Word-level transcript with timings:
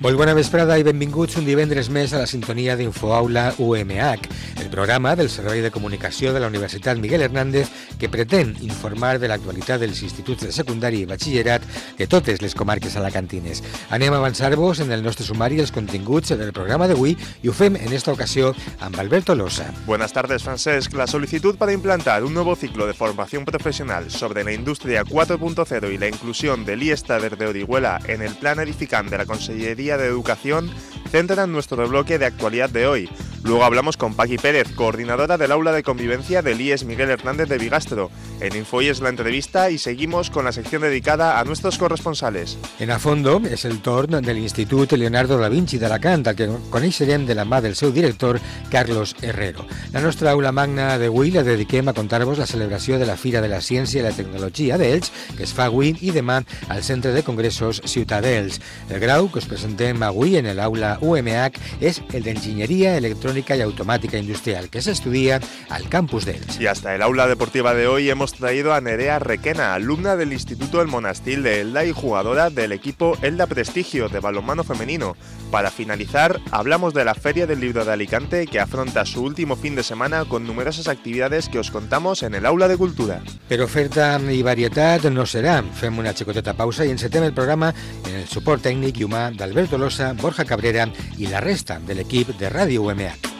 Molt 0.00 0.16
bona 0.16 0.32
vesprada 0.32 0.78
i 0.80 0.84
benvinguts 0.86 1.36
un 1.36 1.44
divendres 1.44 1.90
més 1.92 2.14
a 2.16 2.22
la 2.22 2.28
sintonia 2.28 2.72
d'Infoaula 2.72 3.50
UMH, 3.60 4.28
el 4.62 4.70
programa 4.72 5.10
del 5.12 5.28
Servei 5.28 5.60
de 5.60 5.70
Comunicació 5.70 6.32
de 6.32 6.40
la 6.40 6.48
Universitat 6.48 6.96
Miguel 6.96 7.26
Hernández 7.26 7.68
que 8.00 8.08
pretén 8.08 8.54
informar 8.64 9.18
de 9.20 9.28
l'actualitat 9.28 9.82
dels 9.82 10.00
instituts 10.00 10.46
de 10.46 10.54
secundari 10.56 11.02
i 11.02 11.08
batxillerat 11.10 11.66
de 11.98 12.06
totes 12.08 12.40
les 12.40 12.56
comarques 12.56 12.96
alacantines. 12.96 13.60
Anem 13.92 14.16
a 14.16 14.22
avançar-vos 14.22 14.80
en 14.80 14.94
el 14.96 15.04
nostre 15.04 15.26
sumari 15.26 15.60
els 15.60 15.74
continguts 15.76 16.32
del 16.32 16.54
programa 16.56 16.88
d'avui 16.88 17.12
i 17.44 17.52
ho 17.52 17.52
fem 17.52 17.76
en 17.76 17.92
esta 17.92 18.16
ocasió 18.16 18.54
amb 18.80 18.96
Alberto 19.04 19.36
Losa. 19.36 19.68
Buenas 19.84 20.16
tardes, 20.16 20.48
Francesc. 20.48 20.96
La 20.96 21.10
solicitud 21.12 21.60
para 21.60 21.76
implantar 21.76 22.24
un 22.24 22.32
nuevo 22.32 22.56
ciclo 22.56 22.86
de 22.86 22.94
formación 22.94 23.44
profesional 23.44 24.10
sobre 24.10 24.44
la 24.44 24.56
industria 24.56 25.04
4.0 25.04 25.92
y 25.92 25.98
la 25.98 26.08
inclusión 26.08 26.64
del 26.64 26.84
IESTADER 26.84 27.36
de 27.36 27.46
Orihuela 27.48 28.00
en 28.08 28.22
el 28.22 28.34
plan 28.36 28.60
edificante 28.60 29.10
de 29.10 29.18
la 29.18 29.26
Consellería 29.26 29.89
de 29.96 30.06
Educación 30.06 30.70
centran 31.10 31.52
nuestro 31.52 31.88
bloque 31.88 32.18
de 32.18 32.26
actualidad 32.26 32.70
de 32.70 32.86
hoy. 32.86 33.08
Luego 33.42 33.64
hablamos 33.64 33.96
con 33.96 34.14
Paqui 34.14 34.36
Pérez, 34.36 34.68
coordinadora 34.74 35.38
del 35.38 35.50
aula 35.50 35.72
de 35.72 35.82
convivencia 35.82 36.42
del 36.42 36.60
IES 36.60 36.84
Miguel 36.84 37.08
Hernández 37.08 37.48
de 37.48 37.56
Bigastro. 37.56 38.10
En 38.38 38.54
Infoy 38.54 38.88
es 38.88 39.00
la 39.00 39.08
entrevista 39.08 39.70
y 39.70 39.78
seguimos 39.78 40.28
con 40.28 40.44
la 40.44 40.52
sección 40.52 40.82
dedicada 40.82 41.40
a 41.40 41.44
nuestros 41.44 41.78
corresponsales. 41.78 42.58
En 42.78 42.90
a 42.90 42.98
fondo 42.98 43.40
és 43.48 43.64
el 43.64 43.80
torn 43.80 44.20
de 44.20 44.34
l'Institut 44.34 44.92
Leonardo 44.92 45.38
da 45.40 45.48
Vinci 45.48 45.80
d'Alacant, 45.80 46.26
el 46.28 46.36
que 46.36 46.48
coneixerem 46.72 47.24
de 47.24 47.34
la 47.34 47.46
mà 47.48 47.62
del 47.64 47.76
seu 47.76 47.94
director, 47.96 48.38
Carlos 48.70 49.16
Herrero. 49.22 49.64
La 49.92 50.04
nostra 50.04 50.32
aula 50.32 50.52
magna 50.52 50.98
d'avui 51.00 51.32
la 51.32 51.44
dediquem 51.44 51.88
a 51.88 51.96
contar-vos 51.96 52.38
la 52.38 52.48
celebració 52.48 53.00
de 53.00 53.08
la 53.08 53.16
Fira 53.16 53.40
de 53.40 53.48
la 53.48 53.62
Ciència 53.64 54.00
i 54.00 54.04
la 54.04 54.12
Tecnologia 54.16 54.76
d'Elx, 54.76 55.12
que 55.36 55.48
es 55.48 55.56
fa 55.56 55.70
avui 55.72 55.96
i 56.00 56.12
demà 56.12 56.42
al 56.68 56.84
Centre 56.84 57.16
de 57.16 57.24
Congressos 57.24 57.80
Ciutat 57.88 58.24
d'Elx. 58.24 58.60
El 58.90 59.00
grau 59.00 59.32
que 59.32 59.40
us 59.40 59.48
presentem 59.80 60.02
avui 60.04 60.36
en 60.36 60.48
l'aula 60.56 60.98
UMH 61.00 61.56
és 61.80 62.00
el 62.12 62.24
d'Enginyeria 62.26 62.98
Electrònica 62.98 63.56
i 63.56 63.62
Automàtica 63.64 64.18
Industrial, 64.20 64.68
que 64.68 64.82
s'estudia 64.84 65.40
al 65.70 65.88
campus 65.88 66.26
d'Elx. 66.26 66.60
Y 66.60 66.66
hasta 66.66 66.94
el 66.94 67.02
aula 67.02 67.26
deportiva 67.26 67.72
de 67.72 67.86
hoy 67.86 68.10
hemos 68.10 68.34
traído 68.34 68.74
a 68.74 68.80
Nerea 68.80 69.18
Requena, 69.18 69.74
alumna 69.74 70.16
del 70.16 70.34
Instituto 70.34 70.82
El 70.82 70.88
Monastil 70.88 71.42
de 71.42 71.62
Elda 71.62 71.86
y 71.86 71.92
jugadora 71.92 72.50
del 72.50 72.72
equipo 72.72 73.16
Elda 73.22 73.46
Prestigio 73.46 74.08
de 74.08 74.20
balonmano 74.20 74.64
femenino. 74.64 75.16
Para 75.50 75.70
finalizar, 75.70 76.40
hablamos 76.50 76.92
de 76.92 77.04
la 77.04 77.14
Feria 77.14 77.46
del 77.46 77.60
Libro 77.60 77.84
de 77.84 77.92
Alicante 77.92 78.46
que 78.46 78.60
afronta 78.60 79.06
su 79.06 79.22
último 79.22 79.56
fin 79.56 79.74
de 79.74 79.82
semana 79.82 80.26
con 80.26 80.46
numerosas 80.46 80.88
actividades 80.88 81.48
que 81.48 81.58
os 81.58 81.70
contamos 81.70 82.22
en 82.22 82.34
el 82.34 82.44
aula 82.44 82.68
de 82.68 82.76
cultura. 82.76 83.22
Però 83.48 83.64
oferta 83.64 84.12
i 84.30 84.44
varietat 84.46 85.08
no 85.10 85.24
serà. 85.26 85.56
Fem 85.74 85.98
una 85.98 86.12
xicoteta 86.14 86.54
pausa 86.54 86.84
i 86.86 86.92
encetem 86.92 87.24
el 87.26 87.34
programa 87.34 87.72
en 88.06 88.20
el 88.20 88.28
suport 88.30 88.62
tècnic 88.62 89.00
i 89.00 89.08
humà 89.08 89.30
Borja 89.70 90.44
Cabrera 90.44 90.88
i 91.18 91.26
la 91.26 91.40
resta 91.40 91.78
de 91.78 91.94
l'equip 91.94 92.36
de 92.38 92.50
Ràdio 92.50 92.82
UMH. 92.82 93.30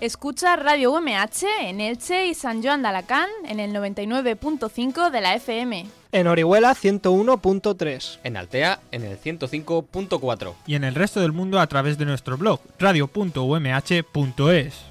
Escucha 0.00 0.56
Radio 0.56 0.92
UMH 0.92 1.44
en 1.60 1.80
Elche 1.80 2.26
y 2.26 2.34
San 2.34 2.62
Joan 2.62 2.82
de 2.82 2.88
Alacant 2.88 3.30
en 3.46 3.60
el 3.60 3.74
99.5 3.74 5.10
de 5.10 5.20
la 5.20 5.34
FM. 5.34 5.86
En 6.12 6.26
Orihuela 6.26 6.74
101.3. 6.74 8.18
En 8.24 8.36
Altea, 8.36 8.80
en 8.92 9.04
el 9.04 9.20
105.4. 9.20 10.54
y 10.66 10.74
en 10.74 10.84
el 10.84 10.94
resto 10.94 11.20
del 11.20 11.32
mundo 11.32 11.60
a 11.60 11.66
través 11.66 11.98
de 11.98 12.06
nuestro 12.06 12.36
blog 12.36 12.60
radio.umh.es. 12.78 14.89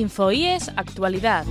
Infoíes 0.00 0.70
Actualidad. 0.76 1.44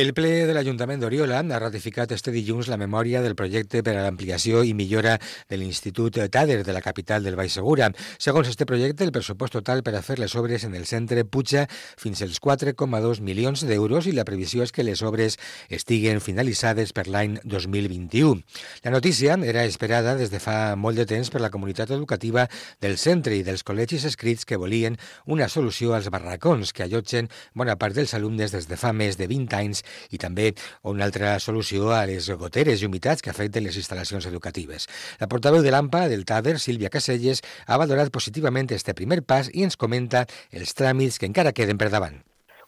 El 0.00 0.14
ple 0.16 0.46
de 0.48 0.54
l'Ajuntament 0.56 1.02
d'Oriola 1.02 1.42
ha 1.42 1.58
ratificat 1.60 2.14
este 2.14 2.32
dilluns 2.32 2.70
la 2.72 2.78
memòria 2.80 3.20
del 3.20 3.34
projecte 3.36 3.82
per 3.84 3.92
a 3.98 4.04
l'ampliació 4.06 4.62
i 4.64 4.70
millora 4.72 5.18
de 5.20 5.58
l'Institut 5.60 6.16
TADER 6.32 6.62
de 6.64 6.72
la 6.72 6.80
capital 6.80 7.26
del 7.26 7.36
Baix 7.36 7.52
Segura. 7.58 7.90
Segons 8.16 8.48
este 8.48 8.64
projecte, 8.64 9.04
el 9.04 9.12
pressupost 9.12 9.52
total 9.58 9.82
per 9.84 9.92
a 9.98 10.00
fer 10.00 10.16
les 10.16 10.32
obres 10.40 10.64
en 10.64 10.78
el 10.78 10.86
centre 10.88 11.26
puja 11.28 11.66
fins 12.00 12.22
als 12.24 12.40
4,2 12.40 13.20
milions 13.20 13.66
d'euros 13.68 14.08
i 14.08 14.14
la 14.16 14.24
previsió 14.24 14.64
és 14.64 14.72
que 14.72 14.86
les 14.86 15.02
obres 15.04 15.36
estiguen 15.68 16.24
finalitzades 16.24 16.94
per 16.96 17.04
l'any 17.04 17.36
2021. 17.44 18.40
La 18.86 18.94
notícia 18.96 19.36
era 19.36 19.66
esperada 19.68 20.16
des 20.16 20.32
de 20.32 20.40
fa 20.40 20.76
molt 20.80 20.96
de 20.96 21.04
temps 21.12 21.28
per 21.28 21.44
la 21.44 21.52
comunitat 21.52 21.92
educativa 21.92 22.46
del 22.80 22.96
centre 22.96 23.36
i 23.36 23.44
dels 23.44 23.66
col·legis 23.68 24.08
escrits 24.08 24.48
que 24.48 24.56
volien 24.56 24.96
una 25.26 25.52
solució 25.52 25.92
als 25.92 26.08
barracons 26.08 26.72
que 26.72 26.88
allotgen 26.88 27.28
bona 27.52 27.76
part 27.76 28.00
dels 28.00 28.16
alumnes 28.16 28.56
des 28.56 28.64
de 28.64 28.80
fa 28.80 28.96
més 28.96 29.20
de 29.20 29.28
20 29.28 29.60
anys 29.60 29.84
i 30.10 30.18
també 30.18 30.54
una 30.82 31.04
altra 31.04 31.38
solució 31.40 31.92
a 31.96 32.04
les 32.06 32.30
goteres 32.30 32.82
i 32.82 32.86
humitats 32.86 33.22
que 33.22 33.30
afecten 33.30 33.64
les 33.64 33.76
instal·lacions 33.76 34.26
educatives. 34.26 34.88
La 35.20 35.28
portaveu 35.28 35.62
de 35.62 35.70
l'AMPA 35.70 36.06
del 36.08 36.24
TADER, 36.24 36.58
Sílvia 36.58 36.90
Caselles, 36.90 37.44
ha 37.66 37.78
valorat 37.78 38.10
positivament 38.10 38.70
este 38.72 38.94
primer 38.94 39.22
pas 39.22 39.52
i 39.52 39.64
ens 39.66 39.76
comenta 39.76 40.26
els 40.50 40.74
tràmits 40.74 41.18
que 41.18 41.26
encara 41.30 41.52
queden 41.52 41.78
per 41.78 41.90
davant. 41.90 42.20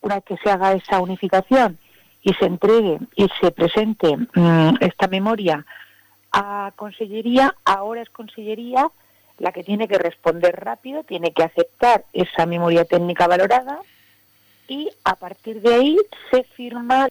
una 0.03 0.21
que 0.21 0.37
se 0.37 0.50
haga 0.50 0.72
esa 0.72 1.00
unificación 1.00 1.78
y 2.22 2.34
se 2.34 2.44
entregue 2.44 2.99
y 3.16 3.27
se 3.41 3.50
presente 3.50 4.16
mm, 4.16 4.77
esta 4.81 5.09
memoria 5.09 5.65
a 6.32 6.72
Consellería, 6.77 7.55
ahora 7.65 8.03
es 8.03 8.11
Consellería 8.11 8.91
la 9.38 9.53
que 9.53 9.65
tiene 9.65 9.88
que 9.88 9.99
responder 9.99 10.55
rápido, 10.56 11.03
tiene 11.05 11.32
que 11.32 11.43
aceptar 11.43 12.05
esa 12.12 12.47
memoria 12.47 12.84
técnica 12.84 13.27
valorada 13.27 13.81
y 14.72 14.88
a 15.05 15.16
partir 15.16 15.60
de 15.60 15.75
ahí 15.75 15.99
se 16.31 16.44
firma 16.44 17.06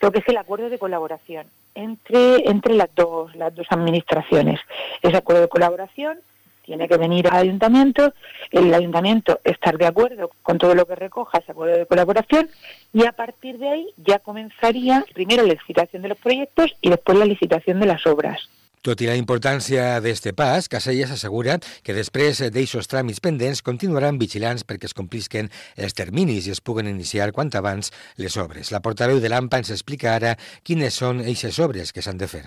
lo 0.00 0.10
que 0.10 0.18
es 0.18 0.28
el 0.28 0.36
acuerdo 0.36 0.68
de 0.68 0.78
colaboración 0.78 1.46
entre, 1.76 2.50
entre 2.50 2.74
las, 2.74 2.92
dos, 2.96 3.34
las 3.36 3.54
dos 3.54 3.66
administraciones. 3.70 4.60
Ese 5.00 5.16
acuerdo 5.16 5.42
de 5.42 5.48
colaboración 5.48 6.18
tiene 6.64 6.88
que 6.88 6.96
venir 6.96 7.28
al 7.28 7.42
ayuntamiento, 7.42 8.12
el 8.50 8.74
ayuntamiento 8.74 9.38
estar 9.44 9.78
de 9.78 9.86
acuerdo 9.86 10.32
con 10.42 10.58
todo 10.58 10.74
lo 10.74 10.84
que 10.84 10.96
recoja 10.96 11.38
ese 11.38 11.52
acuerdo 11.52 11.76
de 11.76 11.86
colaboración 11.86 12.48
y 12.92 13.06
a 13.06 13.12
partir 13.12 13.58
de 13.58 13.68
ahí 13.68 13.86
ya 13.96 14.18
comenzaría 14.18 15.04
primero 15.14 15.44
la 15.44 15.52
licitación 15.52 16.02
de 16.02 16.08
los 16.08 16.18
proyectos 16.18 16.74
y 16.80 16.90
después 16.90 17.16
la 17.16 17.26
licitación 17.26 17.78
de 17.78 17.86
las 17.86 18.04
obras. 18.06 18.48
Tot 18.84 19.00
i 19.00 19.06
la 19.08 19.14
importància 19.16 19.98
d'este 20.04 20.34
pas, 20.36 20.66
Caselles 20.68 21.08
assegura 21.14 21.54
que 21.82 21.94
després 21.96 22.42
d'eixos 22.52 22.84
tràmits 22.90 23.22
pendents 23.24 23.62
continuaran 23.64 24.18
vigilants 24.20 24.60
perquè 24.68 24.90
es 24.90 24.96
complisquen 24.98 25.48
els 25.80 25.96
terminis 25.96 26.44
i 26.46 26.52
es 26.52 26.60
puguen 26.60 26.90
iniciar 26.90 27.30
quant 27.32 27.48
abans 27.56 27.88
les 28.20 28.36
obres. 28.36 28.68
La 28.74 28.82
portaveu 28.84 29.22
de 29.24 29.30
l'AMPA 29.32 29.62
ens 29.62 29.72
explica 29.72 30.12
ara 30.18 30.34
quines 30.68 30.92
són 31.00 31.22
eixes 31.24 31.56
obres 31.64 31.94
que 31.96 32.02
s'han 32.04 32.18
de 32.20 32.28
fer. 32.28 32.44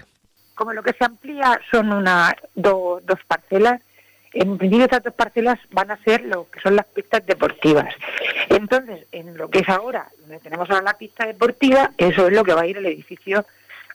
como 0.57 0.73
lo 0.73 0.81
que 0.81 0.93
se 0.97 1.05
amplía 1.05 1.59
son 1.69 1.91
una 1.93 2.35
do- 2.55 2.99
dos 3.05 3.19
parcelas, 3.27 3.79
en 4.33 4.57
principio 4.57 4.85
estas 4.85 5.03
dos 5.03 5.13
parcelas 5.13 5.59
van 5.69 5.91
a 5.91 5.97
ser 6.03 6.21
lo 6.25 6.49
que 6.49 6.59
son 6.61 6.75
las 6.75 6.85
pistas 6.87 7.23
deportivas. 7.27 7.93
Entonces, 8.49 9.05
en 9.11 9.37
lo 9.37 9.49
que 9.51 9.59
es 9.59 9.69
ahora, 9.69 10.07
donde 10.19 10.39
tenemos 10.39 10.67
ahora 10.71 10.81
la 10.83 10.97
pista 10.97 11.27
deportiva, 11.27 11.91
eso 11.97 12.25
es 12.27 12.33
lo 12.33 12.43
que 12.43 12.53
va 12.55 12.61
a 12.61 12.65
ir 12.65 12.77
el 12.77 12.87
edificio 12.87 13.45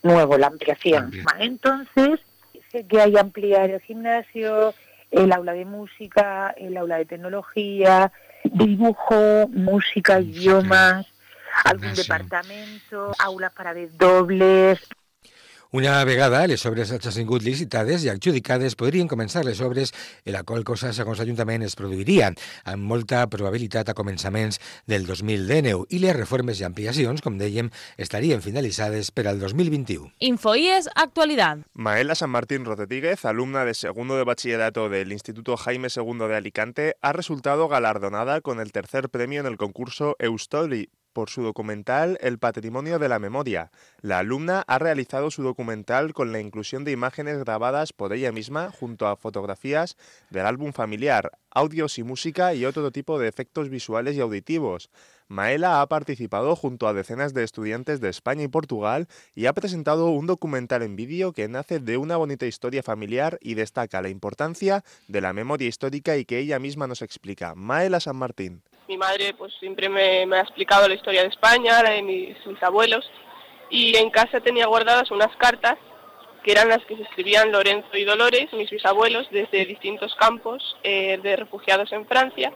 nuevo, 0.05 0.39
la 0.39 0.47
ampliación. 0.47 1.13
Entonces, 1.41 2.21
que 2.89 3.01
hay 3.01 3.17
ampliar 3.17 3.71
el 3.71 3.81
gimnasio, 3.81 4.75
el 5.11 5.33
aula 5.33 5.53
de 5.53 5.65
música, 5.65 6.55
el 6.57 6.77
aula 6.77 6.97
de 6.97 7.05
tecnología, 7.05 8.11
dibujo, 8.45 9.49
música, 9.49 10.21
idiomas, 10.21 11.07
algún 11.65 11.95
departamento, 11.95 13.13
aulas 13.19 13.53
para 13.53 13.75
desdobles, 13.75 14.81
Una 15.75 16.05
vegada 16.05 16.43
les 16.45 16.67
obres 16.69 16.91
hagin 16.93 17.15
sigut 17.15 17.41
licitades 17.41 18.03
i 18.05 18.11
adjudicades, 18.13 18.75
podrien 18.77 19.07
començar 19.09 19.41
les 19.47 19.63
obres, 19.65 19.95
i 20.29 20.35
la 20.35 20.43
qual 20.45 20.67
cosa, 20.69 20.91
segons 20.93 21.17
l'Ajuntament, 21.17 21.65
es 21.65 21.79
produiria 21.81 22.29
amb 22.69 22.85
molta 22.91 23.23
probabilitat 23.33 23.89
a 23.89 23.95
començaments 23.97 24.61
del 24.85 25.09
2019 25.09 25.89
i 25.89 26.03
les 26.05 26.13
reformes 26.19 26.61
i 26.61 26.69
ampliacions, 26.69 27.25
com 27.25 27.41
dèiem, 27.41 27.73
estarien 27.97 28.45
finalitzades 28.45 29.09
per 29.17 29.25
al 29.31 29.41
2021. 29.41 30.13
Infoíes 30.29 30.91
Actualidad. 30.93 31.65
Maela 31.73 32.21
San 32.21 32.37
Martín 32.37 32.69
Rotetíguez, 32.69 33.25
alumna 33.25 33.65
de 33.65 33.73
segundo 33.73 34.19
de 34.21 34.29
bachillerato 34.29 34.91
del 34.91 35.11
Instituto 35.11 35.57
Jaime 35.57 35.89
II 35.89 36.29
de 36.29 36.37
Alicante, 36.37 36.97
ha 37.01 37.15
resultado 37.15 37.69
galardonada 37.69 38.43
con 38.43 38.61
el 38.61 38.73
tercer 38.73 39.09
premio 39.09 39.41
en 39.41 39.47
el 39.47 39.57
concurso 39.57 40.17
Eustoli 40.19 40.91
por 41.13 41.31
su 41.31 41.43
documental 41.43 42.19
El 42.21 42.39
patrimonio 42.39 42.99
de 42.99 43.09
la 43.09 43.19
memoria. 43.19 43.71
La 44.01 44.19
alumna 44.19 44.65
ha 44.67 44.79
realizado 44.79 45.31
su 45.31 45.43
documental 45.43 46.13
con 46.13 46.33
la 46.33 46.41
inclusión 46.41 46.85
de 46.85 46.93
imágenes 46.93 47.39
grabadas 47.39 47.93
por 47.93 48.13
ella 48.13 48.33
misma 48.33 48.71
junto 48.71 49.07
a 49.07 49.17
fotografías 49.17 49.97
del 50.31 50.47
álbum 50.47 50.73
familiar, 50.73 51.39
audios 51.51 51.99
y 51.99 52.03
música 52.03 52.55
y 52.55 52.65
otro 52.65 52.91
tipo 52.91 53.19
de 53.19 53.29
efectos 53.29 53.69
visuales 53.69 54.17
y 54.17 54.21
auditivos. 54.21 54.91
Maela 55.29 55.81
ha 55.81 55.87
participado 55.87 56.55
junto 56.57 56.87
a 56.87 56.93
decenas 56.93 57.33
de 57.33 57.43
estudiantes 57.43 58.01
de 58.01 58.11
España 58.11 58.43
y 58.43 58.49
Portugal 58.49 59.09
y 59.35 59.47
ha 59.47 59.55
presentado 59.55 60.11
un 60.11 60.27
documental 60.27 60.83
en 60.83 60.95
vídeo 60.95 61.33
que 61.33 61.49
nace 61.49 61.81
de 61.81 61.97
una 61.97 62.19
bonita 62.19 62.45
historia 62.45 62.83
familiar 62.83 63.39
y 63.41 63.55
destaca 63.55 64.03
la 64.03 64.11
importancia 64.11 64.85
de 65.09 65.21
la 65.23 65.33
memoria 65.33 65.69
histórica 65.69 66.17
y 66.19 66.27
que 66.27 66.39
ella 66.39 66.59
misma 66.59 66.87
nos 66.87 67.01
explica. 67.01 67.55
Maela 67.55 68.01
San 68.01 68.17
Martín. 68.17 68.63
Mi 68.93 68.99
madre 68.99 69.33
pues 69.33 69.55
siempre 69.59 69.89
me, 69.89 70.37
ha 70.37 70.43
explicado 70.43 70.87
la 70.87 70.93
historia 70.93 71.23
de 71.23 71.29
España, 71.29 71.83
la 71.83 71.93
de 71.93 72.03
mis, 72.03 72.37
abuelos 72.61 73.11
y 73.71 73.97
en 73.97 74.11
casa 74.11 74.41
tenía 74.41 74.67
guardadas 74.67 75.11
unas 75.11 75.35
cartas 75.37 75.79
que 76.45 76.53
eran 76.53 76.69
las 76.69 76.85
que 76.85 76.97
se 76.97 77.03
escribían 77.05 77.51
Lorenzo 77.51 77.97
y 77.97 78.05
Dolores, 78.05 78.53
mis 78.53 78.69
bisabuelos, 78.69 79.27
desde 79.31 79.65
distintos 79.65 80.15
campos 80.17 80.77
eh, 80.83 81.19
de 81.23 81.37
refugiados 81.37 81.91
en 81.93 82.07
Francia 82.07 82.53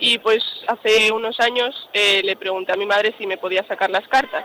y 0.00 0.18
pues 0.18 0.42
hace 0.66 1.12
unos 1.12 1.38
años 1.38 1.88
eh, 1.92 2.22
le 2.24 2.34
pregunté 2.34 2.72
a 2.72 2.76
mi 2.76 2.86
madre 2.86 3.14
si 3.16 3.28
me 3.28 3.38
podía 3.38 3.64
sacar 3.68 3.88
las 3.88 4.08
cartas. 4.08 4.44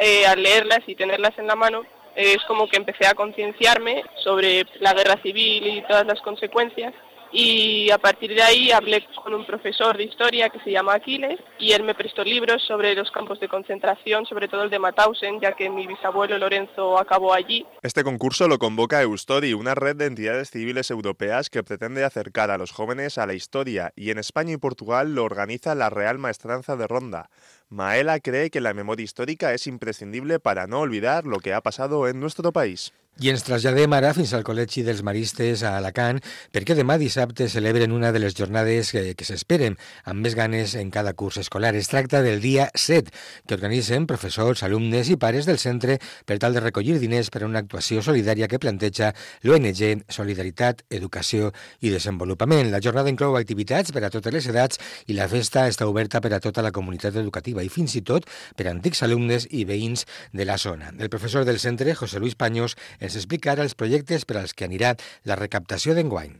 Eh, 0.00 0.26
al 0.26 0.42
leerlas 0.42 0.80
y 0.88 0.96
tenerlas 0.96 1.38
en 1.38 1.46
la 1.46 1.54
mano, 1.54 1.84
es 2.16 2.38
como 2.48 2.66
que 2.66 2.76
empecé 2.76 3.06
a 3.06 3.14
concienciarme 3.14 4.02
sobre 4.24 4.64
la 4.80 4.94
guerra 4.94 5.22
civil 5.22 5.64
y 5.64 5.82
todas 5.82 6.06
las 6.06 6.20
consecuencias 6.22 6.92
y 7.32 7.90
a 7.90 7.98
partir 7.98 8.34
de 8.34 8.42
ahí 8.42 8.70
hablé 8.70 9.06
con 9.22 9.34
un 9.34 9.46
profesor 9.46 9.96
de 9.96 10.04
historia 10.04 10.48
que 10.48 10.60
se 10.60 10.70
llama 10.70 10.94
Aquiles 10.94 11.38
y 11.58 11.72
él 11.72 11.82
me 11.82 11.94
prestó 11.94 12.24
libros 12.24 12.62
sobre 12.66 12.94
los 12.94 13.10
campos 13.10 13.38
de 13.40 13.48
concentración, 13.48 14.26
sobre 14.26 14.48
todo 14.48 14.62
el 14.62 14.70
de 14.70 14.78
Mauthausen, 14.78 15.40
ya 15.40 15.52
que 15.52 15.70
mi 15.70 15.86
bisabuelo 15.86 16.38
Lorenzo 16.38 16.98
acabó 16.98 17.32
allí. 17.32 17.66
Este 17.82 18.02
concurso 18.04 18.48
lo 18.48 18.58
convoca 18.58 19.02
Eustori, 19.02 19.54
una 19.54 19.74
red 19.74 19.96
de 19.96 20.06
entidades 20.06 20.50
civiles 20.50 20.90
europeas 20.90 21.50
que 21.50 21.62
pretende 21.62 22.04
acercar 22.04 22.50
a 22.50 22.58
los 22.58 22.72
jóvenes 22.72 23.18
a 23.18 23.26
la 23.26 23.34
historia 23.34 23.92
y 23.96 24.10
en 24.10 24.18
España 24.18 24.52
y 24.52 24.56
Portugal 24.56 25.14
lo 25.14 25.24
organiza 25.24 25.74
la 25.74 25.90
Real 25.90 26.18
Maestranza 26.18 26.76
de 26.76 26.86
Ronda. 26.86 27.30
Maela 27.72 28.18
cree 28.18 28.50
que 28.50 28.60
la 28.60 28.74
memoria 28.74 29.04
histórica 29.04 29.54
es 29.54 29.68
imprescindible 29.68 30.40
para 30.40 30.66
no 30.66 30.80
olvidar 30.80 31.24
lo 31.24 31.38
que 31.38 31.54
ha 31.54 31.60
pasado 31.60 32.08
en 32.08 32.18
nuestro 32.18 32.50
país. 32.50 32.92
I 33.20 33.28
ens 33.28 33.42
traslladem 33.44 33.92
ara 33.92 34.14
fins 34.16 34.30
al 34.32 34.46
Col·legi 34.46 34.80
dels 34.80 35.02
Maristes 35.04 35.60
a 35.68 35.74
Alacant 35.76 36.22
perquè 36.54 36.72
demà 36.72 36.94
dissabte 36.96 37.50
celebren 37.52 37.92
una 37.92 38.14
de 38.16 38.20
les 38.22 38.32
jornades 38.38 38.92
que, 38.94 39.02
que 39.12 39.26
s'esperen 39.28 39.74
amb 40.08 40.24
més 40.24 40.32
ganes 40.38 40.72
en 40.80 40.88
cada 40.88 41.12
curs 41.12 41.36
escolar. 41.42 41.74
Es 41.76 41.90
tracta 41.92 42.22
del 42.24 42.40
dia 42.40 42.70
7, 42.72 43.12
que 43.44 43.58
organitzen 43.58 44.06
professors, 44.08 44.62
alumnes 44.64 45.10
i 45.12 45.18
pares 45.20 45.44
del 45.44 45.60
centre 45.60 45.98
per 46.24 46.38
tal 46.40 46.56
de 46.56 46.62
recollir 46.64 46.96
diners 46.96 47.28
per 47.28 47.42
a 47.42 47.50
una 47.50 47.60
actuació 47.60 48.00
solidària 48.00 48.48
que 48.48 48.62
planteja 48.62 49.12
l'ONG 49.44 50.06
Solidaritat, 50.08 50.86
Educació 50.88 51.52
i 51.84 51.92
Desenvolupament. 51.92 52.72
La 52.72 52.80
jornada 52.80 53.12
inclou 53.12 53.36
activitats 53.36 53.92
per 53.92 54.06
a 54.06 54.12
totes 54.14 54.32
les 54.32 54.48
edats 54.48 54.80
i 55.12 55.18
la 55.18 55.28
festa 55.28 55.66
està 55.68 55.90
oberta 55.90 56.24
per 56.24 56.32
a 56.32 56.40
tota 56.40 56.64
la 56.64 56.72
comunitat 56.72 57.20
educativa 57.20 57.59
i 57.64 57.72
fins 57.72 57.96
i 57.98 58.04
tot 58.06 58.28
per 58.56 58.68
antics 58.70 59.02
alumnes 59.06 59.48
i 59.50 59.64
veïns 59.68 60.06
de 60.32 60.46
la 60.48 60.58
zona. 60.58 60.92
El 60.98 61.12
professor 61.12 61.44
del 61.48 61.62
centre, 61.62 61.94
José 61.94 62.20
Luis 62.20 62.36
Paños, 62.36 62.76
ens 62.98 63.16
explica 63.16 63.52
ara 63.54 63.66
els 63.66 63.74
projectes 63.78 64.24
per 64.24 64.40
als 64.40 64.54
que 64.54 64.68
anirà 64.68 64.96
la 65.24 65.38
recaptació 65.40 65.94
d'enguany. 65.96 66.38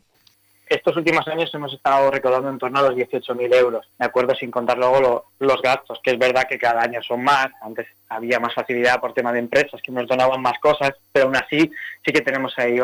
Estos 0.70 0.96
últimos 0.96 1.26
años 1.26 1.52
hemos 1.52 1.75
estado 1.75 2.12
recaudando 2.12 2.49
en 2.49 2.56
torno 2.56 2.78
a 2.78 2.82
los 2.82 2.94
18.000 2.94 3.56
euros, 3.56 3.88
¿de 3.99 4.06
acuerdo? 4.06 4.37
Sin 4.37 4.52
contar 4.52 4.78
luego 4.78 5.00
lo, 5.00 5.25
los 5.40 5.61
gastos, 5.61 5.99
que 6.00 6.12
es 6.12 6.19
verdad 6.19 6.46
que 6.49 6.61
cada 6.61 6.81
año 6.82 7.02
son 7.02 7.25
más. 7.25 7.49
Antes 7.61 7.88
había 8.08 8.38
más 8.38 8.55
facilidad 8.55 9.00
por 9.00 9.12
tema 9.12 9.32
de 9.32 9.40
empresas 9.40 9.82
que 9.82 9.90
nos 9.90 10.06
donaban 10.06 10.40
más 10.40 10.61
cosas, 10.61 10.93
pero 11.11 11.26
aún 11.26 11.34
así 11.34 11.58
sí 11.58 12.12
que 12.12 12.20
tenemos 12.20 12.56
ahí 12.56 12.78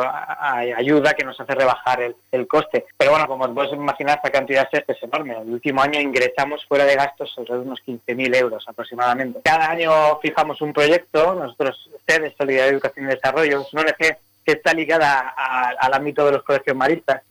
ayuda 0.77 1.15
que 1.15 1.25
nos 1.25 1.39
hace 1.39 1.55
rebajar 1.55 2.13
el, 2.33 2.49
coste. 2.49 2.87
Pero 2.97 3.13
bueno, 3.13 3.29
como 3.29 3.55
puedes 3.55 3.73
imaginar, 3.73 4.17
esta 4.17 4.31
cantidad 4.31 4.69
es 4.73 5.03
enorme. 5.05 5.37
El 5.41 5.53
último 5.53 5.81
año 5.81 6.01
ingresamos 6.01 6.67
fuera 6.67 6.87
de 6.87 6.97
gastos 6.97 7.33
sobre 7.33 7.53
unos 7.53 7.79
15.000 7.87 8.37
euros 8.37 8.65
aproximadamente. 8.67 9.43
Cada 9.45 9.71
año 9.71 10.19
fijamos 10.21 10.61
un 10.61 10.73
proyecto, 10.73 11.37
nosotros, 11.37 11.89
SEDES, 12.05 12.35
Solidaridad, 12.37 12.69
Educación 12.69 13.07
y 13.07 13.11
Desarrollo, 13.11 13.61
es 13.61 13.73
una 13.73 13.83
ONG 13.83 14.17
que 14.45 14.53
está 14.53 14.75
ligada 14.75 15.35
al 15.79 15.95
ámbito 15.95 16.27
de 16.27 16.33
los 16.33 16.43
colegios 16.43 16.77
maristas 16.77 17.23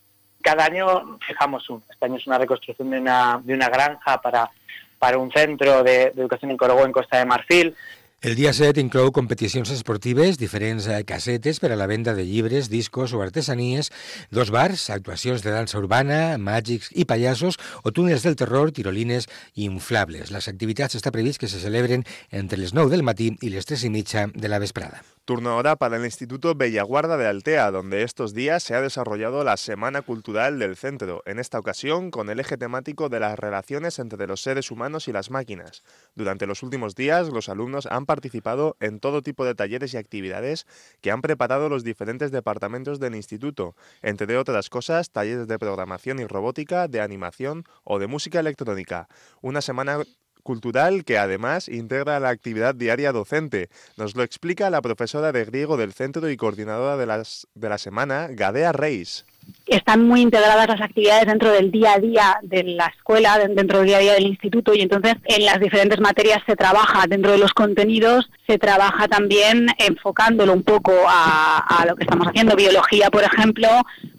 cada 0.46 0.66
año 0.66 1.18
fijamos 1.28 1.68
uno. 1.72 1.82
Este 1.90 2.06
año 2.06 2.18
es 2.18 2.28
una 2.28 2.38
reconstrucción 2.38 2.92
de 2.92 3.00
una, 3.00 3.42
de 3.44 3.56
una 3.56 3.68
granja 3.68 4.22
para, 4.22 4.52
para 5.00 5.18
un 5.18 5.32
centro 5.32 5.84
de, 5.84 6.14
educación 6.16 6.52
en 6.52 6.58
Corogó, 6.58 6.86
en 6.86 6.92
Costa 6.92 7.18
de 7.18 7.26
Marfil. 7.26 7.76
El 8.22 8.36
dia 8.36 8.54
7 8.54 8.82
inclou 8.82 9.12
competicions 9.14 9.70
esportives, 9.70 10.40
diferents 10.42 10.88
eh, 10.90 11.02
casetes 11.06 11.60
per 11.62 11.70
a 11.74 11.78
la 11.78 11.86
venda 11.86 12.16
de 12.18 12.26
llibres, 12.26 12.72
discos 12.74 13.14
o 13.14 13.22
artesanies, 13.22 13.92
dos 14.32 14.50
bars, 14.50 14.88
actuacions 14.90 15.44
de 15.46 15.54
dansa 15.54 15.78
urbana, 15.78 16.38
màgics 16.42 16.90
i 16.94 17.06
pallassos 17.06 17.60
o 17.84 17.94
túnels 17.94 18.26
del 18.26 18.38
terror, 18.40 18.74
tirolines 18.74 19.30
i 19.54 19.68
inflables. 19.70 20.34
Les 20.34 20.50
activitats 20.50 20.98
està 20.98 21.14
previst 21.14 21.42
que 21.42 21.52
se 21.52 21.62
celebren 21.62 22.06
entre 22.32 22.62
les 22.62 22.74
9 22.74 22.94
del 22.94 23.06
matí 23.06 23.36
i 23.42 23.54
les 23.54 23.70
3 23.70 23.86
i 23.86 23.94
mitja 23.94 24.30
de 24.34 24.50
la 24.50 24.62
vesprada. 24.64 25.06
Turno 25.26 25.50
ahora 25.50 25.76
para 25.76 25.98
el 25.98 26.06
Instituto 26.06 26.54
Bellaguarda 26.54 27.18
de 27.18 27.26
Altea, 27.26 27.72
donde 27.72 28.04
estos 28.04 28.36
días 28.36 28.62
se 28.62 28.76
ha 28.76 28.82
desarrollado 28.82 29.44
la 29.44 29.58
Semana 29.58 30.04
Cultural 30.04 30.60
del 30.60 30.76
Centro, 30.76 31.24
en 31.26 31.40
esta 31.40 31.58
ocasión 31.58 32.12
con 32.12 32.30
el 32.30 32.40
eje 32.40 32.58
temático 32.58 33.10
de 33.10 33.20
las 33.20 33.40
relaciones 33.40 33.98
entre 33.98 34.28
los 34.28 34.44
seres 34.44 34.70
humanos 34.70 35.08
y 35.08 35.12
las 35.12 35.32
máquinas. 35.32 35.82
Durante 36.14 36.46
los 36.46 36.62
últimos 36.62 36.94
días, 36.94 37.30
los 37.30 37.50
alumnos 37.50 37.88
han 37.88 38.06
participado 38.06 38.78
en 38.80 39.00
todo 39.00 39.24
tipo 39.24 39.46
de 39.46 39.56
talleres 39.56 39.96
y 39.96 39.98
actividades 39.98 40.68
que 41.02 41.10
han 41.10 41.24
preparado 41.24 41.70
los 41.70 41.84
diferentes 41.84 42.30
departamentos 42.30 43.00
del 43.00 43.16
instituto, 43.16 43.76
entre 44.04 44.38
otras 44.38 44.70
cosas, 44.70 45.10
talleres 45.10 45.48
de 45.48 45.58
programación 45.58 46.20
y 46.20 46.28
robótica, 46.28 46.88
de 46.88 47.02
animación 47.02 47.64
o 47.84 47.98
de 47.98 48.06
música 48.06 48.40
electrónica. 48.40 49.08
Una 49.42 49.62
semana 49.62 50.04
cultural 50.46 51.04
que 51.04 51.18
además 51.18 51.68
integra 51.68 52.20
la 52.20 52.30
actividad 52.30 52.76
diaria 52.76 53.12
docente. 53.12 53.70
Nos 53.98 54.16
lo 54.16 54.22
explica 54.22 54.70
la 54.70 54.84
profesora 54.84 55.32
de 55.32 55.44
griego 55.44 55.76
del 55.76 55.92
centro 55.92 56.30
y 56.30 56.38
coordinadora 56.38 56.98
de, 56.98 57.08
las, 57.08 57.48
de 57.56 57.68
la 57.68 57.80
semana, 57.80 58.28
Gadea 58.30 58.72
Reis 58.72 59.26
están 59.68 60.08
muy 60.08 60.22
integradas 60.22 60.68
las 60.68 60.82
actividades 60.82 61.26
dentro 61.26 61.52
del 61.52 61.72
día 61.72 61.94
a 61.94 62.00
día 62.00 62.38
de 62.44 62.64
la 62.64 62.88
escuela, 62.88 63.40
dentro 63.40 63.80
del 63.80 63.88
día 63.88 63.98
a 63.98 64.02
día 64.02 64.14
del 64.14 64.28
instituto 64.28 64.76
y 64.76 64.82
entonces 64.82 65.16
en 65.26 65.46
las 65.46 65.60
diferentes 65.60 66.00
materias 66.00 66.42
se 66.46 66.56
trabaja 66.56 67.08
dentro 67.08 67.32
de 67.32 67.40
los 67.40 67.54
contenidos, 67.54 68.30
se 68.48 68.60
trabaja 68.60 69.08
también 69.08 69.68
enfocándolo 69.80 70.54
un 70.54 70.64
poco 70.64 70.94
a, 71.08 71.84
lo 71.88 71.96
que 71.96 72.04
estamos 72.04 72.28
haciendo. 72.28 72.56
Biología, 72.56 73.10
por 73.10 73.24
ejemplo, 73.24 73.68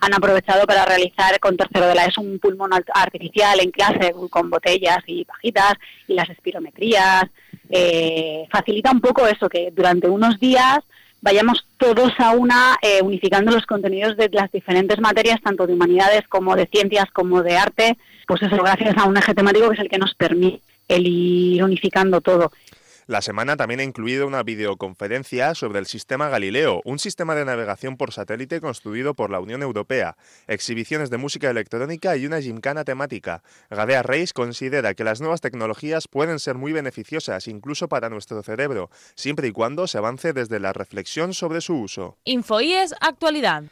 han 0.00 0.14
aprovechado 0.14 0.66
para 0.66 0.84
realizar 0.84 1.38
con 1.38 1.56
tercero 1.56 1.86
de 1.86 1.94
la 1.94 2.06
ESO 2.06 2.22
un 2.22 2.38
pulmón 2.40 2.70
artificial 2.94 3.60
en 3.60 3.70
clase 3.70 4.14
con 4.30 4.50
botellas 4.50 4.98
y 5.06 5.24
pajitas 5.24 5.74
y 6.08 6.14
las 6.14 6.28
espirometrías. 6.28 7.24
Eh, 7.70 8.46
facilita 8.50 8.90
un 8.90 9.00
poco 9.00 9.26
eso, 9.26 9.48
que 9.48 9.72
durante 9.74 10.08
unos 10.08 10.38
días 10.40 10.80
vayamos 11.26 11.66
todos 11.76 12.12
a 12.18 12.30
una 12.30 12.76
eh, 12.80 13.00
unificando 13.02 13.50
los 13.50 13.66
contenidos 13.66 14.16
de 14.16 14.30
las 14.32 14.48
diferentes 14.52 15.00
materias, 15.00 15.40
tanto 15.42 15.66
de 15.66 15.72
humanidades 15.72 16.22
como 16.28 16.54
de 16.54 16.68
ciencias 16.72 17.06
como 17.12 17.42
de 17.42 17.56
arte, 17.56 17.98
pues 18.28 18.42
eso 18.42 18.56
gracias 18.56 18.96
a 18.96 19.06
un 19.06 19.16
eje 19.16 19.34
temático 19.34 19.68
que 19.68 19.74
es 19.74 19.80
el 19.80 19.88
que 19.88 19.98
nos 19.98 20.14
permite 20.14 20.62
el 20.86 21.04
ir 21.04 21.64
unificando 21.64 22.20
todo. 22.20 22.52
La 23.08 23.22
semana 23.22 23.56
también 23.56 23.78
ha 23.78 23.84
incluido 23.84 24.26
una 24.26 24.42
videoconferencia 24.42 25.54
sobre 25.54 25.78
el 25.78 25.86
sistema 25.86 26.28
Galileo, 26.28 26.82
un 26.84 26.98
sistema 26.98 27.36
de 27.36 27.44
navegación 27.44 27.96
por 27.96 28.12
satélite 28.12 28.60
construido 28.60 29.14
por 29.14 29.30
la 29.30 29.38
Unión 29.38 29.62
Europea, 29.62 30.16
exhibiciones 30.48 31.08
de 31.08 31.16
música 31.16 31.48
electrónica 31.48 32.16
y 32.16 32.26
una 32.26 32.40
gimcana 32.40 32.82
temática. 32.82 33.44
Gadea 33.70 34.02
Reis 34.02 34.32
considera 34.32 34.94
que 34.94 35.04
las 35.04 35.20
nuevas 35.20 35.40
tecnologías 35.40 36.08
pueden 36.08 36.40
ser 36.40 36.56
muy 36.56 36.72
beneficiosas 36.72 37.46
incluso 37.46 37.86
para 37.88 38.10
nuestro 38.10 38.42
cerebro, 38.42 38.90
siempre 39.14 39.46
y 39.46 39.52
cuando 39.52 39.86
se 39.86 39.98
avance 39.98 40.32
desde 40.32 40.58
la 40.58 40.72
reflexión 40.72 41.32
sobre 41.32 41.60
su 41.60 41.76
uso. 41.76 42.16
Infoíes 42.24 42.92
Actualidad. 43.00 43.62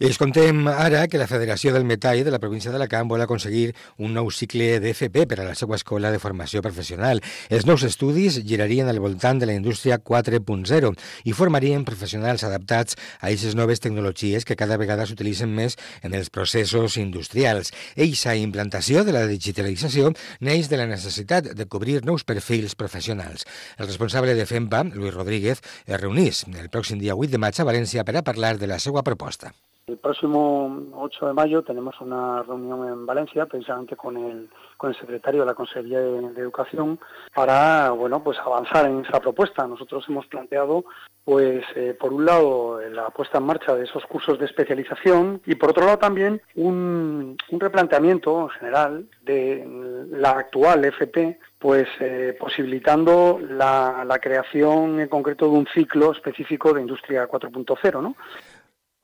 I 0.00 0.08
contem 0.16 0.62
ara 0.64 1.02
que 1.12 1.18
la 1.20 1.26
Federació 1.28 1.74
del 1.74 1.84
Metall 1.84 2.22
de 2.24 2.32
la 2.32 2.38
província 2.40 2.70
d'Alacant 2.72 3.04
vol 3.10 3.20
aconseguir 3.20 3.74
un 4.00 4.14
nou 4.16 4.30
cicle 4.32 4.78
d'FP 4.80 5.26
per 5.28 5.36
a 5.42 5.44
la 5.44 5.52
seva 5.58 5.76
escola 5.76 6.08
de 6.08 6.20
formació 6.22 6.62
professional. 6.64 7.20
Els 7.52 7.66
nous 7.68 7.84
estudis 7.84 8.38
girarien 8.48 8.88
al 8.88 9.02
voltant 9.04 9.36
de 9.36 9.50
la 9.50 9.52
indústria 9.58 9.98
4.0 10.00 10.94
i 11.28 11.36
formarien 11.36 11.84
professionals 11.84 12.46
adaptats 12.48 12.96
a 13.20 13.28
aquestes 13.28 13.52
noves 13.60 13.84
tecnologies 13.84 14.48
que 14.48 14.56
cada 14.56 14.80
vegada 14.80 15.04
s'utilitzen 15.04 15.52
més 15.52 15.76
en 16.00 16.16
els 16.16 16.32
processos 16.32 16.96
industrials. 16.96 17.68
Eixa 17.92 18.32
implantació 18.40 19.04
de 19.04 19.12
la 19.12 19.26
digitalització 19.28 20.14
neix 20.40 20.72
de 20.72 20.80
la 20.80 20.88
necessitat 20.88 21.52
de 21.52 21.68
cobrir 21.68 22.00
nous 22.08 22.24
perfils 22.24 22.72
professionals. 22.72 23.44
El 23.76 23.84
responsable 23.84 24.32
de 24.32 24.48
FEMPA, 24.48 24.86
Luis 24.94 25.12
Rodríguez, 25.12 25.60
es 25.84 26.00
reunís 26.00 26.46
el 26.48 26.72
pròxim 26.72 27.04
dia 27.04 27.20
8 27.20 27.36
de 27.36 27.42
maig 27.44 27.60
a 27.60 27.68
València 27.68 28.08
per 28.08 28.16
a 28.16 28.24
parlar 28.24 28.56
de 28.56 28.70
la 28.72 28.80
seva 28.80 29.04
proposta. 29.04 29.52
El 29.90 29.98
próximo 29.98 30.86
8 30.94 31.26
de 31.26 31.32
mayo 31.32 31.62
tenemos 31.62 32.00
una 32.00 32.44
reunión 32.44 32.86
en 32.86 33.06
Valencia, 33.06 33.46
precisamente 33.46 33.96
con 33.96 34.16
el, 34.16 34.48
con 34.76 34.90
el 34.90 34.96
secretario 34.96 35.40
de 35.40 35.46
la 35.46 35.54
Consejería 35.54 35.98
de, 35.98 36.40
Educación, 36.40 37.00
para 37.34 37.90
bueno, 37.90 38.22
pues 38.22 38.38
avanzar 38.38 38.86
en 38.86 39.04
esa 39.04 39.18
propuesta. 39.18 39.66
Nosotros 39.66 40.04
hemos 40.08 40.28
planteado, 40.28 40.84
pues, 41.24 41.64
eh, 41.74 41.96
por 41.98 42.12
un 42.12 42.24
lado, 42.24 42.80
la 42.88 43.10
puesta 43.10 43.38
en 43.38 43.44
marcha 43.44 43.74
de 43.74 43.82
esos 43.82 44.06
cursos 44.06 44.38
de 44.38 44.46
especialización 44.46 45.42
y, 45.44 45.56
por 45.56 45.70
otro 45.70 45.84
lado, 45.84 45.98
también 45.98 46.40
un, 46.54 47.36
replanteamiento 47.50 48.42
en 48.42 48.48
general 48.50 49.06
de 49.22 50.06
la 50.12 50.30
actual 50.30 50.84
FP, 50.84 51.40
pues 51.58 51.88
eh, 51.98 52.36
posibilitando 52.38 53.40
la, 53.42 54.04
la 54.06 54.18
creación 54.20 55.00
en 55.00 55.08
concreto 55.08 55.46
de 55.46 55.58
un 55.58 55.66
ciclo 55.74 56.12
específico 56.12 56.72
de 56.72 56.80
Industria 56.80 57.28
4.0, 57.28 58.00
¿no? 58.00 58.14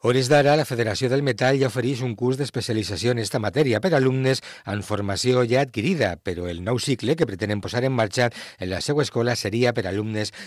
Hores 0.06 0.28
d'ara, 0.30 0.52
la 0.54 0.64
Federació 0.64 1.08
del 1.10 1.24
Metall 1.26 1.56
ja 1.58 1.66
ofereix 1.66 1.98
un 2.06 2.12
curs 2.14 2.36
d'especialització 2.38 3.10
en 3.10 3.18
esta 3.18 3.40
matèria 3.42 3.80
per 3.82 3.90
a 3.90 3.96
alumnes 3.98 4.38
amb 4.70 4.84
formació 4.86 5.40
adquirida, 5.42 6.12
però 6.22 6.46
el 6.46 6.60
nou 6.62 6.78
cicle 6.78 7.16
que 7.18 7.26
pretenen 7.26 7.58
posar 7.64 7.82
en 7.82 7.90
marxa 7.90 8.28
en 8.60 8.70
la 8.70 8.78
seva 8.86 9.02
escola 9.02 9.34
seria 9.34 9.72
per 9.74 9.88
a 9.88 9.94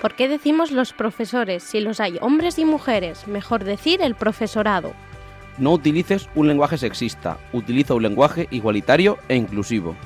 ¿Por 0.00 0.14
qué 0.14 0.28
decimos 0.28 0.70
los 0.70 0.94
profesores 0.94 1.62
si 1.62 1.80
los 1.80 2.00
hay 2.00 2.16
hombres 2.22 2.58
y 2.58 2.64
mujeres? 2.64 3.28
Mejor 3.28 3.64
decir 3.64 4.00
el 4.00 4.14
profesorado. 4.14 4.94
No 5.58 5.72
utilices 5.72 6.28
un 6.34 6.48
lenguaje 6.48 6.78
sexista, 6.78 7.38
utiliza 7.52 7.94
un 7.94 8.02
lenguaje 8.02 8.48
igualitario 8.50 9.18
e 9.28 9.36
inclusivo. 9.36 9.96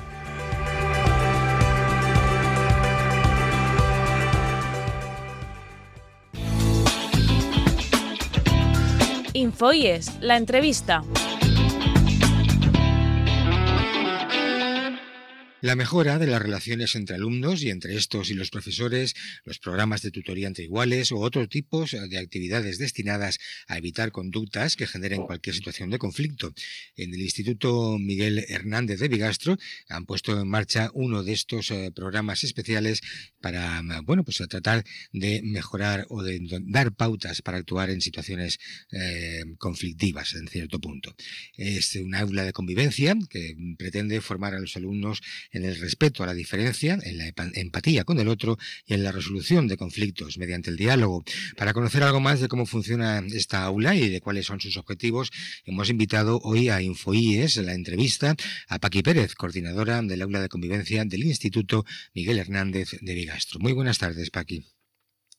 Infoyes, 9.33 10.17
la 10.21 10.37
entrevista. 10.37 11.03
La 15.65 15.75
mejora 15.75 16.19
de 16.19 16.27
las 16.27 16.43
relaciones 16.43 16.93
entre 16.93 17.15
alumnos 17.15 17.63
y 17.63 17.71
entre 17.71 17.95
estos 17.95 18.29
y 18.29 18.35
los 18.35 18.51
profesores, 18.51 19.15
los 19.45 19.57
programas 19.57 20.03
de 20.03 20.11
tutoría 20.11 20.45
entre 20.45 20.65
iguales 20.65 21.11
o 21.11 21.17
otros 21.17 21.49
tipos 21.49 21.89
de 22.07 22.19
actividades 22.19 22.77
destinadas 22.77 23.39
a 23.65 23.79
evitar 23.79 24.11
conductas 24.11 24.75
que 24.75 24.85
generen 24.85 25.23
cualquier 25.23 25.55
situación 25.55 25.89
de 25.89 25.97
conflicto. 25.97 26.53
En 26.95 27.15
el 27.15 27.19
Instituto 27.19 27.97
Miguel 27.97 28.45
Hernández 28.47 28.99
de 28.99 29.07
Bigastro 29.07 29.57
han 29.89 30.05
puesto 30.05 30.39
en 30.39 30.47
marcha 30.47 30.91
uno 30.93 31.23
de 31.23 31.33
estos 31.33 31.71
eh, 31.71 31.91
programas 31.95 32.43
especiales 32.43 33.01
para, 33.41 33.81
bueno, 34.03 34.23
pues 34.23 34.37
tratar 34.47 34.83
de 35.13 35.41
mejorar 35.43 36.05
o 36.09 36.21
de 36.21 36.41
dar 36.67 36.93
pautas 36.93 37.41
para 37.41 37.57
actuar 37.57 37.89
en 37.89 38.01
situaciones 38.01 38.59
eh, 38.91 39.43
conflictivas 39.57 40.35
en 40.35 40.47
cierto 40.47 40.79
punto. 40.79 41.15
Es 41.57 41.95
un 41.95 42.13
aula 42.13 42.43
de 42.43 42.53
convivencia 42.53 43.15
que 43.31 43.55
pretende 43.79 44.21
formar 44.21 44.53
a 44.53 44.59
los 44.59 44.75
alumnos 44.75 45.23
en 45.55 45.65
el 45.65 45.75
respeto 45.77 46.23
a 46.23 46.27
la 46.27 46.33
diferencia, 46.33 46.99
en 47.01 47.17
la 47.17 47.33
empatía 47.55 48.03
con 48.03 48.19
el 48.19 48.27
otro 48.27 48.57
y 48.85 48.93
en 48.93 49.03
la 49.03 49.11
resolución 49.11 49.67
de 49.67 49.77
conflictos 49.77 50.37
mediante 50.37 50.69
el 50.69 50.77
diálogo. 50.77 51.23
Para 51.57 51.73
conocer 51.73 52.03
algo 52.03 52.19
más 52.19 52.39
de 52.41 52.47
cómo 52.47 52.65
funciona 52.65 53.23
esta 53.33 53.63
aula 53.63 53.95
y 53.95 54.09
de 54.09 54.21
cuáles 54.21 54.45
son 54.45 54.59
sus 54.59 54.77
objetivos, 54.77 55.31
hemos 55.65 55.89
invitado 55.89 56.39
hoy 56.43 56.69
a 56.69 56.81
InfoIES, 56.81 57.57
la 57.57 57.73
entrevista, 57.73 58.35
a 58.67 58.79
Paqui 58.79 59.01
Pérez, 59.01 59.35
coordinadora 59.35 60.01
del 60.01 60.21
aula 60.21 60.41
de 60.41 60.49
convivencia 60.49 61.05
del 61.05 61.23
Instituto 61.23 61.85
Miguel 62.13 62.37
Hernández 62.37 62.89
de 63.01 63.13
Vigastro. 63.13 63.59
Muy 63.59 63.73
buenas 63.73 63.97
tardes, 63.97 64.29
Paqui. 64.29 64.65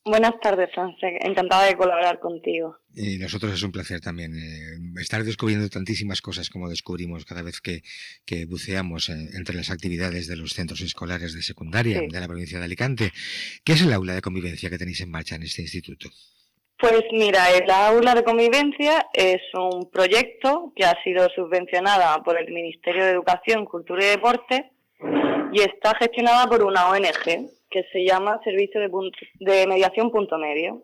Buenas 0.09 0.39
tardes, 0.39 0.69
Sanse. 0.73 1.17
Encantada 1.19 1.65
de 1.65 1.75
colaborar 1.75 2.19
contigo. 2.19 2.77
Y 2.95 3.17
nosotros 3.17 3.53
es 3.53 3.61
un 3.61 3.73
placer 3.73 3.99
también 3.99 4.33
eh, 4.35 5.01
estar 5.01 5.21
descubriendo 5.23 5.67
tantísimas 5.67 6.21
cosas 6.21 6.49
como 6.49 6.69
descubrimos 6.69 7.25
cada 7.25 7.41
vez 7.41 7.59
que, 7.59 7.81
que 8.25 8.45
buceamos 8.45 9.09
entre 9.09 9.53
las 9.53 9.69
actividades 9.69 10.27
de 10.27 10.37
los 10.37 10.53
centros 10.53 10.79
escolares 10.79 11.33
de 11.33 11.41
secundaria 11.41 12.01
de 12.01 12.19
la 12.19 12.27
provincia 12.27 12.57
de 12.57 12.63
Alicante. 12.63 13.11
¿Qué 13.65 13.73
es 13.73 13.81
el 13.81 13.91
aula 13.91 14.15
de 14.15 14.21
convivencia 14.21 14.69
que 14.69 14.77
tenéis 14.77 15.01
en 15.01 15.11
marcha 15.11 15.35
en 15.35 15.43
este 15.43 15.61
instituto? 15.61 16.09
Pues 16.79 17.03
mira, 17.11 17.51
el 17.51 17.69
aula 17.69 18.15
de 18.15 18.23
convivencia 18.23 19.07
es 19.11 19.41
un 19.55 19.89
proyecto 19.89 20.71
que 20.73 20.85
ha 20.85 20.95
sido 21.03 21.27
subvencionada 21.35 22.23
por 22.23 22.39
el 22.39 22.53
Ministerio 22.53 23.03
de 23.03 23.11
Educación, 23.11 23.65
Cultura 23.65 24.05
y 24.05 24.09
Deporte 24.09 24.71
y 25.51 25.61
está 25.61 25.95
gestionada 25.99 26.47
por 26.47 26.63
una 26.63 26.89
ONG 26.89 27.56
que 27.69 27.83
se 27.91 28.05
llama 28.05 28.39
Servicio 28.43 28.81
de, 28.81 28.89
de 29.39 29.67
Mediación 29.67 30.11
Punto 30.11 30.37
Medio. 30.37 30.83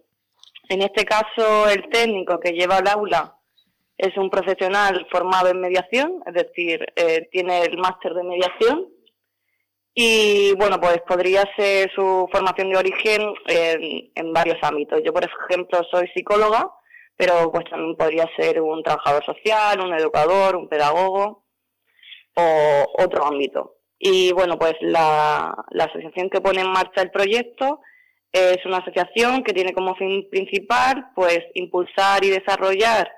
En 0.69 0.81
este 0.81 1.05
caso, 1.05 1.69
el 1.69 1.89
técnico 1.89 2.39
que 2.39 2.51
lleva 2.51 2.79
el 2.79 2.87
aula 2.87 3.37
es 3.97 4.15
un 4.17 4.29
profesional 4.29 5.07
formado 5.11 5.49
en 5.49 5.61
mediación, 5.61 6.23
es 6.25 6.33
decir, 6.33 6.85
eh, 6.95 7.27
tiene 7.31 7.61
el 7.61 7.77
máster 7.77 8.13
de 8.13 8.23
mediación 8.23 8.89
y 9.93 10.53
bueno, 10.55 10.79
pues 10.79 11.01
podría 11.07 11.43
ser 11.55 11.91
su 11.93 12.27
formación 12.31 12.71
de 12.71 12.77
origen 12.77 13.21
en, 13.45 14.11
en, 14.15 14.33
varios 14.33 14.57
ámbitos. 14.63 15.01
Yo, 15.05 15.13
por 15.13 15.23
ejemplo, 15.23 15.83
soy 15.91 16.07
psicóloga, 16.15 16.71
pero 17.15 17.51
pues 17.51 17.65
también 17.69 17.95
podría 17.95 18.27
ser 18.35 18.59
un 18.59 18.81
trabajador 18.81 19.23
social, 19.23 19.79
un 19.81 19.93
educador, 19.93 20.55
un 20.55 20.67
pedagogo 20.67 21.45
o 22.35 22.85
otro 22.97 23.25
ámbito. 23.25 23.75
Y 23.99 24.31
bueno, 24.33 24.57
pues 24.57 24.73
la, 24.81 25.55
asociación 25.79 26.29
que 26.29 26.41
pone 26.41 26.61
en 26.61 26.71
marcha 26.71 27.01
el 27.01 27.11
proyecto 27.11 27.81
es 28.31 28.65
una 28.65 28.77
asociación 28.77 29.43
que 29.43 29.53
tiene 29.53 29.73
como 29.73 29.95
fin 29.95 30.27
principal 30.29 31.11
pues 31.15 31.39
impulsar 31.53 32.25
y 32.25 32.29
desarrollar 32.29 33.11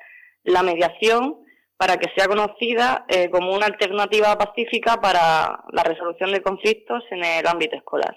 la 0.44 0.62
mediación 0.62 1.38
para 1.78 1.98
que 1.98 2.12
sea 2.16 2.28
conocida 2.28 3.06
eh, 3.08 3.30
como 3.30 3.54
una 3.54 3.66
alternativa 3.66 4.38
pacífica 4.38 5.00
para 5.02 5.64
la 5.72 5.84
resolución 5.84 6.32
de 6.32 6.42
conflictos 6.42 7.04
en 7.12 7.24
el 7.24 7.48
ámbito 7.48 7.76
escolar. 7.76 8.16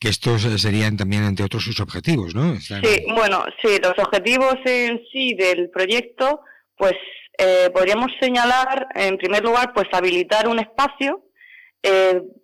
Que 0.00 0.08
estos 0.08 0.44
eh, 0.46 0.58
serían 0.58 0.96
también, 0.96 1.24
entre 1.24 1.44
otros, 1.44 1.62
sus 1.62 1.80
objetivos, 1.80 2.34
¿no? 2.34 2.58
Sí, 2.58 3.04
bueno, 3.14 3.44
sí, 3.60 3.78
los 3.82 3.98
objetivos 3.98 4.56
en 4.64 5.02
sí 5.12 5.34
del 5.34 5.68
proyecto, 5.68 6.40
pues 6.76 6.94
eh, 7.38 7.68
podríamos 7.74 8.10
señalar, 8.20 8.88
en 8.94 9.18
primer 9.18 9.42
lugar, 9.42 9.72
pues 9.74 9.86
habilitar 9.92 10.48
un 10.48 10.60
espacio 10.60 11.24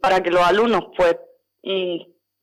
para 0.00 0.20
que 0.22 0.30
los 0.30 0.42
alumnos, 0.42 0.86
pues, 0.96 1.16
mm, 1.62 1.98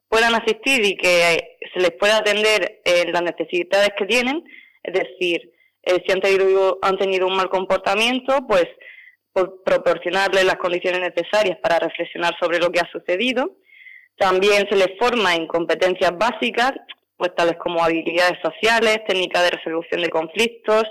puedan 0.08 0.36
asistir 0.36 0.86
y 0.86 0.96
que 0.96 1.58
se 1.74 1.80
les 1.80 1.92
pueda 1.92 2.18
atender 2.18 2.82
en 2.86 3.12
las 3.12 3.22
necesidades 3.22 3.90
que 3.98 4.06
tienen, 4.06 4.44
es 4.84 4.94
decir, 4.94 5.52
eh, 5.84 6.02
si 6.06 6.12
han 6.12 6.22
tenido, 6.22 6.80
han 6.82 6.98
tenido 6.98 7.28
un 7.28 7.36
mal 7.36 7.50
comportamiento, 7.50 8.46
pues 8.48 8.66
proporcionarles 9.66 10.46
las 10.46 10.56
condiciones 10.56 11.02
necesarias 11.02 11.58
para 11.62 11.80
reflexionar 11.80 12.34
sobre 12.40 12.60
lo 12.60 12.72
que 12.72 12.80
ha 12.80 12.90
sucedido. 12.92 13.58
También 14.18 14.66
se 14.70 14.78
les 14.78 14.98
forma 14.98 15.36
en 15.36 15.46
competencias 15.48 16.12
básicas, 16.18 16.72
pues 17.18 17.36
tales 17.36 17.58
como 17.58 17.84
habilidades 17.84 18.40
sociales, 18.42 19.02
técnicas 19.08 19.44
de 19.44 19.58
resolución 19.58 20.02
de 20.02 20.10
conflictos. 20.10 20.84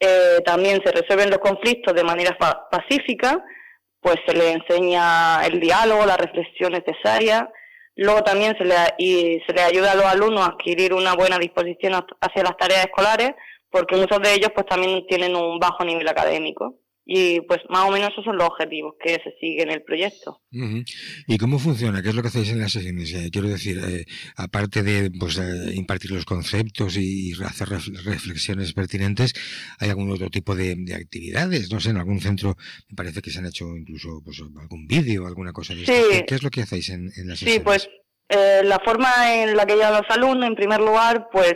Eh, 0.00 0.38
también 0.44 0.80
se 0.84 0.92
resuelven 0.92 1.30
los 1.30 1.38
conflictos 1.38 1.94
de 1.94 2.04
manera 2.04 2.36
pacífica, 2.70 3.44
pues 4.06 4.20
se 4.24 4.34
les 4.34 4.54
enseña 4.54 5.44
el 5.44 5.58
diálogo, 5.58 6.06
la 6.06 6.16
reflexión 6.16 6.72
necesaria. 6.72 7.50
Luego 7.96 8.22
también 8.22 8.56
se 8.56 8.64
le, 8.64 8.76
y 8.98 9.40
se 9.44 9.52
les 9.52 9.64
ayuda 9.64 9.90
a 9.90 9.94
los 9.96 10.04
alumnos 10.04 10.42
a 10.42 10.52
adquirir 10.52 10.94
una 10.94 11.14
buena 11.16 11.40
disposición 11.40 11.94
hacia 12.20 12.44
las 12.44 12.56
tareas 12.56 12.84
escolares, 12.86 13.32
porque 13.68 13.96
muchos 13.96 14.20
de 14.22 14.32
ellos 14.32 14.52
pues 14.54 14.64
también 14.66 15.04
tienen 15.08 15.34
un 15.34 15.58
bajo 15.58 15.84
nivel 15.84 16.06
académico 16.06 16.76
y 17.08 17.40
pues 17.42 17.60
más 17.68 17.88
o 17.88 17.92
menos 17.92 18.10
esos 18.10 18.24
son 18.24 18.36
los 18.36 18.48
objetivos 18.48 18.94
que 19.00 19.10
se 19.22 19.32
siguen 19.40 19.68
en 19.68 19.74
el 19.74 19.82
proyecto. 19.82 20.40
¿Y 20.50 21.38
cómo 21.38 21.60
funciona? 21.60 22.02
¿Qué 22.02 22.08
es 22.08 22.16
lo 22.16 22.22
que 22.22 22.28
hacéis 22.28 22.50
en 22.50 22.58
las 22.58 22.72
sesiones? 22.72 23.14
Eh, 23.14 23.30
quiero 23.30 23.46
decir, 23.46 23.78
eh, 23.78 24.04
aparte 24.36 24.82
de 24.82 25.12
pues, 25.12 25.38
eh, 25.38 25.72
impartir 25.74 26.10
los 26.10 26.24
conceptos 26.24 26.96
y 26.96 27.32
hacer 27.44 27.68
reflexiones 27.68 28.72
pertinentes, 28.72 29.34
¿hay 29.78 29.90
algún 29.90 30.10
otro 30.10 30.30
tipo 30.30 30.56
de, 30.56 30.76
actividades? 30.96 31.70
No 31.70 31.78
sé, 31.78 31.90
en 31.90 31.98
algún 31.98 32.20
centro 32.20 32.56
me 32.88 32.96
parece 32.96 33.22
que 33.22 33.30
se 33.30 33.38
han 33.38 33.46
hecho 33.46 33.76
incluso 33.76 34.20
pues, 34.24 34.42
algún 34.60 34.88
vídeo, 34.88 35.28
alguna 35.28 35.52
cosa 35.52 35.74
de 35.74 35.86
sí. 35.86 36.24
¿Qué, 36.26 36.34
es 36.34 36.42
lo 36.42 36.50
que 36.50 36.62
hacéis 36.62 36.88
en, 36.88 37.04
las 37.06 37.38
sesiones? 37.38 37.54
Sí, 37.54 37.60
pues 37.60 37.88
la 38.28 38.80
forma 38.84 39.32
en 39.32 39.56
la 39.56 39.64
que 39.64 39.76
llevan 39.76 39.92
los 39.92 40.10
alumnos, 40.10 40.48
en 40.48 40.56
primer 40.56 40.80
lugar, 40.80 41.28
pues 41.30 41.54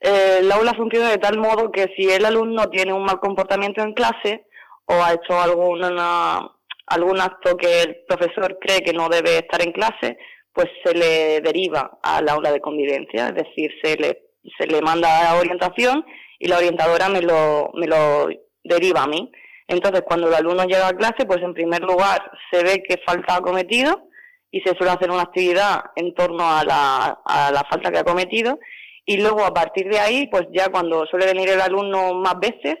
eh, 0.00 0.38
el 0.40 0.52
aula 0.52 0.74
funciona 0.74 1.10
de 1.10 1.18
tal 1.18 1.38
modo 1.38 1.72
que 1.72 1.92
si 1.96 2.08
el 2.08 2.24
alumno 2.24 2.68
tiene 2.70 2.92
un 2.92 3.04
mal 3.04 3.18
comportamiento 3.20 3.82
en 3.82 3.94
clase 3.94 4.44
o 4.88 4.94
ha 5.02 5.14
hecho 5.14 5.38
alguna, 5.38 6.50
algún 6.86 7.20
acto 7.20 7.56
que 7.56 7.82
el 7.82 7.96
profesor 8.08 8.58
cree 8.60 8.80
que 8.80 8.92
no 8.92 9.08
debe 9.08 9.38
estar 9.38 9.60
en 9.62 9.72
clase, 9.72 10.18
pues 10.52 10.66
se 10.84 10.94
le 10.94 11.40
deriva 11.40 11.98
al 12.02 12.28
aula 12.28 12.50
de 12.50 12.60
convivencia, 12.60 13.28
es 13.28 13.34
decir, 13.34 13.70
se 13.82 13.96
le, 13.96 14.30
se 14.58 14.66
le 14.66 14.80
manda 14.80 15.34
orientación 15.34 16.04
y 16.38 16.48
la 16.48 16.58
orientadora 16.58 17.08
me 17.08 17.22
lo, 17.22 17.70
me 17.74 17.86
lo 17.86 18.28
deriva 18.64 19.02
a 19.02 19.06
mí. 19.06 19.30
Entonces, 19.66 20.02
cuando 20.06 20.28
el 20.28 20.34
alumno 20.34 20.64
llega 20.64 20.88
a 20.88 20.96
clase, 20.96 21.26
pues 21.26 21.42
en 21.42 21.52
primer 21.52 21.82
lugar 21.82 22.30
se 22.50 22.62
ve 22.62 22.82
que 22.82 22.96
falta 23.06 23.36
ha 23.36 23.40
cometido 23.42 24.08
y 24.50 24.60
se 24.62 24.74
suele 24.74 24.92
hacer 24.92 25.10
una 25.10 25.22
actividad 25.22 25.84
en 25.96 26.14
torno 26.14 26.48
a 26.48 26.64
la, 26.64 27.20
a 27.24 27.52
la 27.52 27.62
falta 27.70 27.90
que 27.92 27.98
ha 27.98 28.04
cometido 28.04 28.58
y 29.04 29.16
luego 29.16 29.42
a 29.42 29.54
partir 29.54 29.88
de 29.88 29.98
ahí, 29.98 30.26
pues 30.28 30.46
ya 30.52 30.68
cuando 30.70 31.06
suele 31.06 31.26
venir 31.26 31.48
el 31.48 31.60
alumno 31.60 32.12
más 32.12 32.38
veces, 32.40 32.76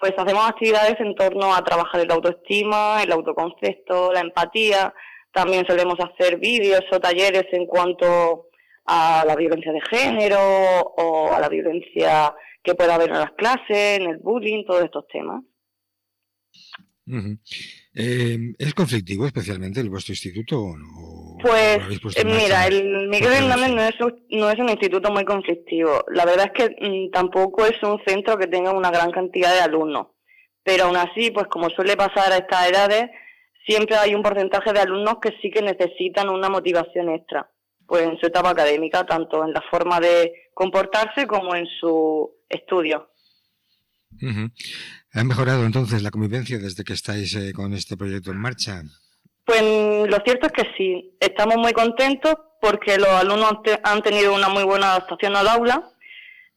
pues 0.00 0.12
hacemos 0.16 0.48
actividades 0.48 0.96
en 1.00 1.14
torno 1.14 1.54
a 1.54 1.64
trabajar 1.64 2.00
el 2.00 2.10
autoestima, 2.10 3.02
el 3.02 3.12
autoconcepto, 3.12 4.12
la 4.12 4.20
empatía. 4.20 4.92
También 5.32 5.66
solemos 5.66 5.96
hacer 6.00 6.38
vídeos 6.38 6.82
o 6.92 7.00
talleres 7.00 7.44
en 7.52 7.66
cuanto 7.66 8.48
a 8.86 9.24
la 9.26 9.34
violencia 9.36 9.72
de 9.72 9.80
género 9.90 10.38
o 10.38 11.32
a 11.32 11.40
la 11.40 11.48
violencia 11.48 12.34
que 12.62 12.74
pueda 12.74 12.94
haber 12.94 13.10
en 13.10 13.18
las 13.18 13.32
clases, 13.32 14.00
en 14.00 14.10
el 14.10 14.18
bullying, 14.18 14.64
todos 14.64 14.84
estos 14.84 15.06
temas. 15.08 15.42
Em, 17.94 18.54
¿Es 18.58 18.74
conflictivo 18.74 19.26
especialmente 19.26 19.80
el 19.80 19.90
vuestro 19.90 20.12
instituto 20.12 20.60
o 20.60 20.76
no? 20.76 21.15
Pues 21.46 22.16
eh, 22.16 22.24
mira, 22.24 22.66
el 22.66 23.08
Miguel 23.08 23.32
Hernández 23.32 23.70
no 23.70 23.82
es, 23.82 24.14
no 24.30 24.50
es 24.50 24.58
un 24.58 24.68
instituto 24.68 25.10
muy 25.10 25.24
conflictivo. 25.24 26.04
La 26.08 26.24
verdad 26.24 26.50
es 26.52 26.68
que 26.68 26.76
mm, 26.80 27.10
tampoco 27.12 27.64
es 27.64 27.82
un 27.82 28.00
centro 28.06 28.36
que 28.36 28.46
tenga 28.46 28.72
una 28.72 28.90
gran 28.90 29.10
cantidad 29.10 29.52
de 29.52 29.60
alumnos. 29.60 30.08
Pero 30.62 30.84
aún 30.84 30.96
así, 30.96 31.30
pues 31.30 31.46
como 31.46 31.70
suele 31.70 31.96
pasar 31.96 32.32
a 32.32 32.38
estas 32.38 32.68
edades, 32.68 33.10
siempre 33.66 33.96
hay 33.96 34.14
un 34.14 34.22
porcentaje 34.22 34.72
de 34.72 34.80
alumnos 34.80 35.16
que 35.20 35.34
sí 35.40 35.50
que 35.50 35.62
necesitan 35.62 36.28
una 36.28 36.48
motivación 36.48 37.10
extra, 37.10 37.50
pues 37.86 38.02
en 38.02 38.18
su 38.18 38.26
etapa 38.26 38.50
académica, 38.50 39.04
tanto 39.04 39.44
en 39.44 39.52
la 39.52 39.62
forma 39.70 40.00
de 40.00 40.32
comportarse 40.54 41.26
como 41.26 41.54
en 41.54 41.66
su 41.66 42.30
estudio. 42.48 43.10
¿Ha 45.12 45.24
mejorado 45.24 45.64
entonces 45.66 46.02
la 46.02 46.10
convivencia 46.10 46.58
desde 46.58 46.84
que 46.84 46.94
estáis 46.94 47.34
eh, 47.34 47.52
con 47.52 47.72
este 47.74 47.96
proyecto 47.96 48.30
en 48.30 48.38
marcha? 48.38 48.82
Pues 49.46 49.62
lo 49.62 50.18
cierto 50.24 50.48
es 50.48 50.52
que 50.52 50.64
sí, 50.76 51.16
estamos 51.20 51.56
muy 51.56 51.72
contentos 51.72 52.34
porque 52.60 52.98
los 52.98 53.08
alumnos 53.08 53.52
han 53.84 54.02
tenido 54.02 54.34
una 54.34 54.48
muy 54.48 54.64
buena 54.64 54.90
adaptación 54.90 55.36
al 55.36 55.46
aula, 55.46 55.88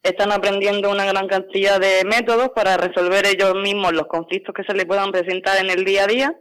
están 0.02 0.32
aprendiendo 0.32 0.90
una 0.90 1.04
gran 1.04 1.28
cantidad 1.28 1.78
de 1.78 2.02
métodos 2.04 2.48
para 2.48 2.76
resolver 2.76 3.26
ellos 3.26 3.54
mismos 3.54 3.92
los 3.92 4.08
conflictos 4.08 4.52
que 4.52 4.64
se 4.64 4.74
les 4.74 4.86
puedan 4.86 5.12
presentar 5.12 5.58
en 5.58 5.70
el 5.70 5.84
día 5.84 6.02
a 6.02 6.06
día 6.08 6.34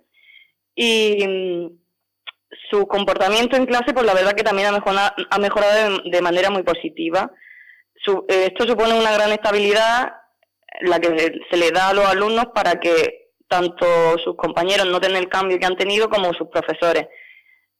y 0.74 1.70
su 2.72 2.88
comportamiento 2.88 3.56
en 3.56 3.68
clase, 3.68 3.94
pues 3.94 4.08
la 4.08 4.16
verdad 4.16 4.34
que 4.34 4.44
también 4.44 4.70
ha 4.70 4.72
mejorado, 4.72 5.12
ha 5.30 5.38
mejorado 5.38 6.00
de, 6.04 6.22
manera 6.22 6.50
muy 6.50 6.64
positiva. 6.64 7.32
Eh, 8.28 8.48
esto 8.48 8.68
supone 8.68 9.00
una 9.00 9.12
gran 9.12 9.32
estabilidad 9.32 10.14
la 10.82 11.00
que 11.00 11.32
se 11.52 11.58
le 11.58 11.70
da 11.70 11.90
a 11.90 11.94
los 11.94 12.06
alumnos 12.06 12.48
para 12.56 12.80
que 12.80 13.29
tanto 13.50 13.86
sus 14.24 14.36
compañeros 14.38 14.88
noten 14.88 15.16
el 15.16 15.28
cambio 15.28 15.60
que 15.60 15.66
han 15.66 15.76
tenido 15.76 16.10
como 16.10 16.34
sus 16.34 16.48
profesores. 16.48 17.08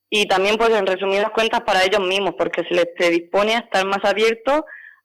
Y 0.10 0.28
también, 0.28 0.58
pues, 0.58 0.72
en 0.72 0.88
resumidas 0.88 1.30
cuentas, 1.30 1.62
para 1.62 1.84
ellos 1.86 2.02
mismos, 2.02 2.34
porque 2.38 2.64
se 2.64 2.74
les 2.74 2.88
predispone 2.98 3.56
a 3.56 3.60
estar 3.60 3.86
más 3.86 4.04
abiertos 4.04 4.62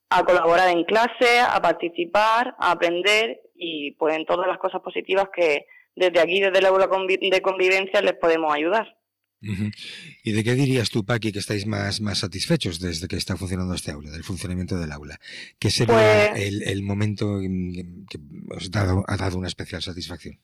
a 0.09 0.23
colaborar 0.23 0.69
en 0.69 0.83
clase, 0.83 1.39
a 1.39 1.61
participar, 1.61 2.55
a 2.59 2.71
aprender 2.71 3.41
y, 3.55 3.91
pues, 3.91 4.15
en 4.15 4.25
todas 4.25 4.47
las 4.47 4.57
cosas 4.57 4.81
positivas 4.81 5.29
que 5.33 5.67
desde 5.95 6.19
aquí, 6.19 6.41
desde 6.41 6.61
la 6.61 6.69
aula 6.69 6.87
de 6.87 7.41
convivencia, 7.41 8.01
les 8.01 8.13
podemos 8.13 8.53
ayudar. 8.53 8.97
¿Y 9.41 10.31
de 10.31 10.43
qué 10.43 10.53
dirías 10.53 10.89
tú, 10.89 11.05
Paqui, 11.05 11.31
que 11.31 11.39
estáis 11.39 11.67
más, 11.67 12.01
más 12.01 12.19
satisfechos 12.19 12.79
desde 12.79 13.07
que 13.07 13.15
está 13.15 13.37
funcionando 13.37 13.75
este 13.75 13.91
aula, 13.91 14.09
del 14.09 14.23
funcionamiento 14.23 14.77
del 14.77 14.91
aula? 14.91 15.19
¿Qué 15.59 15.69
sería 15.69 16.31
pues 16.31 16.47
el, 16.47 16.63
el, 16.63 16.81
momento 16.81 17.39
que 17.39 18.19
os 18.49 18.71
ha 18.73 19.17
dado 19.17 19.37
una 19.37 19.47
especial 19.47 19.81
satisfacción? 19.81 20.39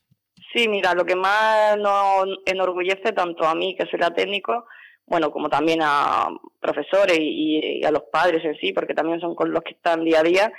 Sí, 0.54 0.68
mira, 0.68 0.94
lo 0.94 1.04
que 1.04 1.16
más 1.16 1.78
nos 1.78 2.26
enorgullece 2.44 3.12
tanto 3.12 3.44
a 3.44 3.54
mí, 3.54 3.74
que 3.76 3.86
soy 3.86 3.98
la 3.98 4.14
técnico, 4.14 4.66
bueno, 5.06 5.30
como 5.30 5.48
también 5.48 5.80
a 5.82 6.28
profesores 6.60 7.18
y, 7.20 7.82
a 7.84 7.90
los 7.90 8.04
padres 8.12 8.44
en 8.44 8.56
sí, 8.56 8.72
porque 8.72 8.94
también 8.94 9.20
son 9.20 9.34
con 9.34 9.52
los 9.52 9.62
que 9.62 9.72
están 9.72 10.04
día 10.04 10.20
a 10.20 10.22
día, 10.22 10.52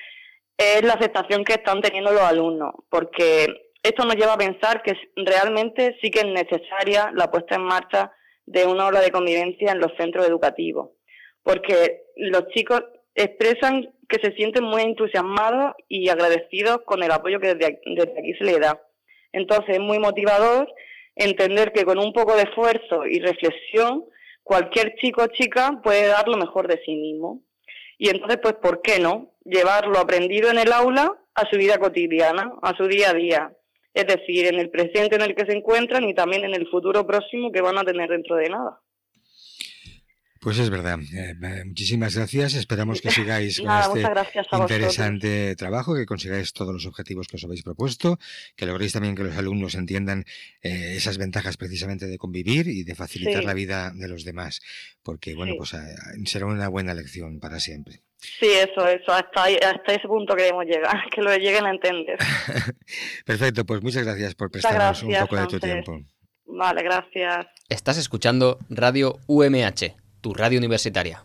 es 0.58 0.84
la 0.84 0.93
aceptación 0.93 1.43
que 1.43 1.54
están 1.54 1.82
teniendo 1.82 2.12
los 2.12 2.22
alumnos, 2.22 2.74
porque 2.89 3.72
esto 3.82 4.06
nos 4.06 4.15
lleva 4.15 4.34
a 4.34 4.38
pensar 4.38 4.82
que 4.82 4.93
realmente 5.15 5.98
sí 6.02 6.10
que 6.10 6.19
es 6.19 6.26
necesaria 6.26 7.12
la 7.13 7.30
puesta 7.30 7.56
en 7.56 7.63
marcha 7.63 8.12
de 8.46 8.66
una 8.66 8.86
hora 8.86 9.02
de 9.02 9.12
convivencia 9.12 9.72
en 9.72 9.80
los 9.80 9.94
centros 9.98 10.28
educativos, 10.28 10.90
porque 11.44 12.04
los 12.16 12.48
chicos 12.50 12.84
expresan 13.16 13.94
que 14.10 14.20
se 14.22 14.36
sienten 14.36 14.64
muy 14.64 14.82
entusiasmados 14.82 15.74
y 15.88 16.10
agradecidos 16.10 16.80
con 16.86 17.04
el 17.04 17.12
apoyo 17.12 17.40
que 17.40 17.56
desde 17.56 17.66
aquí, 17.66 18.34
se 18.38 18.44
les 18.44 18.60
da. 18.60 18.82
Entonces 19.32 19.76
es 19.76 19.80
muy 19.80 20.00
motivador 20.00 20.68
entender 21.16 21.72
que 21.72 21.86
con 21.86 22.00
un 22.00 22.14
poco 22.14 22.36
de 22.36 22.44
esfuerzo 22.44 23.06
y 23.06 23.20
reflexión 23.20 24.06
cualquier 24.44 24.96
chico 24.96 25.24
o 25.24 25.28
chica 25.28 25.80
puede 25.84 26.08
dar 26.08 26.28
lo 26.28 26.38
mejor 26.38 26.68
de 26.68 26.82
sí 26.86 26.96
mismo. 26.96 27.42
Y 27.98 28.10
entonces, 28.10 28.40
pues, 28.42 28.56
¿por 28.56 28.82
qué 28.82 29.00
no? 29.00 29.32
Llevar 29.46 29.88
lo 29.88 30.00
aprendido 30.00 30.50
en 30.50 30.58
el 30.58 30.74
aula 30.74 31.16
a 31.36 31.50
su 31.50 31.58
vida 31.58 31.78
cotidiana, 31.78 32.54
a 32.62 32.76
su 32.76 32.88
día 32.88 33.12
a 33.12 33.14
día 33.14 33.54
es 33.94 34.08
decir, 34.08 34.48
en 34.48 34.60
el 34.60 34.70
presente 34.70 35.16
en 35.16 35.22
el 35.22 35.36
que 35.36 35.46
se 35.46 35.56
encuentran 35.56 36.04
y 36.04 36.14
también 36.14 36.44
en 36.44 36.56
el 36.56 36.68
futuro 36.68 37.06
próximo 37.06 37.52
que 37.52 37.62
van 37.62 37.78
a 37.78 37.84
tener 37.84 38.10
dentro 38.10 38.36
de 38.36 38.50
nada. 38.50 38.80
Pues 40.44 40.60
es 40.60 40.70
verdad. 40.70 41.00
Eh, 41.00 41.36
eh, 41.42 41.64
muchísimas 41.66 42.18
gracias. 42.18 42.56
Esperamos 42.56 43.02
que 43.02 43.10
sigáis 43.12 43.62
con 43.62 43.72
este 43.98 44.42
interesante 44.52 45.56
trabajo, 45.56 45.96
que 45.96 46.06
consigáis 46.06 46.52
todos 46.52 46.74
los 46.74 46.86
objetivos 46.86 47.30
que 47.30 47.38
os 47.38 47.44
habéis 47.46 47.64
propuesto, 47.64 48.20
que 48.58 48.66
logréis 48.66 48.92
también 48.92 49.16
que 49.16 49.24
los 49.24 49.38
alumnos 49.38 49.76
entiendan 49.76 50.26
eh, 50.62 50.96
esas 50.98 51.18
ventajas 51.18 51.56
precisamente 51.56 52.08
de 52.08 52.18
convivir 52.18 52.68
y 52.68 52.84
de 52.84 52.94
facilitar 52.94 53.46
la 53.46 53.54
vida 53.54 53.92
de 53.92 54.10
los 54.10 54.26
demás, 54.26 54.62
porque 55.02 55.34
bueno, 55.34 55.54
pues 55.58 55.76
será 56.26 56.46
una 56.46 56.68
buena 56.68 56.94
lección 56.94 57.40
para 57.40 57.60
siempre. 57.60 58.02
Sí, 58.18 58.48
eso, 58.48 58.88
eso, 58.88 59.12
hasta, 59.12 59.44
hasta 59.44 59.94
ese 59.94 60.08
punto 60.08 60.36
queremos 60.36 60.66
llegar, 60.66 61.10
que 61.14 61.22
lo 61.22 61.34
lleguen 61.38 61.66
a 61.66 61.72
entender. 61.72 62.18
Perfecto, 63.26 63.66
pues 63.66 63.82
muchas 63.82 64.04
gracias 64.04 64.36
por 64.36 64.52
prestarnos 64.52 65.04
un 65.04 65.14
poco 65.16 65.38
de 65.38 65.48
tu 65.48 65.60
tiempo. 65.60 66.02
Vale, 66.46 66.84
gracias. 66.84 67.48
Estás 67.70 67.98
escuchando 67.98 68.60
Radio 68.70 69.20
UMH 69.28 70.03
tu 70.24 70.34
radio 70.34 70.58
universitaria. 70.58 71.22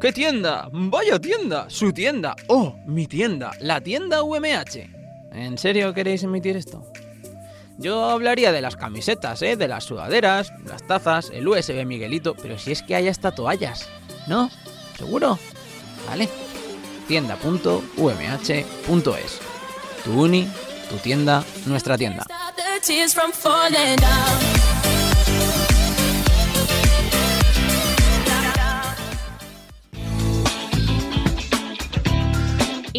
¿Qué 0.00 0.12
tienda? 0.12 0.68
Vaya 0.70 1.18
tienda, 1.18 1.68
su 1.70 1.92
tienda. 1.92 2.36
Oh, 2.46 2.76
mi 2.86 3.06
tienda, 3.06 3.52
la 3.60 3.80
tienda 3.80 4.22
UMH. 4.22 4.90
¿En 5.32 5.56
serio 5.56 5.94
queréis 5.94 6.22
emitir 6.22 6.56
esto? 6.58 6.86
Yo 7.78 8.04
hablaría 8.04 8.52
de 8.52 8.60
las 8.60 8.76
camisetas, 8.76 9.40
¿eh? 9.40 9.56
de 9.56 9.66
las 9.66 9.84
sudaderas, 9.84 10.52
las 10.66 10.86
tazas, 10.86 11.30
el 11.32 11.48
USB 11.48 11.86
Miguelito, 11.86 12.34
pero 12.34 12.58
si 12.58 12.72
es 12.72 12.82
que 12.82 12.94
hay 12.94 13.08
hasta 13.08 13.30
toallas. 13.30 13.88
¿No? 14.26 14.50
¿Seguro? 14.98 15.38
Vale. 16.06 16.28
Tienda.umh.es. 17.08 17.80
Tu 20.04 20.22
uni, 20.22 20.46
tu 20.90 20.96
tienda, 20.96 21.42
nuestra 21.64 21.96
tienda. 21.96 22.26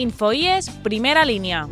Infoies, 0.01 0.67
primera 0.81 1.21
línia. 1.29 1.67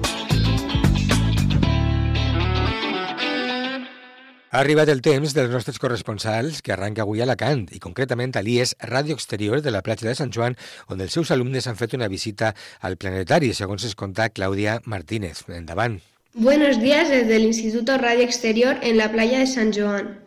Ha 4.51 4.59
arribat 4.59 4.91
el 4.93 5.01
temps 5.01 5.33
dels 5.33 5.49
nostres 5.49 5.79
corresponsals 5.81 6.59
que 6.61 6.75
arranca 6.75 7.01
avui 7.01 7.23
a 7.23 7.25
Alacant 7.25 7.63
i 7.73 7.81
concretament 7.81 8.35
a 8.37 8.43
l'IES 8.45 8.75
Ràdio 8.85 9.17
Exterior 9.17 9.63
de 9.65 9.73
la 9.73 9.81
platja 9.81 10.05
de 10.05 10.13
Sant 10.19 10.29
Joan 10.35 10.57
on 10.93 11.01
els 11.01 11.17
seus 11.17 11.31
alumnes 11.33 11.65
han 11.65 11.79
fet 11.79 11.95
una 11.97 12.09
visita 12.11 12.51
al 12.85 12.97
planetari, 13.01 13.49
segons 13.57 13.87
es 13.89 13.97
conta 13.97 14.29
Clàudia 14.29 14.77
Martínez. 14.85 15.41
Endavant. 15.49 15.97
Buenos 16.33 16.79
días 16.79 17.09
desde 17.09 17.35
el 17.35 17.45
Instituto 17.45 17.97
Radio 17.97 18.25
Exterior 18.25 18.77
en 18.83 18.97
la 18.97 19.11
playa 19.11 19.39
de 19.39 19.47
San 19.47 19.73
Joan. 19.73 20.19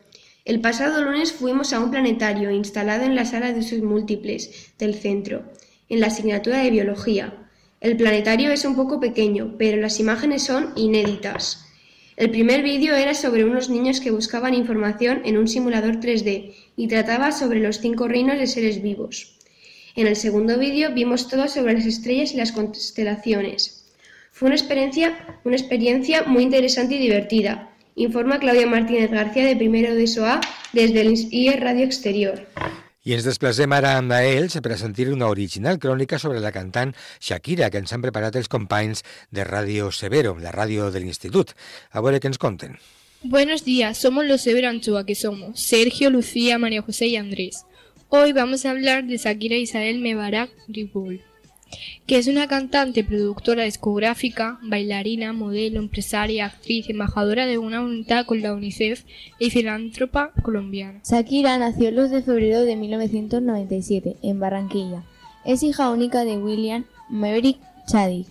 El 0.45 0.61
pasado 0.61 1.03
lunes 1.03 1.33
fuimos 1.33 1.73
a 1.73 1.79
un 1.79 1.93
planetario 1.93 2.51
instalado 2.51 3.05
en 3.05 3.15
la 3.15 3.27
sala 3.27 3.53
de 3.53 3.61
usos 3.61 3.83
múltiples 3.83 4.73
del 4.77 4.97
centro, 4.97 5.45
en 5.89 6.01
la 6.01 6.09
asignatura 6.09 6.59
de 6.59 6.71
Biología. 6.71 7.42
El 7.83 7.97
planetario 7.97 8.53
es 8.53 8.65
un 8.65 8.77
poco 8.77 9.01
pequeño, 9.01 9.57
pero 9.59 9.77
las 9.77 9.99
imágenes 9.99 10.45
son 10.45 10.73
inéditas. 10.77 11.67
El 12.17 12.31
primer 12.31 12.63
vídeo 12.63 12.95
era 12.95 13.13
sobre 13.13 13.45
unos 13.45 13.71
niños 13.71 13.99
que 13.99 14.13
buscaban 14.13 14.55
información 14.55 15.23
en 15.25 15.37
un 15.37 15.49
simulador 15.49 15.99
3D 15.99 16.55
y 16.77 16.87
trataba 16.87 17.33
sobre 17.33 17.59
los 17.59 17.81
cinco 17.81 18.07
reinos 18.07 18.39
de 18.39 18.47
seres 18.47 18.81
vivos. 18.83 19.37
En 19.97 20.07
el 20.07 20.15
segundo 20.15 20.61
vídeo 20.61 20.95
vimos 20.95 21.29
todo 21.29 21.49
sobre 21.49 21.75
las 21.75 21.85
estrellas 21.85 22.33
y 22.33 22.37
las 22.37 22.53
constelaciones. 22.53 23.91
Fue 24.31 24.47
una 24.47 24.55
experiencia, 24.55 25.41
una 25.43 25.57
experiencia 25.57 26.23
muy 26.23 26.45
interesante 26.45 26.95
y 26.95 26.99
divertida, 26.99 27.73
informa 27.97 28.39
Claudia 28.39 28.69
Martínez 28.69 29.11
García 29.11 29.45
de 29.45 29.57
primero 29.57 29.93
de 29.93 30.07
SOA 30.07 30.41
desde 30.73 31.01
el 31.01 31.15
IE 31.33 31.57
Radio 31.57 31.85
Exterior. 31.85 32.47
I 33.03 33.17
ens 33.17 33.25
desplacem 33.27 33.73
ara 33.75 33.97
amb 33.99 34.15
ells 34.15 34.55
per 34.63 34.77
a 34.77 34.79
sentir 34.79 35.09
una 35.11 35.27
original 35.27 35.81
crònica 35.83 36.21
sobre 36.23 36.39
la 36.45 36.53
cantant 36.55 36.93
Shakira 37.19 37.67
que 37.71 37.81
ens 37.83 37.91
han 37.91 38.05
preparat 38.05 38.39
els 38.39 38.51
companys 38.53 39.03
de 39.35 39.43
Radio 39.49 39.91
Severo, 39.91 40.37
la 40.39 40.53
ràdio 40.55 40.93
de 40.95 41.03
l'Institut. 41.03 41.51
A 41.91 41.99
veure 41.99 42.21
què 42.23 42.31
ens 42.31 42.39
conten. 42.39 42.79
Buenos 43.25 43.65
días, 43.65 43.99
somos 43.99 44.27
los 44.27 44.43
Severo 44.43 44.69
Anchoa 44.69 45.05
que 45.05 45.17
somos 45.17 45.59
Sergio, 45.59 46.11
Lucía, 46.11 46.59
María 46.59 46.83
José 46.83 47.09
y 47.09 47.17
Andrés. 47.17 47.67
Hoy 48.09 48.33
vamos 48.33 48.67
a 48.67 48.71
hablar 48.71 49.05
de 49.05 49.17
Shakira 49.17 49.57
Isabel 49.57 49.99
Mebarak 49.99 50.51
Ribol 50.69 51.23
que 52.07 52.19
es 52.19 52.27
una 52.27 52.49
cantante, 52.49 53.05
productora 53.05 53.65
discográfica, 53.65 54.59
bailarina, 54.63 55.33
modelo, 55.33 55.79
empresaria, 55.79 56.47
actriz, 56.47 56.89
embajadora 56.89 57.47
de 57.47 57.59
una 57.59 57.81
unidad 57.81 58.27
con 58.27 58.43
la 58.43 58.53
UNICEF 58.53 59.05
y 59.39 59.51
filántropa 59.51 60.33
colombiana. 60.43 61.01
Shakira 61.05 61.59
nació 61.59 61.89
el 61.89 61.97
2 61.97 62.11
de 62.11 62.23
febrero 62.23 62.63
de 62.63 62.77
1997 62.77 64.17
en 64.23 64.41
Barranquilla. 64.41 65.05
Es 65.45 65.63
hija 65.63 65.91
única 65.91 66.25
de 66.25 66.39
William 66.39 66.85
Maverick 67.09 67.59
Chadwick. 67.87 68.29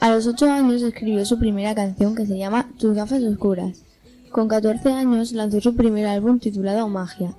A 0.00 0.10
los 0.10 0.26
8 0.26 0.50
años 0.50 0.82
escribió 0.82 1.24
su 1.24 1.38
primera 1.38 1.74
canción 1.74 2.14
que 2.14 2.26
se 2.26 2.38
llama 2.38 2.70
Tus 2.78 2.94
gafas 2.94 3.22
oscuras. 3.22 3.82
Con 4.30 4.46
14 4.46 4.92
años 4.92 5.32
lanzó 5.32 5.60
su 5.60 5.74
primer 5.74 6.06
álbum 6.06 6.38
titulado 6.38 6.88
Magia. 6.88 7.34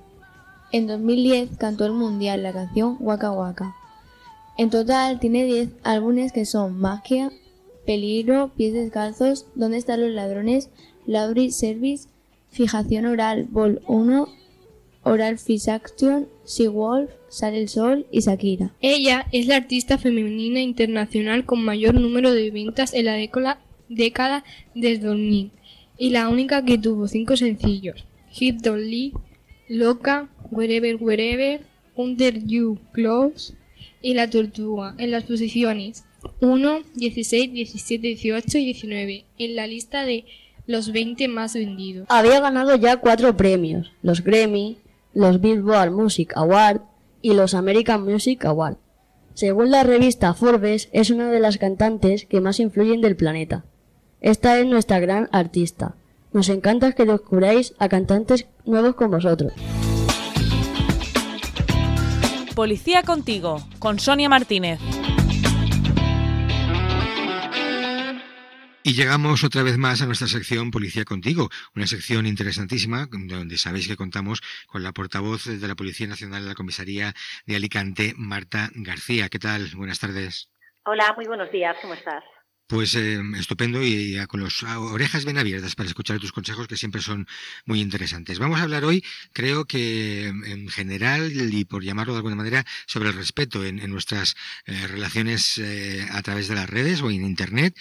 En 0.72 0.86
2010 0.86 1.56
cantó 1.56 1.86
el 1.86 1.92
mundial 1.92 2.42
la 2.42 2.52
canción 2.52 2.96
Waka 3.00 3.32
Waka. 3.32 3.74
En 4.60 4.68
total 4.68 5.20
tiene 5.20 5.46
10 5.46 5.70
álbumes 5.84 6.32
que 6.32 6.44
son 6.44 6.78
Magia, 6.78 7.32
Peligro, 7.86 8.50
Pies 8.58 8.74
Descalzos, 8.74 9.46
¿Dónde 9.54 9.78
están 9.78 10.02
los 10.02 10.10
ladrones? 10.10 10.68
Laundry 11.06 11.50
Service, 11.50 12.08
Fijación 12.50 13.06
Oral, 13.06 13.46
Vol 13.50 13.80
1, 13.88 14.28
Oral 15.02 15.38
Fisaction, 15.38 16.28
Sea 16.44 16.68
Wolf, 16.68 17.10
Sale 17.30 17.58
el 17.58 17.70
Sol 17.70 18.06
y 18.10 18.20
Shakira. 18.20 18.74
Ella 18.82 19.26
es 19.32 19.46
la 19.46 19.56
artista 19.56 19.96
femenina 19.96 20.60
internacional 20.60 21.46
con 21.46 21.64
mayor 21.64 21.94
número 21.94 22.30
de 22.30 22.50
ventas 22.50 22.92
en 22.92 23.06
la 23.06 23.16
década 23.88 24.44
del 24.74 25.00
2000 25.00 25.52
y 25.96 26.10
la 26.10 26.28
única 26.28 26.66
que 26.66 26.76
tuvo 26.76 27.08
5 27.08 27.34
sencillos: 27.38 28.04
Hit 28.28 28.56
Don't 28.56 29.14
Loca, 29.70 30.28
Wherever 30.50 30.96
Wherever, 30.96 31.62
Under 31.96 32.44
You 32.44 32.78
Close, 32.92 33.54
y 34.02 34.14
la 34.14 34.30
tortuga 34.30 34.94
en 34.98 35.10
las 35.10 35.24
posiciones 35.24 36.04
1, 36.40 36.80
16, 36.94 37.52
17, 37.52 38.06
18 38.08 38.58
y 38.58 38.64
19 38.66 39.24
en 39.38 39.56
la 39.56 39.66
lista 39.66 40.04
de 40.04 40.24
los 40.66 40.92
20 40.92 41.28
más 41.28 41.54
vendidos. 41.54 42.06
Había 42.08 42.40
ganado 42.40 42.76
ya 42.76 42.98
cuatro 42.98 43.36
premios, 43.36 43.90
los 44.02 44.22
Grammy, 44.22 44.78
los 45.14 45.40
Billboard 45.40 45.90
Music 45.90 46.32
Award 46.36 46.82
y 47.22 47.34
los 47.34 47.54
American 47.54 48.04
Music 48.04 48.44
Award. 48.44 48.76
Según 49.34 49.70
la 49.70 49.84
revista 49.84 50.34
Forbes, 50.34 50.88
es 50.92 51.10
una 51.10 51.30
de 51.30 51.40
las 51.40 51.58
cantantes 51.58 52.26
que 52.26 52.40
más 52.40 52.60
influyen 52.60 53.00
del 53.00 53.16
planeta. 53.16 53.64
Esta 54.20 54.58
es 54.58 54.66
nuestra 54.66 55.00
gran 55.00 55.28
artista. 55.32 55.94
Nos 56.32 56.48
encanta 56.48 56.92
que 56.92 57.06
descubráis 57.06 57.74
a 57.78 57.88
cantantes 57.88 58.46
nuevos 58.64 58.94
con 58.94 59.10
vosotros. 59.10 59.52
Policía 62.60 63.02
contigo, 63.02 63.56
con 63.78 63.98
Sonia 63.98 64.28
Martínez. 64.28 64.78
Y 68.82 68.92
llegamos 68.92 69.44
otra 69.44 69.62
vez 69.62 69.78
más 69.78 70.02
a 70.02 70.04
nuestra 70.04 70.28
sección 70.28 70.70
Policía 70.70 71.06
Contigo, 71.06 71.48
una 71.74 71.86
sección 71.86 72.26
interesantísima 72.26 73.08
donde 73.10 73.56
sabéis 73.56 73.88
que 73.88 73.96
contamos 73.96 74.42
con 74.66 74.82
la 74.82 74.92
portavoz 74.92 75.46
de 75.46 75.66
la 75.66 75.74
Policía 75.74 76.06
Nacional 76.06 76.42
de 76.42 76.48
la 76.50 76.54
Comisaría 76.54 77.14
de 77.46 77.56
Alicante, 77.56 78.12
Marta 78.18 78.68
García. 78.74 79.30
¿Qué 79.30 79.38
tal? 79.38 79.70
Buenas 79.74 79.98
tardes. 79.98 80.50
Hola, 80.84 81.14
muy 81.16 81.24
buenos 81.24 81.50
días. 81.50 81.78
¿Cómo 81.80 81.94
estás? 81.94 82.22
Pues 82.70 82.94
eh, 82.94 83.18
estupendo 83.36 83.82
y, 83.82 84.16
con 84.28 84.44
las 84.44 84.62
orejas 84.62 85.24
bien 85.24 85.38
abiertas 85.38 85.74
para 85.74 85.88
escuchar 85.88 86.20
tus 86.20 86.30
consejos 86.30 86.68
que 86.68 86.76
siempre 86.76 87.00
son 87.00 87.26
muy 87.66 87.80
interesantes. 87.80 88.38
Vamos 88.38 88.60
a 88.60 88.62
hablar 88.62 88.84
hoy, 88.84 89.02
creo 89.32 89.64
que 89.64 90.28
en 90.28 90.68
general 90.68 91.32
y 91.34 91.64
por 91.64 91.82
llamarlo 91.82 92.12
de 92.12 92.18
alguna 92.18 92.36
manera, 92.36 92.62
sobre 92.86 93.08
el 93.08 93.16
respeto 93.16 93.64
en, 93.64 93.78
nuestras 93.90 94.36
eh, 94.66 94.86
relaciones 94.86 95.58
eh, 95.58 96.06
a 96.12 96.22
través 96.22 96.46
de 96.46 96.54
las 96.54 96.70
redes 96.70 97.02
o 97.02 97.10
en 97.10 97.24
Internet, 97.24 97.74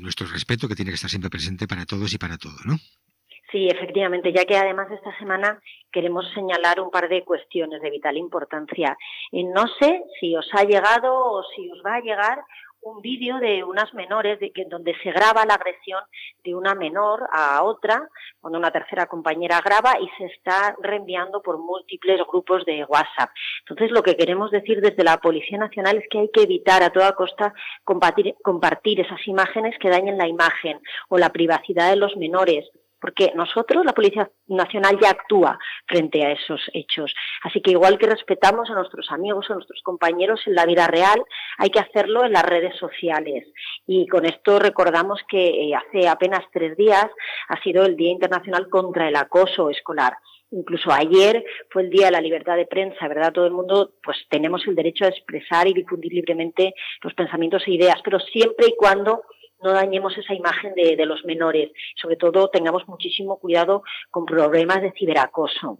nuestro 0.00 0.26
respeto 0.26 0.66
que 0.66 0.76
tiene 0.76 0.92
que 0.92 0.94
estar 0.94 1.10
siempre 1.10 1.28
presente 1.28 1.68
para 1.68 1.84
todos 1.84 2.14
y 2.14 2.18
para 2.18 2.38
todo, 2.38 2.56
¿no? 2.64 2.78
Sí, 3.52 3.68
efectivamente, 3.68 4.32
ya 4.32 4.46
que 4.46 4.56
además 4.56 4.90
esta 4.90 5.14
semana 5.18 5.60
queremos 5.92 6.24
señalar 6.32 6.80
un 6.80 6.90
par 6.90 7.06
de 7.10 7.22
cuestiones 7.22 7.82
de 7.82 7.90
vital 7.90 8.16
importancia. 8.16 8.96
no 9.30 9.66
sé 9.78 10.04
si 10.18 10.34
os 10.34 10.48
ha 10.54 10.64
llegado 10.64 11.14
o 11.14 11.42
si 11.54 11.70
os 11.70 11.82
va 11.84 11.96
a 11.96 12.00
llegar 12.00 12.38
un 12.82 13.00
vídeo 13.00 13.38
de 13.38 13.64
unas 13.64 13.92
menores 13.94 14.38
de 14.40 14.50
que, 14.52 14.64
donde 14.64 14.94
se 15.02 15.12
graba 15.12 15.46
la 15.46 15.54
agresión 15.54 16.02
de 16.44 16.54
una 16.54 16.74
menor 16.74 17.28
a 17.32 17.62
otra, 17.62 18.08
cuando 18.40 18.58
una 18.58 18.70
tercera 18.70 19.06
compañera 19.06 19.60
graba 19.60 19.94
y 20.00 20.08
se 20.18 20.26
está 20.26 20.74
reenviando 20.80 21.42
por 21.42 21.58
múltiples 21.58 22.20
grupos 22.26 22.64
de 22.64 22.84
WhatsApp. 22.84 23.30
Entonces, 23.60 23.90
lo 23.92 24.02
que 24.02 24.16
queremos 24.16 24.50
decir 24.50 24.80
desde 24.80 25.04
la 25.04 25.18
Policía 25.18 25.58
Nacional 25.58 25.98
es 25.98 26.08
que 26.10 26.18
hay 26.18 26.30
que 26.32 26.42
evitar 26.42 26.82
a 26.82 26.90
toda 26.90 27.12
costa 27.12 27.54
compartir, 27.84 28.34
compartir 28.42 29.00
esas 29.00 29.26
imágenes 29.26 29.78
que 29.78 29.88
dañen 29.88 30.18
la 30.18 30.26
imagen 30.26 30.80
o 31.08 31.18
la 31.18 31.30
privacidad 31.30 31.90
de 31.90 31.96
los 31.96 32.16
menores 32.16 32.68
porque 33.02 33.32
nosotros, 33.34 33.84
la 33.84 33.92
Policía 33.92 34.30
Nacional, 34.46 34.96
ya 35.02 35.10
actúa 35.10 35.58
frente 35.86 36.24
a 36.24 36.30
esos 36.30 36.60
hechos. 36.72 37.12
Así 37.42 37.60
que 37.60 37.72
igual 37.72 37.98
que 37.98 38.06
respetamos 38.06 38.70
a 38.70 38.74
nuestros 38.74 39.10
amigos, 39.10 39.50
a 39.50 39.54
nuestros 39.54 39.82
compañeros 39.82 40.40
en 40.46 40.54
la 40.54 40.64
vida 40.64 40.86
real, 40.86 41.20
hay 41.58 41.70
que 41.70 41.80
hacerlo 41.80 42.24
en 42.24 42.32
las 42.32 42.44
redes 42.44 42.76
sociales. 42.78 43.44
Y 43.88 44.06
con 44.06 44.24
esto 44.24 44.60
recordamos 44.60 45.20
que 45.28 45.48
eh, 45.48 45.74
hace 45.74 46.08
apenas 46.08 46.42
tres 46.52 46.76
días 46.76 47.06
ha 47.48 47.60
sido 47.62 47.84
el 47.84 47.96
Día 47.96 48.12
Internacional 48.12 48.68
contra 48.70 49.08
el 49.08 49.16
Acoso 49.16 49.68
Escolar. 49.68 50.14
Incluso 50.52 50.92
ayer 50.92 51.44
fue 51.70 51.82
el 51.82 51.90
Día 51.90 52.06
de 52.06 52.12
la 52.12 52.20
Libertad 52.20 52.56
de 52.56 52.66
Prensa, 52.66 53.08
¿verdad? 53.08 53.32
Todo 53.32 53.46
el 53.46 53.52
mundo 53.52 53.94
pues 54.04 54.18
tenemos 54.28 54.64
el 54.68 54.76
derecho 54.76 55.06
a 55.06 55.08
expresar 55.08 55.66
y 55.66 55.72
difundir 55.72 56.12
libremente 56.12 56.74
los 57.02 57.14
pensamientos 57.14 57.66
e 57.66 57.72
ideas, 57.72 57.96
pero 58.04 58.20
siempre 58.20 58.66
y 58.68 58.76
cuando 58.76 59.22
no 59.62 59.72
dañemos 59.72 60.16
esa 60.16 60.34
imagen 60.34 60.74
de, 60.74 60.96
de 60.96 61.06
los 61.06 61.24
menores. 61.24 61.70
Sobre 62.00 62.16
todo 62.16 62.48
tengamos 62.48 62.86
muchísimo 62.88 63.38
cuidado 63.38 63.82
con 64.10 64.24
problemas 64.24 64.82
de 64.82 64.92
ciberacoso. 64.92 65.78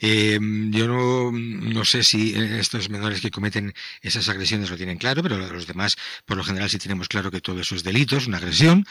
Eh, 0.00 0.38
yo 0.70 0.88
no, 0.88 1.30
no, 1.32 1.84
sé 1.84 2.02
si 2.02 2.34
estos 2.34 2.90
menores 2.90 3.20
que 3.20 3.30
cometen 3.30 3.72
esas 4.02 4.28
agresiones 4.28 4.70
lo 4.70 4.76
tienen 4.76 4.98
claro, 4.98 5.22
pero 5.22 5.38
los 5.38 5.66
demás, 5.66 5.96
por 6.26 6.36
lo 6.36 6.44
general, 6.44 6.68
sí 6.68 6.78
tenemos 6.78 7.08
claro 7.08 7.30
que 7.30 7.40
todo 7.40 7.60
eso 7.60 7.74
es 7.74 7.84
delito, 7.84 8.16
es 8.16 8.26
una 8.26 8.38
agresión, 8.38 8.84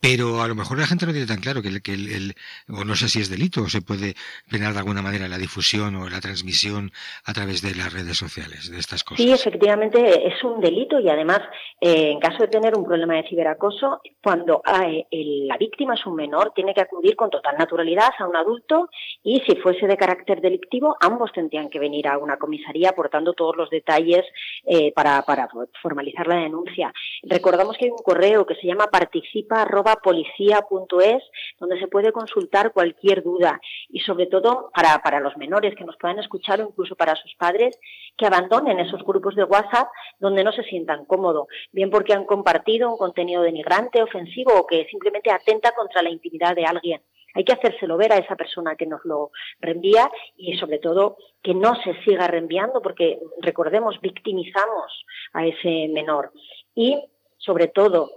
pero 0.00 0.42
a 0.42 0.48
lo 0.48 0.54
mejor 0.54 0.78
la 0.78 0.86
gente 0.86 1.06
no 1.06 1.12
tiene 1.12 1.26
tan 1.26 1.40
claro 1.40 1.62
que, 1.62 1.68
el, 1.68 1.82
que 1.82 1.94
el, 1.94 2.34
o 2.68 2.84
no 2.84 2.94
sé 2.94 3.08
si 3.08 3.20
es 3.20 3.30
delito 3.30 3.62
o 3.62 3.68
se 3.68 3.80
puede 3.80 4.14
penar 4.50 4.72
de 4.72 4.78
alguna 4.78 5.02
manera 5.02 5.28
la 5.28 5.38
difusión 5.38 5.96
o 5.96 6.08
la 6.08 6.20
transmisión 6.20 6.92
a 7.24 7.32
través 7.32 7.62
de 7.62 7.74
las 7.74 7.92
redes 7.92 8.16
sociales 8.16 8.70
de 8.70 8.78
estas 8.78 9.04
cosas. 9.04 9.24
Sí, 9.24 9.32
efectivamente 9.32 10.26
es 10.26 10.42
un 10.44 10.60
delito 10.60 11.00
y 11.00 11.08
además, 11.08 11.40
eh, 11.80 12.10
en 12.10 12.20
caso 12.20 12.38
de 12.38 12.48
tener 12.48 12.76
un 12.76 12.84
problema 12.84 13.14
de 13.14 13.28
ciberacoso, 13.28 14.00
cuando 14.22 14.62
la 14.64 15.56
víctima 15.58 15.94
es 15.94 16.04
un 16.06 16.16
menor, 16.16 16.52
tiene 16.54 16.74
que 16.74 16.80
acudir 16.80 17.16
con 17.16 17.30
total 17.30 17.56
naturalidad 17.58 18.10
a 18.18 18.26
un 18.26 18.36
adulto 18.36 18.90
y 19.22 19.40
si 19.40 19.56
de 19.80 19.96
carácter 19.96 20.40
delictivo, 20.40 20.96
ambos 21.00 21.32
tendrían 21.32 21.68
que 21.68 21.78
venir 21.78 22.08
a 22.08 22.18
una 22.18 22.36
comisaría 22.36 22.90
aportando 22.90 23.32
todos 23.32 23.56
los 23.56 23.70
detalles 23.70 24.24
eh, 24.64 24.92
para, 24.92 25.22
para, 25.22 25.48
formalizar 25.82 26.26
la 26.26 26.36
denuncia. 26.36 26.92
Recordamos 27.22 27.76
que 27.76 27.86
hay 27.86 27.90
un 27.90 27.98
correo 27.98 28.46
que 28.46 28.54
se 28.54 28.66
llama 28.66 28.86
participa.policía.es 28.86 31.22
donde 31.58 31.78
se 31.78 31.88
puede 31.88 32.12
consultar 32.12 32.72
cualquier 32.72 33.22
duda 33.22 33.60
y 33.88 34.00
sobre 34.00 34.26
todo 34.26 34.70
para, 34.74 34.98
para 35.02 35.20
los 35.20 35.36
menores 35.36 35.74
que 35.74 35.84
nos 35.84 35.96
puedan 35.96 36.18
escuchar 36.18 36.60
o 36.60 36.68
incluso 36.68 36.96
para 36.96 37.16
sus 37.16 37.34
padres 37.34 37.78
que 38.16 38.26
abandonen 38.26 38.80
esos 38.80 39.02
grupos 39.04 39.34
de 39.34 39.44
WhatsApp 39.44 39.88
donde 40.18 40.44
no 40.44 40.52
se 40.52 40.62
sientan 40.64 41.04
cómodos, 41.04 41.48
bien 41.72 41.90
porque 41.90 42.12
han 42.12 42.24
compartido 42.24 42.90
un 42.90 42.96
contenido 42.96 43.42
denigrante, 43.42 44.02
ofensivo 44.02 44.52
o 44.54 44.66
que 44.66 44.86
simplemente 44.90 45.30
atenta 45.30 45.72
contra 45.72 46.02
la 46.02 46.10
intimidad 46.10 46.54
de 46.54 46.64
alguien. 46.64 47.02
Hay 47.34 47.44
que 47.44 47.52
hacérselo 47.52 47.96
ver 47.96 48.12
a 48.12 48.18
esa 48.18 48.36
persona 48.36 48.76
que 48.76 48.86
nos 48.86 49.04
lo 49.04 49.30
reenvía 49.60 50.10
y 50.36 50.56
sobre 50.56 50.78
todo 50.78 51.16
que 51.42 51.54
no 51.54 51.74
se 51.82 51.94
siga 52.04 52.26
reenviando 52.26 52.80
porque 52.80 53.18
recordemos, 53.40 54.00
victimizamos 54.00 55.04
a 55.32 55.46
ese 55.46 55.88
menor. 55.88 56.32
Y 56.74 57.04
sobre 57.38 57.68
todo, 57.68 58.10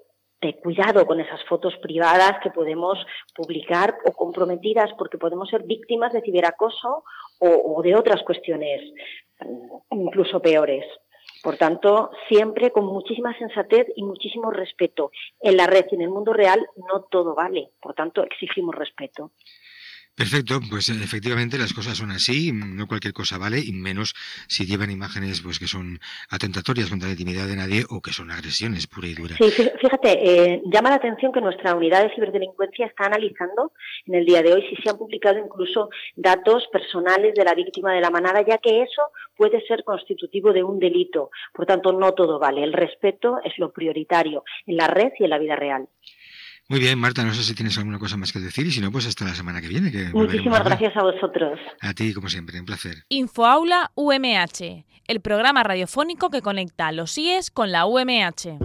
cuidado 0.62 1.06
con 1.06 1.20
esas 1.20 1.44
fotos 1.46 1.76
privadas 1.78 2.40
que 2.44 2.52
podemos 2.52 2.98
publicar 3.36 3.98
o 4.06 4.12
comprometidas 4.12 4.92
porque 4.98 5.18
podemos 5.18 5.50
ser 5.50 5.64
víctimas 5.64 6.14
de 6.14 6.22
ciberacoso 6.22 7.04
o, 7.40 7.76
o 7.76 7.82
de 7.82 7.96
otras 7.96 8.22
cuestiones 8.24 8.82
incluso 9.92 10.42
peores. 10.42 10.86
Por 11.48 11.56
tanto, 11.56 12.12
siempre 12.28 12.74
con 12.74 12.86
muchísima 12.86 13.34
sensatez 13.38 13.88
y 13.96 14.04
muchísimo 14.04 14.52
respeto. 14.52 15.12
En 15.40 15.56
la 15.56 15.66
red 15.66 15.86
y 15.90 15.96
en 15.96 16.02
el 16.02 16.10
mundo 16.10 16.34
real 16.34 16.68
no 16.76 17.04
todo 17.04 17.36
vale, 17.36 17.70
por 17.82 17.94
tanto 17.94 18.22
exigimos 18.22 18.76
respeto. 18.76 19.32
Perfecto, 20.18 20.60
pues 20.68 20.90
efectivamente 20.90 21.60
las 21.60 21.74
cosas 21.74 21.96
son 21.96 22.10
así, 22.10 22.52
no 22.52 22.88
cualquier 22.88 23.14
cosa 23.14 23.38
vale, 23.38 23.60
y 23.64 23.72
menos 23.72 24.16
si 24.48 24.66
llevan 24.66 24.90
imágenes 24.90 25.42
pues 25.44 25.60
que 25.60 25.68
son 25.68 26.00
atentatorias 26.32 26.90
contra 26.90 27.08
la 27.08 27.14
intimidad 27.14 27.46
de 27.46 27.56
nadie 27.56 27.84
o 27.92 28.02
que 28.02 28.10
son 28.10 28.32
agresiones 28.32 28.88
pura 28.88 29.10
y 29.10 29.14
dura. 29.14 29.36
Sí, 29.38 29.52
fíjate, 29.52 30.12
eh, 30.28 30.64
llama 30.74 30.90
la 30.90 30.96
atención 30.96 31.32
que 31.32 31.40
nuestra 31.40 31.76
unidad 31.76 32.02
de 32.02 32.16
ciberdelincuencia 32.16 32.88
está 32.88 33.06
analizando 33.06 33.74
en 34.08 34.16
el 34.16 34.26
día 34.26 34.42
de 34.42 34.54
hoy 34.54 34.66
si 34.68 34.76
se 34.82 34.90
han 34.90 34.98
publicado 34.98 35.38
incluso 35.38 35.92
datos 36.16 36.66
personales 36.72 37.36
de 37.36 37.44
la 37.44 37.54
víctima 37.54 37.94
de 37.94 38.02
la 38.02 38.10
manada, 38.10 38.42
ya 38.42 38.58
que 38.58 38.82
eso 38.82 39.04
puede 39.36 39.62
ser 39.68 39.84
constitutivo 39.84 40.52
de 40.52 40.64
un 40.64 40.80
delito. 40.80 41.30
Por 41.54 41.68
tanto, 41.68 41.94
no 41.94 42.14
todo 42.14 42.40
vale. 42.40 42.64
El 42.64 42.74
respeto 42.74 43.38
es 43.44 43.54
lo 43.60 43.72
prioritario 43.72 44.44
en 44.66 44.78
la 44.78 44.88
red 44.88 45.12
y 45.20 45.26
en 45.26 45.30
la 45.30 45.38
vida 45.38 45.56
real. 45.56 45.88
Muy 46.70 46.82
bien, 46.82 47.00
Marta, 47.00 47.24
no 47.24 47.34
sé 47.34 47.44
si 47.44 47.56
tienes 47.56 47.78
alguna 47.78 47.98
cosa 47.98 48.18
más 48.18 48.34
que 48.34 48.40
decir 48.40 48.68
y 48.68 48.72
si 48.72 48.82
no, 48.82 48.92
pues 48.92 49.08
hasta 49.08 49.24
la 49.24 49.34
semana 49.34 49.62
que 49.62 49.70
viene. 49.70 49.90
Que 49.90 50.10
Muchísimas 50.10 50.66
gracias 50.66 50.98
a 50.98 51.02
vosotros. 51.02 51.58
A 51.80 51.94
ti, 51.94 52.14
como 52.14 52.28
siempre, 52.28 52.60
un 52.60 52.66
placer. 52.66 53.06
Infoaula 53.08 53.92
UMH, 53.96 54.86
el 55.08 55.22
programa 55.22 55.64
radiofónico 55.64 56.30
que 56.30 56.42
conecta 56.42 56.92
los 56.92 57.18
IES 57.18 57.52
con 57.52 57.72
la 57.72 57.86
UMH. 57.86 58.58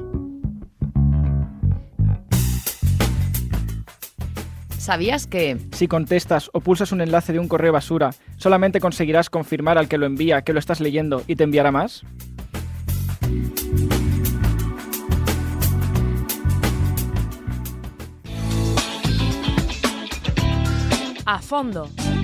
¿Sabías 4.79 5.29
que... 5.29 5.59
Si 5.71 5.87
contestas 5.87 6.51
o 6.53 6.61
pulsas 6.61 6.91
un 6.91 7.03
enlace 7.03 7.33
de 7.33 7.39
un 7.39 7.47
correo 7.47 7.73
basura, 7.73 8.11
solamente 8.37 8.81
conseguirás 8.81 9.31
confirmar 9.31 9.79
al 9.79 9.87
que 9.87 9.97
lo 9.97 10.07
envía 10.07 10.43
que 10.43 10.53
lo 10.53 10.59
estás 10.59 10.81
leyendo 10.81 11.23
y 11.29 11.37
te 11.37 11.45
enviará 11.45 11.71
más? 11.71 12.03
A 21.27 21.39
fondo. 21.39 22.22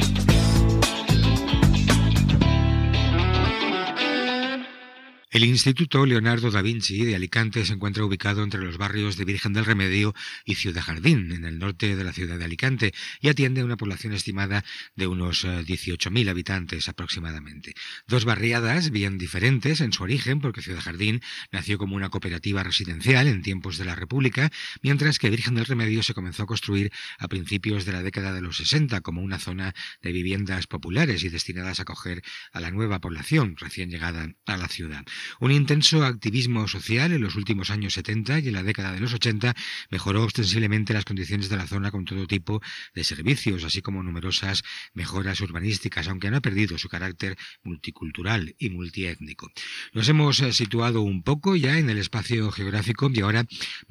El 5.30 5.44
Instituto 5.44 6.06
Leonardo 6.06 6.50
da 6.50 6.62
Vinci 6.62 7.04
de 7.04 7.14
Alicante 7.14 7.62
se 7.66 7.74
encuentra 7.74 8.02
ubicado 8.02 8.42
entre 8.42 8.62
los 8.62 8.78
barrios 8.78 9.18
de 9.18 9.26
Virgen 9.26 9.52
del 9.52 9.66
Remedio 9.66 10.14
y 10.46 10.54
Ciudad 10.54 10.80
Jardín, 10.80 11.32
en 11.32 11.44
el 11.44 11.58
norte 11.58 11.96
de 11.96 12.02
la 12.02 12.14
ciudad 12.14 12.38
de 12.38 12.46
Alicante, 12.46 12.94
y 13.20 13.28
atiende 13.28 13.60
a 13.60 13.66
una 13.66 13.76
población 13.76 14.14
estimada 14.14 14.64
de 14.96 15.06
unos 15.06 15.44
18.000 15.44 16.26
eh, 16.26 16.30
habitantes 16.30 16.88
aproximadamente. 16.88 17.74
Dos 18.06 18.24
barriadas 18.24 18.90
bien 18.90 19.18
diferentes 19.18 19.82
en 19.82 19.92
su 19.92 20.02
origen, 20.02 20.40
porque 20.40 20.62
Ciudad 20.62 20.80
Jardín 20.80 21.20
nació 21.52 21.76
como 21.76 21.94
una 21.94 22.08
cooperativa 22.08 22.62
residencial 22.62 23.26
en 23.26 23.42
tiempos 23.42 23.76
de 23.76 23.84
la 23.84 23.94
República, 23.94 24.50
mientras 24.80 25.18
que 25.18 25.28
Virgen 25.28 25.56
del 25.56 25.66
Remedio 25.66 26.02
se 26.02 26.14
comenzó 26.14 26.44
a 26.44 26.46
construir 26.46 26.90
a 27.18 27.28
principios 27.28 27.84
de 27.84 27.92
la 27.92 28.02
década 28.02 28.32
de 28.32 28.40
los 28.40 28.56
60 28.56 29.02
como 29.02 29.20
una 29.20 29.38
zona 29.38 29.74
de 30.00 30.10
viviendas 30.10 30.66
populares 30.66 31.22
y 31.22 31.28
destinadas 31.28 31.80
a 31.80 31.82
acoger 31.82 32.22
a 32.50 32.60
la 32.60 32.70
nueva 32.70 32.98
población 32.98 33.56
recién 33.58 33.90
llegada 33.90 34.32
a 34.46 34.56
la 34.56 34.68
ciudad. 34.68 35.04
Un 35.40 35.52
intenso 35.52 36.04
activismo 36.04 36.66
social 36.68 37.12
en 37.12 37.22
los 37.22 37.36
últimos 37.36 37.70
años 37.70 37.94
70 37.94 38.40
y 38.40 38.48
en 38.48 38.54
la 38.54 38.62
década 38.62 38.92
de 38.92 39.00
los 39.00 39.14
80 39.14 39.54
mejoró 39.90 40.24
ostensiblemente 40.24 40.92
las 40.92 41.04
condiciones 41.04 41.48
de 41.48 41.56
la 41.56 41.66
zona 41.66 41.90
con 41.90 42.04
todo 42.04 42.26
tipo 42.26 42.60
de 42.94 43.04
servicios, 43.04 43.64
así 43.64 43.82
como 43.82 44.02
numerosas 44.02 44.62
mejoras 44.94 45.40
urbanísticas, 45.40 46.08
aunque 46.08 46.30
no 46.30 46.38
ha 46.38 46.40
perdido 46.40 46.78
su 46.78 46.88
carácter 46.88 47.36
multicultural 47.62 48.54
y 48.58 48.70
multiétnico. 48.70 49.50
Nos 49.92 50.08
hemos 50.08 50.40
eh, 50.40 50.52
situado 50.52 51.02
un 51.02 51.22
poco 51.22 51.56
ya 51.56 51.78
en 51.78 51.90
el 51.90 51.98
espacio 51.98 52.50
geográfico 52.50 53.10
y 53.12 53.20
ahora 53.20 53.44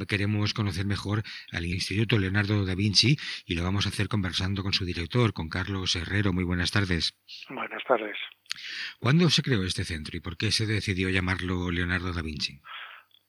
queremos 0.07 0.53
conocer 0.53 0.85
mejor 0.85 1.23
al 1.51 1.65
Instituto 1.65 2.17
Leonardo 2.17 2.65
da 2.65 2.75
Vinci 2.75 3.17
y 3.45 3.55
lo 3.55 3.63
vamos 3.63 3.85
a 3.85 3.89
hacer 3.89 4.07
conversando 4.07 4.63
con 4.63 4.73
su 4.73 4.85
director, 4.85 5.33
con 5.33 5.49
Carlos 5.49 5.95
Herrero. 5.95 6.33
Muy 6.33 6.43
buenas 6.43 6.71
tardes. 6.71 7.15
Buenas 7.49 7.83
tardes. 7.87 8.17
¿Cuándo 8.99 9.29
se 9.29 9.43
creó 9.43 9.63
este 9.63 9.85
centro 9.85 10.17
y 10.17 10.19
por 10.19 10.37
qué 10.37 10.51
se 10.51 10.65
decidió 10.65 11.09
llamarlo 11.17 11.71
Leonardo 11.71 12.13
da 12.13 12.21
Vinci? 12.21 12.59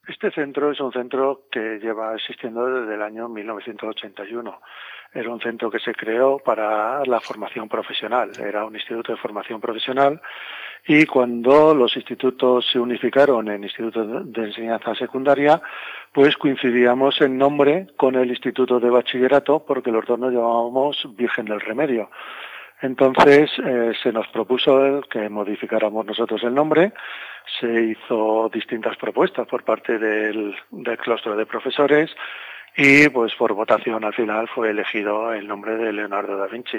Este 0.06 0.30
centro 0.30 0.72
es 0.72 0.80
un 0.80 0.92
centro 0.92 1.44
que 1.50 1.78
lleva 1.78 2.14
existiendo 2.14 2.64
desde 2.66 2.94
el 2.94 3.02
año 3.02 3.28
1981. 3.28 4.60
Era 5.12 5.30
un 5.30 5.40
centro 5.40 5.70
que 5.70 5.78
se 5.78 5.94
creó 5.94 6.38
para 6.38 7.04
la 7.04 7.20
formación 7.20 7.68
profesional. 7.68 8.30
Era 8.38 8.64
un 8.64 8.74
instituto 8.74 9.12
de 9.12 9.18
formación 9.18 9.60
profesional 9.60 10.20
y 10.86 11.04
cuando 11.06 11.74
los 11.74 11.94
institutos 11.96 12.66
se 12.70 12.78
unificaron 12.78 13.48
en 13.48 13.64
institutos 13.64 14.32
de 14.32 14.44
enseñanza 14.44 14.94
secundaria, 14.94 15.60
pues 16.12 16.36
coincidíamos 16.36 17.20
en 17.20 17.36
nombre 17.36 17.88
con 17.96 18.14
el 18.14 18.30
instituto 18.30 18.80
de 18.80 18.90
bachillerato 18.90 19.64
porque 19.66 19.90
los 19.90 20.06
dos 20.06 20.18
nos 20.18 20.32
llamábamos 20.32 21.06
Virgen 21.16 21.46
del 21.46 21.60
Remedio. 21.60 22.10
Entonces 22.80 23.50
eh, 23.64 23.92
se 24.02 24.12
nos 24.12 24.28
propuso 24.28 25.00
que 25.10 25.28
modificáramos 25.28 26.06
nosotros 26.06 26.42
el 26.44 26.54
nombre, 26.54 26.92
se 27.60 27.82
hizo 27.82 28.50
distintas 28.52 28.96
propuestas 28.96 29.46
por 29.46 29.64
parte 29.64 29.98
del, 29.98 30.54
del 30.70 30.98
claustro 30.98 31.36
de 31.36 31.46
profesores 31.46 32.10
y 32.76 33.08
pues 33.08 33.34
por 33.34 33.54
votación 33.54 34.04
al 34.04 34.14
final 34.14 34.48
fue 34.48 34.70
elegido 34.70 35.32
el 35.32 35.48
nombre 35.48 35.76
de 35.76 35.92
Leonardo 35.92 36.36
da 36.36 36.46
Vinci, 36.46 36.78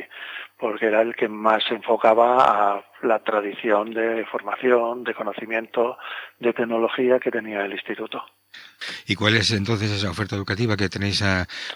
porque 0.58 0.86
era 0.86 1.02
el 1.02 1.14
que 1.14 1.28
más 1.28 1.64
se 1.66 1.76
enfocaba 1.76 2.76
a 2.76 2.86
la 3.02 3.20
tradición 3.20 3.92
de 3.92 4.26
formación, 4.26 5.04
de 5.04 5.14
conocimiento, 5.14 5.98
de 6.40 6.54
tecnología 6.54 7.20
que 7.20 7.32
tenía 7.32 7.66
el 7.66 7.74
instituto. 7.74 8.24
¿Y 9.08 9.16
cuál 9.16 9.36
es 9.36 9.52
entonces 9.52 9.92
esa 9.92 10.10
oferta 10.10 10.36
educativa 10.36 10.78
que 10.78 10.90
tenéis 10.90 11.24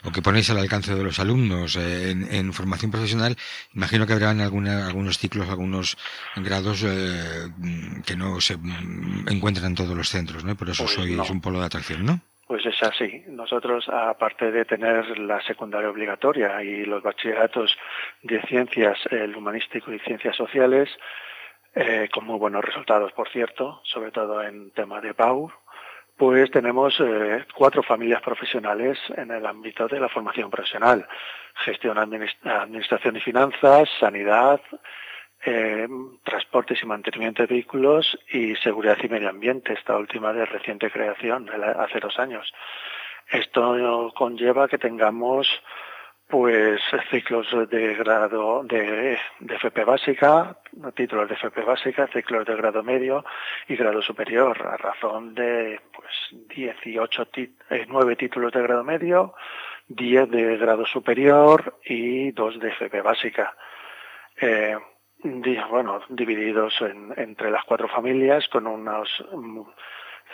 o 0.04 0.12
que 0.12 0.22
ponéis 0.22 0.50
al 0.50 0.60
alcance 0.60 0.96
de 0.96 1.04
los 1.04 1.20
alumnos 1.20 1.76
eh, 1.76 2.12
en, 2.12 2.54
formación 2.54 2.92
profesional? 2.92 3.36
Imagino 3.74 4.08
que 4.08 4.14
habrán 4.14 4.42
alguna, 4.42 4.88
algunos 4.88 5.18
ciclos, 5.18 5.50
algunos 5.50 5.98
grados 6.36 6.84
eh, 6.86 7.50
que 8.06 8.16
no 8.16 8.40
se 8.40 8.58
encuentran 9.28 9.68
en 9.68 9.76
todos 9.76 9.96
los 9.96 10.10
centros, 10.10 10.44
¿no? 10.44 10.56
Por 10.56 10.70
eso 10.70 10.84
pues 10.84 10.96
soy 10.96 11.16
un 11.16 11.42
polo 11.42 11.60
de 11.60 11.66
atracción, 11.66 12.06
¿no? 12.06 12.20
Pues 12.48 12.66
es 12.66 12.84
así. 12.84 13.24
Nosotros, 13.28 13.88
aparte 13.90 14.52
de 14.52 14.66
tener 14.66 15.18
la 15.18 15.42
secundaria 15.42 15.90
obligatoria 15.90 16.62
y 16.62 16.86
los 16.86 17.02
bachilleratos 17.02 17.76
de 18.22 18.42
ciencias, 18.44 19.00
el 19.10 19.36
humanístico 19.36 19.92
y 19.92 20.00
ciencias 20.00 20.36
sociales, 20.36 20.90
eh, 21.76 22.10
con 22.14 22.26
muy 22.26 22.38
buenos 22.38 22.64
resultados, 22.64 23.12
por 23.14 23.30
cierto, 23.30 23.82
sobre 23.84 24.12
todo 24.12 24.44
en 24.44 24.70
tema 24.72 25.02
de 25.02 25.16
PAU, 25.16 25.52
pues 26.24 26.50
tenemos 26.52 26.98
eh, 27.02 27.46
cuatro 27.54 27.84
familias 27.84 28.22
profesionales 28.22 28.98
en 29.18 29.30
el 29.30 29.46
ámbito 29.46 29.90
de 29.90 30.00
la 30.00 30.08
formación 30.08 30.50
profesional. 30.50 31.06
Gestión, 31.66 31.98
administración 31.98 33.18
y 33.18 33.20
finanzas, 33.20 33.90
sanidad, 34.00 34.62
eh, 35.46 35.86
transportes 36.24 36.82
y 36.82 36.86
mantenimiento 36.86 37.42
de 37.42 37.48
vehículos 37.48 38.18
y 38.32 38.56
seguridad 38.56 38.98
y 39.04 39.10
medio 39.10 39.28
ambiente, 39.28 39.74
esta 39.74 39.98
última 39.98 40.32
de 40.32 40.46
reciente 40.46 40.90
creación, 40.90 41.50
hace 41.78 42.00
dos 42.00 42.18
años. 42.18 42.54
Esto 43.30 44.14
conlleva 44.16 44.70
que 44.70 44.78
tengamos 44.78 45.50
pues 46.30 46.82
ciclos 47.12 47.48
de 47.70 47.96
grado 47.96 48.64
de, 48.64 49.20
FP 49.42 49.84
básica, 49.84 50.58
títulos 50.96 51.28
de 51.28 51.36
FP 51.36 51.62
básica, 51.64 52.08
ciclos 52.08 52.46
de 52.46 52.56
grado 52.56 52.82
medio 52.82 53.26
y 53.68 53.76
grado 53.76 54.02
superior, 54.02 54.62
a 54.68 54.78
razón 54.78 55.34
de 55.34 55.80
pues 55.96 56.12
18 56.56 57.28
eh, 57.36 57.86
9 57.88 58.16
títulos 58.16 58.52
de 58.52 58.62
grado 58.62 58.84
medio, 58.84 59.34
10 59.88 60.30
de 60.30 60.58
grado 60.58 60.86
superior 60.86 61.80
y 61.86 62.32
2 62.32 62.60
de 62.60 62.70
FP 62.70 63.02
básica. 63.02 63.56
Eh, 64.40 64.78
bueno, 65.70 66.02
divididos 66.10 66.74
entre 67.16 67.50
las 67.50 67.64
cuatro 67.64 67.88
familias 67.88 68.48
con 68.50 68.68
unos 68.68 69.10
mm, 69.32 69.62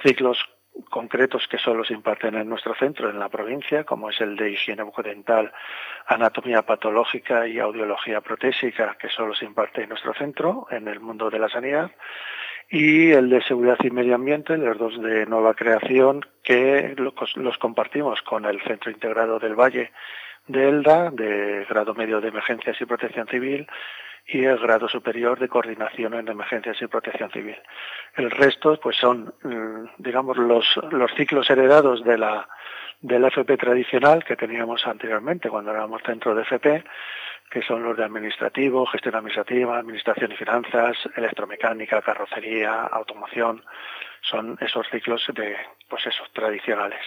ciclos 0.04 0.44
concretos 0.90 1.48
que 1.48 1.58
solo 1.58 1.84
se 1.84 1.94
imparten 1.94 2.36
en 2.36 2.48
nuestro 2.48 2.74
centro, 2.76 3.10
en 3.10 3.20
la 3.20 3.30
provincia, 3.30 3.84
como 3.84 4.10
es 4.10 4.20
el 4.22 4.36
de 4.36 4.52
higiene 4.52 4.84
bucodental, 4.84 5.52
anatomía 6.08 6.62
patológica 6.64 7.48
y 7.48 7.60
audiología 7.60 8.22
protésica, 8.22 8.96
que 9.00 9.10
solo 9.10 9.36
se 9.36 9.46
imparte 9.46 9.84
en 9.84 9.90
nuestro 9.90 10.14
centro, 10.14 10.68
en 10.72 10.88
el 10.88 11.00
mundo 11.00 11.30
de 11.30 11.40
la 11.40 11.50
sanidad, 11.50 11.92
y 12.70 13.12
el 13.12 13.30
de 13.30 13.42
seguridad 13.44 13.78
y 13.84 13.90
medio 13.90 14.16
ambiente, 14.16 14.56
los 14.58 14.78
dos 14.78 15.02
de 15.02 15.26
nueva 15.26 15.56
creación, 15.56 16.26
que 16.44 16.96
los 17.36 17.58
compartimos 17.58 18.22
con 18.22 18.46
el 18.46 18.62
Centro 18.62 18.92
Integrado 18.92 19.40
del 19.40 19.56
Valle 19.56 19.92
de 20.48 20.70
ELDA, 20.70 21.12
de 21.12 21.66
grado 21.70 21.94
medio 21.94 22.22
de 22.22 22.30
emergencias 22.30 22.80
y 22.80 22.86
protección 22.86 23.28
civil, 23.28 23.68
y 24.28 24.46
el 24.46 24.60
grado 24.60 24.88
superior 24.88 25.40
de 25.40 25.48
coordinación 25.48 26.14
en 26.14 26.28
emergencias 26.28 26.80
y 26.82 26.88
protección 26.88 27.32
civil. 27.32 27.58
El 28.16 28.30
resto, 28.30 28.80
pues 28.80 28.98
son, 28.98 29.34
mm, 29.44 29.90
digamos, 29.98 30.38
los, 30.38 30.80
los 30.92 31.12
ciclos 31.16 31.50
heredados 31.50 32.04
de 32.04 32.18
la, 32.18 32.48
del 33.02 33.26
FP 33.26 33.58
tradicional 33.58 34.24
que 34.24 34.36
teníamos 34.36 34.86
anteriormente 34.86 35.50
cuando 35.50 35.72
éramos 35.72 36.02
centro 36.04 36.36
de 36.36 36.44
FP, 36.44 36.84
que 37.50 37.62
son 37.64 37.84
los 37.84 37.98
de 37.98 38.04
administrativo, 38.04 38.86
gestión 38.86 39.16
administrativa, 39.16 39.80
administración 39.80 40.32
y 40.32 40.36
finanzas, 40.36 40.98
electromecánica, 41.16 42.02
carrocería, 42.02 42.84
automoción, 42.84 43.64
son 44.22 44.58
esos 44.62 44.86
ciclos 44.92 45.24
de, 45.34 45.56
pues 45.90 46.06
esos 46.06 46.32
tradicionales. 46.34 47.02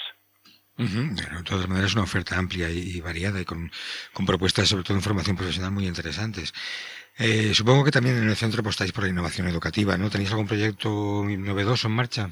de 0.76 1.42
todas 1.44 1.68
maneras, 1.68 1.94
una 1.94 2.04
oferta 2.04 2.36
amplia 2.38 2.68
y, 2.70 3.00
variada 3.00 3.40
y 3.40 3.44
con, 3.44 3.70
con, 4.12 4.26
propuestas, 4.26 4.68
sobre 4.68 4.84
todo 4.84 4.96
en 4.96 5.02
formación 5.02 5.36
profesional, 5.36 5.70
muy 5.70 5.86
interesantes. 5.86 6.52
Eh, 7.18 7.52
supongo 7.54 7.84
que 7.84 7.90
también 7.90 8.16
en 8.16 8.28
el 8.28 8.36
centro 8.36 8.60
apostáis 8.60 8.90
por 8.92 9.04
la 9.04 9.10
innovación 9.10 9.46
educativa, 9.46 9.96
¿no? 9.98 10.10
¿Tenéis 10.10 10.30
algún 10.30 10.48
proyecto 10.48 11.22
novedoso 11.24 11.88
en 11.88 11.94
marcha? 11.94 12.30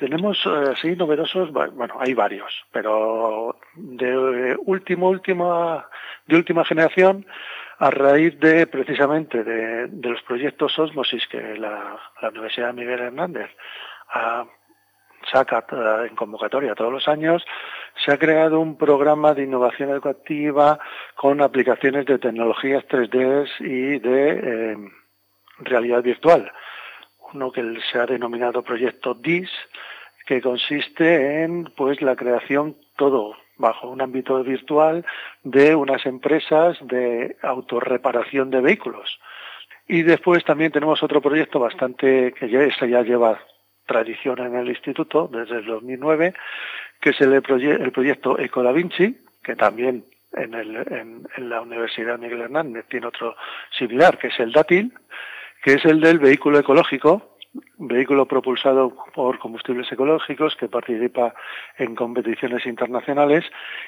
Tenemos, 0.00 0.38
eh, 0.46 0.72
sí, 0.80 0.96
novedosos, 0.96 1.52
bueno, 1.52 1.94
hay 2.00 2.14
varios, 2.14 2.50
pero 2.72 3.54
de 3.74 4.56
última, 4.64 5.08
última, 5.08 5.86
de 6.26 6.36
última 6.36 6.64
generación, 6.64 7.26
a 7.78 7.90
raíz 7.90 8.40
de, 8.40 8.66
precisamente, 8.66 9.44
de, 9.44 9.90
los 10.08 10.22
proyectos 10.22 10.78
Osmosis 10.78 11.26
que 11.26 11.54
la, 11.58 11.98
Universidad 12.22 12.72
Miguel 12.72 12.98
Hernández 12.98 13.50
saca 15.30 15.66
en 16.08 16.16
convocatoria 16.16 16.74
todos 16.74 16.92
los 16.94 17.06
años, 17.06 17.44
se 18.02 18.10
ha 18.10 18.18
creado 18.18 18.58
un 18.58 18.78
programa 18.78 19.34
de 19.34 19.42
innovación 19.42 19.90
educativa 19.90 20.78
con 21.14 21.42
aplicaciones 21.42 22.06
de 22.06 22.18
tecnologías 22.18 22.88
3D 22.88 23.50
y 23.60 23.98
de 23.98 24.30
eh, 24.30 24.76
realidad 25.58 26.02
virtual. 26.02 26.50
Uno 27.32 27.52
que 27.52 27.62
se 27.90 27.98
ha 27.98 28.06
denominado 28.06 28.62
proyecto 28.62 29.14
DIS, 29.14 29.50
que 30.26 30.40
consiste 30.40 31.42
en 31.42 31.64
pues 31.76 32.00
la 32.02 32.16
creación 32.16 32.76
todo 32.96 33.36
bajo 33.56 33.88
un 33.88 34.00
ámbito 34.00 34.42
virtual 34.42 35.04
de 35.44 35.74
unas 35.74 36.06
empresas 36.06 36.78
de 36.80 37.36
autorreparación 37.42 38.50
de 38.50 38.60
vehículos. 38.60 39.20
Y 39.86 40.02
después 40.02 40.44
también 40.44 40.72
tenemos 40.72 41.02
otro 41.02 41.20
proyecto 41.20 41.58
bastante 41.58 42.32
que 42.32 42.48
ya, 42.48 42.66
ya 42.86 43.02
lleva 43.02 43.40
tradición 43.86 44.38
en 44.38 44.54
el 44.54 44.68
instituto 44.68 45.28
desde 45.30 45.58
el 45.58 45.66
2009, 45.66 46.32
que 47.00 47.10
es 47.10 47.20
el, 47.20 47.32
el 47.32 47.92
proyecto 47.92 48.38
Eco 48.38 48.62
da 48.62 48.72
Vinci, 48.72 49.18
que 49.42 49.56
también 49.56 50.04
en, 50.32 50.54
el, 50.54 50.76
en, 50.76 51.48
la 51.48 51.60
Universidad 51.60 52.18
Miguel 52.18 52.42
Hernández 52.42 52.86
tiene 52.88 53.08
otro 53.08 53.36
similar, 53.76 54.16
que 54.18 54.28
es 54.28 54.38
el 54.38 54.52
DATIL, 54.52 54.92
que 55.62 55.74
es 55.74 55.84
el 55.84 56.00
del 56.00 56.18
vehículo 56.18 56.58
ecológico, 56.58 57.29
vehículo 57.78 58.26
propulsado 58.26 58.94
por 59.14 59.38
combustibles 59.38 59.90
ecológicos 59.90 60.54
que 60.56 60.68
participa 60.68 61.34
en 61.78 61.96
competiciones 61.96 62.64
internacionales 62.66 63.44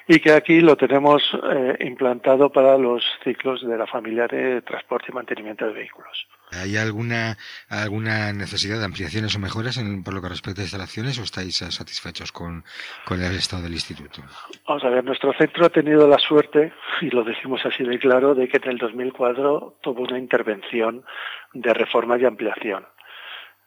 y 0.08 0.18
que 0.18 0.32
aquí 0.32 0.60
lo 0.60 0.76
tenemos 0.76 1.22
eh, 1.52 1.76
implantado 1.80 2.50
para 2.50 2.76
los 2.76 3.04
ciclos 3.22 3.66
de 3.66 3.76
la 3.78 3.86
familia 3.86 4.26
de 4.26 4.62
transporte 4.62 5.06
y 5.10 5.14
mantenimiento 5.14 5.66
de 5.66 5.72
vehículos. 5.72 6.26
¿Hay 6.50 6.76
alguna, 6.76 7.36
alguna 7.68 8.32
necesidad 8.32 8.78
de 8.78 8.84
ampliaciones 8.84 9.34
o 9.36 9.38
mejoras 9.38 9.78
en, 9.78 10.02
por 10.02 10.12
lo 10.12 10.20
que 10.20 10.28
respecta 10.28 10.60
a 10.60 10.64
instalaciones 10.64 11.18
o 11.18 11.22
estáis 11.22 11.62
eh, 11.62 11.70
satisfechos 11.70 12.32
con, 12.32 12.64
con 13.06 13.22
el 13.22 13.36
estado 13.36 13.62
del 13.62 13.72
instituto? 13.72 14.22
Vamos 14.66 14.84
a 14.84 14.90
ver, 14.90 15.04
nuestro 15.04 15.32
centro 15.34 15.66
ha 15.66 15.70
tenido 15.70 16.06
la 16.08 16.18
suerte, 16.18 16.72
y 17.00 17.10
lo 17.10 17.24
decimos 17.24 17.64
así 17.64 17.84
de 17.84 17.98
claro, 17.98 18.34
de 18.34 18.48
que 18.48 18.58
en 18.58 18.70
el 18.70 18.78
2004 18.78 19.78
tuvo 19.82 20.02
una 20.02 20.18
intervención 20.18 21.04
de 21.54 21.72
reforma 21.72 22.18
y 22.18 22.24
ampliación 22.24 22.84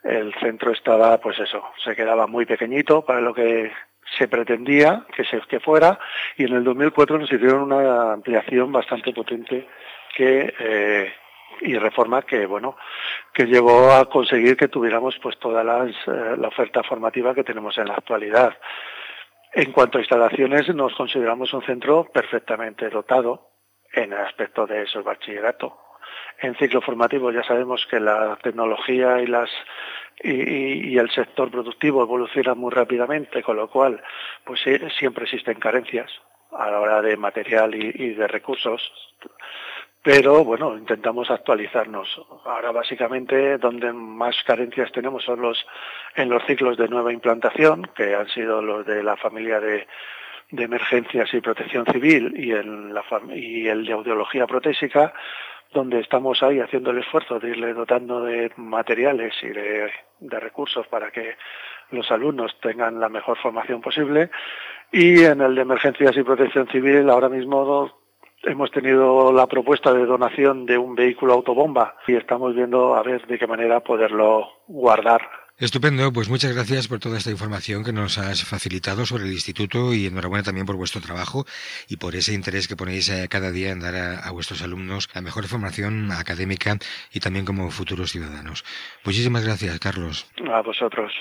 el 0.05 0.33
centro 0.35 0.71
estaba, 0.71 1.17
pues 1.19 1.39
eso, 1.39 1.63
se 1.83 1.95
quedaba 1.95 2.27
muy 2.27 2.45
pequeñito 2.45 3.03
para 3.03 3.21
lo 3.21 3.33
que 3.33 3.71
se 4.17 4.27
pretendía 4.27 5.03
que, 5.15 5.25
se, 5.25 5.41
que 5.41 5.59
fuera 5.59 5.99
y 6.37 6.43
en 6.43 6.53
el 6.53 6.63
2004 6.63 7.17
nos 7.17 7.31
hicieron 7.31 7.63
una 7.63 8.13
ampliación 8.13 8.71
bastante 8.71 9.11
potente 9.13 9.67
que 10.15 10.53
eh, 10.59 11.13
y 11.61 11.75
reforma 11.77 12.21
que 12.21 12.45
bueno 12.45 12.77
que 13.33 13.45
llevó 13.45 13.91
a 13.91 14.07
conseguir 14.07 14.55
que 14.55 14.67
tuviéramos 14.67 15.17
pues 15.17 15.39
toda 15.39 15.63
las, 15.63 15.89
eh, 15.89 16.35
la 16.37 16.49
oferta 16.49 16.83
formativa 16.83 17.33
que 17.33 17.43
tenemos 17.43 17.77
en 17.79 17.87
la 17.87 17.95
actualidad. 17.95 18.55
En 19.53 19.71
cuanto 19.71 19.97
a 19.97 20.01
instalaciones, 20.01 20.67
nos 20.75 20.93
consideramos 20.95 21.53
un 21.53 21.63
centro 21.63 22.03
perfectamente 22.13 22.89
dotado 22.89 23.51
en 23.91 24.11
el 24.11 24.19
aspecto 24.19 24.67
de 24.67 24.83
esos 24.83 25.03
bachillerato 25.03 25.79
en 26.39 26.55
ciclo 26.55 26.81
formativo 26.81 27.31
ya 27.31 27.43
sabemos 27.43 27.85
que 27.89 27.99
la 27.99 28.37
tecnología 28.41 29.21
y 29.21 29.27
las 29.27 29.49
y, 30.23 30.97
el 30.97 31.10
sector 31.12 31.51
productivo 31.51 32.01
evoluciona 32.01 32.56
muy 32.56 32.71
rápidamente, 32.71 33.43
con 33.43 33.58
lo 33.58 33.69
cual 33.69 34.01
pues 34.43 34.62
siempre 34.97 35.25
existen 35.25 35.60
carencias 35.60 36.12
a 36.51 36.71
la 36.71 36.80
hora 36.80 37.01
de 37.01 37.17
material 37.17 37.75
y, 37.75 38.13
de 38.13 38.28
recursos 38.28 38.82
pero 40.01 40.43
bueno, 40.43 40.78
intentamos 40.78 41.32
actualizarnos. 41.32 42.21
Ahora 42.45 42.71
básicamente 42.71 43.58
donde 43.58 43.91
más 43.91 44.36
carencias 44.45 44.91
tenemos 44.91 45.23
son 45.23 45.41
los 45.41 45.65
en 46.15 46.30
los 46.30 46.45
ciclos 46.45 46.78
de 46.78 46.88
nueva 46.88 47.12
implantación, 47.12 47.89
que 47.95 48.13
han 48.13 48.30
sido 48.30 48.62
los 48.62 48.86
de 48.86 49.01
la 49.01 49.17
familia 49.17 49.60
de, 49.60 49.88
de 50.51 50.63
emergencias 50.63 51.34
y 51.34 51.41
protección 51.41 51.86
civil 51.91 52.34
y, 52.38 52.51
en 52.51 52.93
la, 52.93 53.04
y 53.34 53.67
el 53.67 53.86
de 53.86 53.93
audiología 53.93 54.45
protésica, 54.45 55.12
donde 55.75 55.99
estamos 55.99 56.41
ahí 56.41 56.59
haciendo 56.61 56.91
el 56.91 56.99
esfuerzo 56.99 57.38
de 57.38 57.49
irle 57.49 57.73
dotando 57.73 58.23
de 58.23 58.49
materiales 58.55 59.33
y 59.43 59.49
de, 59.49 59.91
recursos 60.39 60.88
para 60.88 61.11
que 61.11 61.35
los 61.91 62.09
alumnos 62.11 62.57
tengan 62.61 62.99
la 62.99 63.09
mejor 63.09 63.38
formación 63.38 63.81
posible. 63.81 64.31
Y 64.91 65.23
en 65.23 65.41
el 65.41 65.53
de 65.53 65.61
emergencias 65.61 66.15
y 66.15 66.23
protección 66.23 66.67
civil 66.69 67.09
ahora 67.09 67.29
mismo 67.29 67.91
hemos 68.43 68.71
tenido 68.71 69.33
la 69.33 69.47
propuesta 69.47 69.93
de 69.93 70.05
donación 70.05 70.65
de 70.65 70.77
un 70.77 70.95
vehículo 70.95 71.33
autobomba 71.33 71.95
y 72.07 72.15
estamos 72.15 72.55
viendo 72.55 72.95
a 72.95 73.03
ver 73.03 73.27
de 73.27 73.38
qué 73.38 73.45
manera 73.45 73.81
poderlo 73.81 74.47
guardar 74.67 75.44
Estupendo, 75.57 76.11
pues 76.11 76.27
muchas 76.27 76.53
gracias 76.53 76.89
por 76.89 76.99
toda 76.99 77.17
esta 77.17 77.31
información 77.31 77.85
que 77.85 77.93
nos 77.93 78.17
has 78.17 78.43
facilitado 78.43 79.05
sobre 79.05 79.23
el 79.23 79.31
instituto 79.31 79.93
y 79.93 80.05
enhorabuena 80.05 80.43
también 80.43 80.65
por 80.65 80.75
vuestro 80.75 80.99
trabajo 80.99 81.45
y 81.87 81.95
por 81.95 82.13
ese 82.17 82.33
interés 82.33 82.67
que 82.67 82.75
ponéis 82.75 83.08
eh, 83.08 83.27
cada 83.29 83.51
día 83.51 83.71
en 83.71 83.79
dar 83.79 83.95
a, 83.95 84.29
vuestros 84.31 84.62
alumnos 84.62 85.08
la 85.15 85.21
mejor 85.21 85.47
formación 85.47 86.12
académica 86.12 86.77
y 87.13 87.21
también 87.21 87.45
como 87.45 87.71
futuros 87.71 88.12
ciudadanos. 88.12 88.65
Muchísimas 89.06 89.45
gracias, 89.45 89.79
Carlos. 89.79 90.25
A 90.53 90.62
vosotros. 90.62 91.13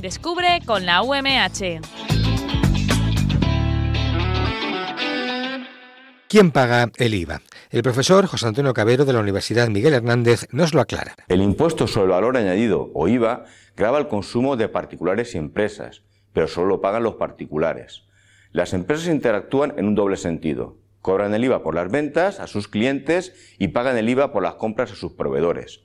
Descubre 0.00 0.58
con 0.66 0.84
la 0.86 1.02
UMH. 1.02 2.11
¿Quién 6.32 6.50
paga 6.50 6.90
el 6.96 7.12
IVA? 7.12 7.42
El 7.70 7.82
profesor 7.82 8.24
José 8.24 8.46
Antonio 8.46 8.72
Cabero 8.72 9.04
de 9.04 9.12
la 9.12 9.20
Universidad 9.20 9.68
Miguel 9.68 9.92
Hernández 9.92 10.46
nos 10.50 10.72
lo 10.72 10.80
aclara. 10.80 11.14
El 11.28 11.42
impuesto 11.42 11.86
sobre 11.86 12.06
el 12.06 12.12
valor 12.12 12.38
añadido 12.38 12.90
o 12.94 13.06
IVA 13.06 13.44
grava 13.76 13.98
el 13.98 14.08
consumo 14.08 14.56
de 14.56 14.70
particulares 14.70 15.34
y 15.34 15.36
empresas, 15.36 16.04
pero 16.32 16.48
solo 16.48 16.68
lo 16.68 16.80
pagan 16.80 17.02
los 17.02 17.16
particulares. 17.16 18.04
Las 18.50 18.72
empresas 18.72 19.08
interactúan 19.08 19.74
en 19.76 19.84
un 19.84 19.94
doble 19.94 20.16
sentido. 20.16 20.78
Cobran 21.02 21.34
el 21.34 21.44
IVA 21.44 21.62
por 21.62 21.74
las 21.74 21.90
ventas 21.90 22.40
a 22.40 22.46
sus 22.46 22.66
clientes 22.66 23.34
y 23.58 23.68
pagan 23.68 23.98
el 23.98 24.08
IVA 24.08 24.32
por 24.32 24.42
las 24.42 24.54
compras 24.54 24.90
a 24.90 24.96
sus 24.96 25.12
proveedores. 25.12 25.82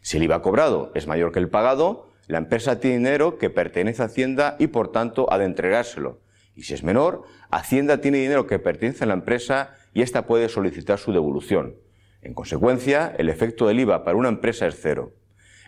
Si 0.00 0.16
el 0.16 0.22
IVA 0.22 0.40
cobrado 0.40 0.92
es 0.94 1.08
mayor 1.08 1.30
que 1.30 1.40
el 1.40 1.50
pagado, 1.50 2.08
la 2.26 2.38
empresa 2.38 2.80
tiene 2.80 2.96
dinero 2.96 3.36
que 3.36 3.50
pertenece 3.50 4.00
a 4.00 4.06
Hacienda 4.06 4.56
y 4.58 4.68
por 4.68 4.92
tanto 4.92 5.30
ha 5.30 5.36
de 5.36 5.44
entregárselo. 5.44 6.22
Y 6.56 6.62
si 6.62 6.72
es 6.72 6.82
menor, 6.82 7.24
Hacienda 7.50 8.00
tiene 8.00 8.18
dinero 8.18 8.46
que 8.46 8.58
pertenece 8.58 9.04
a 9.04 9.06
la 9.06 9.14
empresa 9.14 9.74
y 9.94 10.02
ésta 10.02 10.26
puede 10.26 10.48
solicitar 10.48 10.98
su 10.98 11.12
devolución. 11.12 11.76
En 12.22 12.34
consecuencia, 12.34 13.14
el 13.18 13.28
efecto 13.28 13.66
del 13.66 13.80
IVA 13.80 14.04
para 14.04 14.16
una 14.16 14.28
empresa 14.28 14.66
es 14.66 14.78
cero. 14.80 15.12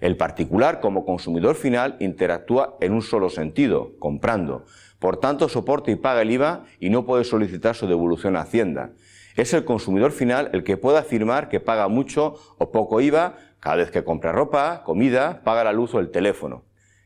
El 0.00 0.16
particular, 0.16 0.80
como 0.80 1.04
consumidor 1.04 1.54
final, 1.54 1.96
interactúa 2.00 2.76
en 2.80 2.92
un 2.92 3.02
solo 3.02 3.30
sentido, 3.30 3.92
comprando. 3.98 4.64
Por 4.98 5.18
tanto, 5.18 5.48
soporta 5.48 5.90
y 5.90 5.96
paga 5.96 6.22
el 6.22 6.30
IVA 6.32 6.64
y 6.80 6.90
no 6.90 7.06
puede 7.06 7.24
solicitar 7.24 7.74
su 7.74 7.86
devolución 7.86 8.36
a 8.36 8.40
Hacienda. 8.40 8.90
Es 9.36 9.54
el 9.54 9.64
consumidor 9.64 10.12
final 10.12 10.50
el 10.52 10.64
que 10.64 10.76
puede 10.76 10.98
afirmar 10.98 11.48
que 11.48 11.60
paga 11.60 11.88
mucho 11.88 12.34
o 12.58 12.70
poco 12.70 13.00
IVA 13.00 13.36
cada 13.60 13.76
vez 13.76 13.90
que 13.90 14.04
compra 14.04 14.32
ropa, 14.32 14.82
comida, 14.84 15.42
paga 15.44 15.64
la 15.64 15.72
luz 15.72 15.94
o 15.94 16.00
el 16.00 16.10
teléfono. 16.10 16.64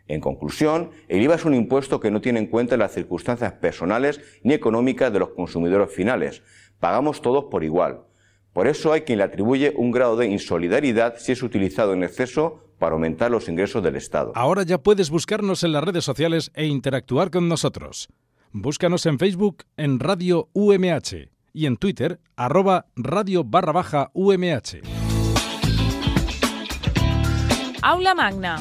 En 0.09 0.21
conclusión, 0.21 0.91
el 1.09 1.21
IVA 1.21 1.35
es 1.35 1.45
un 1.45 1.55
impuesto 1.55 2.01
que 2.01 2.11
no 2.11 2.21
tiene 2.21 2.39
en 2.39 2.47
cuenta 2.47 2.77
las 2.77 2.93
circunstancias 2.93 3.53
personales 3.53 4.21
ni 4.43 4.55
económicas 4.55 5.13
de 5.13 5.19
los 5.19 5.31
consumidores 5.31 5.93
finales, 5.93 6.43
Pagamos 6.81 7.23
todos 7.23 7.45
por 7.45 7.65
igual. 7.65 8.03
Por 8.53 8.67
eso 8.67 8.93
hay 8.93 9.03
quien 9.03 9.19
le 9.19 9.25
atribuye 9.25 9.75
un 9.77 9.91
grado 9.91 10.17
de 10.17 10.27
insolidaridad 10.27 11.17
si 11.19 11.33
es 11.33 11.43
utilizado 11.43 11.93
en 11.93 12.03
exceso 12.03 12.63
para 12.79 12.95
aumentar 12.95 13.31
los 13.31 13.49
ingresos 13.49 13.83
del 13.83 13.97
Estado. 13.97 14.33
Ahora 14.35 14.63
ya 14.63 14.79
puedes 14.79 15.11
buscarnos 15.11 15.65
en 15.65 15.73
las 15.73 15.85
redes 15.85 16.05
sociales 16.05 16.51
e 16.55 16.67
interactuar 16.67 17.31
con 17.31 17.49
nosotros. 17.49 18.09
Búscanos 18.53 19.05
en 19.07 19.19
Facebook 19.19 19.65
en 19.77 20.01
Radio 20.01 20.49
UMH 20.53 21.31
y 21.53 21.67
en 21.67 21.77
Twitter 21.77 22.21
arroba 22.37 22.87
radio 22.97 23.45
barra 23.45 23.73
baja 23.73 24.11
UMH. 24.15 24.81
Aula 27.83 28.15
Magna. 28.15 28.61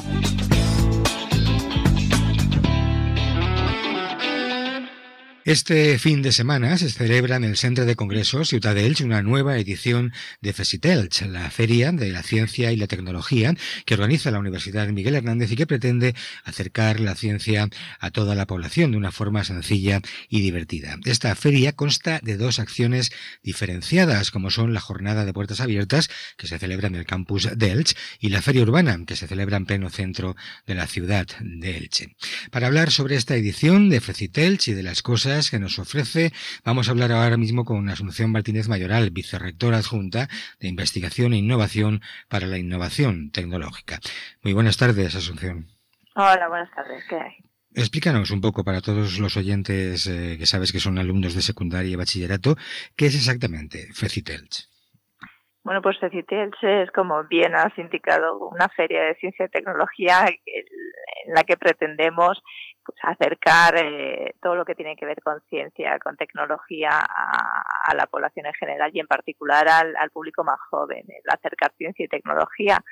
Este 5.46 5.96
fin 6.00 6.22
de 6.22 6.32
semana 6.32 6.76
se 6.76 6.90
celebra 6.90 7.36
en 7.36 7.44
el 7.44 7.56
Centro 7.56 7.84
de 7.84 7.94
Congresos 7.94 8.48
Ciudad 8.48 8.74
de 8.74 8.84
Elche 8.84 9.04
una 9.04 9.22
nueva 9.22 9.56
edición 9.58 10.12
de 10.40 10.52
Fesitelch, 10.52 11.22
la 11.26 11.48
feria 11.52 11.92
de 11.92 12.10
la 12.10 12.24
ciencia 12.24 12.72
y 12.72 12.76
la 12.76 12.88
tecnología 12.88 13.54
que 13.84 13.94
organiza 13.94 14.32
la 14.32 14.40
Universidad 14.40 14.88
Miguel 14.88 15.14
Hernández 15.14 15.52
y 15.52 15.54
que 15.54 15.68
pretende 15.68 16.16
acercar 16.42 16.98
la 16.98 17.14
ciencia 17.14 17.68
a 18.00 18.10
toda 18.10 18.34
la 18.34 18.48
población 18.48 18.90
de 18.90 18.96
una 18.96 19.12
forma 19.12 19.44
sencilla 19.44 20.00
y 20.28 20.40
divertida. 20.40 20.98
Esta 21.04 21.32
feria 21.36 21.70
consta 21.70 22.18
de 22.24 22.36
dos 22.36 22.58
acciones 22.58 23.12
diferenciadas, 23.44 24.32
como 24.32 24.50
son 24.50 24.74
la 24.74 24.80
jornada 24.80 25.24
de 25.24 25.32
puertas 25.32 25.60
abiertas, 25.60 26.10
que 26.36 26.48
se 26.48 26.58
celebra 26.58 26.88
en 26.88 26.96
el 26.96 27.06
campus 27.06 27.48
de 27.56 27.70
Elche, 27.70 27.94
y 28.18 28.30
la 28.30 28.42
feria 28.42 28.62
urbana, 28.62 28.98
que 29.06 29.14
se 29.14 29.28
celebra 29.28 29.58
en 29.58 29.66
pleno 29.66 29.90
centro 29.90 30.34
de 30.66 30.74
la 30.74 30.88
ciudad 30.88 31.28
de 31.38 31.76
Elche. 31.76 32.16
Para 32.50 32.66
hablar 32.66 32.90
sobre 32.90 33.14
esta 33.14 33.36
edición 33.36 33.90
de 33.90 34.00
Fesitelch 34.00 34.66
y 34.66 34.72
de 34.72 34.82
las 34.82 35.02
cosas 35.02 35.35
que 35.36 35.58
nos 35.58 35.78
ofrece. 35.78 36.32
Vamos 36.64 36.88
a 36.88 36.92
hablar 36.92 37.12
ahora 37.12 37.36
mismo 37.36 37.64
con 37.64 37.88
Asunción 37.88 38.32
Martínez 38.32 38.68
Mayoral, 38.68 39.10
vicerrectora 39.10 39.78
adjunta 39.78 40.28
de 40.60 40.68
Investigación 40.68 41.34
e 41.34 41.38
Innovación 41.38 42.00
para 42.28 42.46
la 42.46 42.58
Innovación 42.58 43.30
Tecnológica. 43.30 44.00
Muy 44.42 44.54
buenas 44.54 44.78
tardes, 44.78 45.14
Asunción. 45.14 45.66
Hola, 46.14 46.48
buenas 46.48 46.70
tardes. 46.74 47.04
¿Qué 47.08 47.16
hay? 47.16 47.36
Explícanos 47.74 48.30
un 48.30 48.40
poco 48.40 48.64
para 48.64 48.80
todos 48.80 49.18
los 49.18 49.36
oyentes 49.36 50.06
eh, 50.06 50.36
que 50.38 50.46
sabes 50.46 50.72
que 50.72 50.80
son 50.80 50.98
alumnos 50.98 51.34
de 51.34 51.42
secundaria 51.42 51.92
y 51.92 51.96
bachillerato, 51.96 52.56
¿qué 52.96 53.06
es 53.06 53.14
exactamente 53.14 53.92
FECITELCH? 53.92 54.64
Bueno, 55.62 55.82
pues 55.82 55.98
FECITELCH 55.98 56.62
es, 56.62 56.90
como 56.92 57.24
bien 57.24 57.54
has 57.54 57.76
indicado, 57.76 58.38
una 58.48 58.68
feria 58.70 59.02
de 59.02 59.16
ciencia 59.16 59.44
y 59.44 59.50
tecnología 59.50 60.24
en 60.46 61.34
la 61.34 61.42
que 61.42 61.56
pretendemos 61.56 62.40
pues, 62.86 62.98
acercar 63.02 63.76
eh, 63.76 64.34
todo 64.40 64.54
lo 64.54 64.64
que 64.64 64.74
tiene 64.74 64.96
que 64.96 65.06
ver 65.06 65.20
con 65.22 65.40
ciencia, 65.48 65.98
con 65.98 66.16
tecnología 66.16 66.90
a, 66.90 67.94
la 67.94 68.06
población 68.06 68.46
en 68.46 68.54
general 68.54 68.90
y 68.92 69.00
en 69.00 69.06
particular 69.06 69.68
al, 69.68 70.10
público 70.10 70.44
más 70.44 70.58
joven. 70.70 71.04
El 71.08 71.22
acercar 71.28 71.72
ciencia 71.76 72.04
y 72.04 72.08
tecnología 72.08 72.82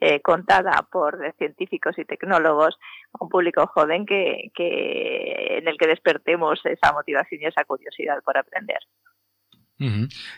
eh, 0.00 0.20
contada 0.20 0.86
por 0.90 1.18
científicos 1.38 1.98
y 1.98 2.04
tecnólogos 2.04 2.76
a 3.12 3.24
un 3.24 3.28
público 3.28 3.66
joven 3.66 4.06
que, 4.06 4.50
que, 4.54 5.58
en 5.58 5.68
el 5.68 5.76
que 5.76 5.86
despertemos 5.86 6.60
esa 6.64 6.92
motivación 6.92 7.40
y 7.42 7.46
esa 7.46 7.64
curiosidad 7.64 8.22
por 8.22 8.36
aprender. 8.36 8.78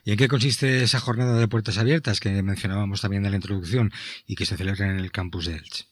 ¿Y 0.05 0.13
en 0.13 0.17
qué 0.17 0.29
consiste 0.29 0.85
esa 0.85 1.01
jornada 1.01 1.37
de 1.37 1.49
puertas 1.49 1.77
abiertas 1.77 2.21
que 2.21 2.31
mencionábamos 2.45 3.01
también 3.01 3.25
en 3.25 3.33
la 3.33 3.37
introducción 3.37 3.91
y 4.25 4.37
que 4.37 4.47
se 4.47 4.57
celebra 4.57 4.87
en 4.87 5.01
el 5.01 5.11
campus 5.11 5.47
de 5.47 5.57
Elche? 5.57 5.92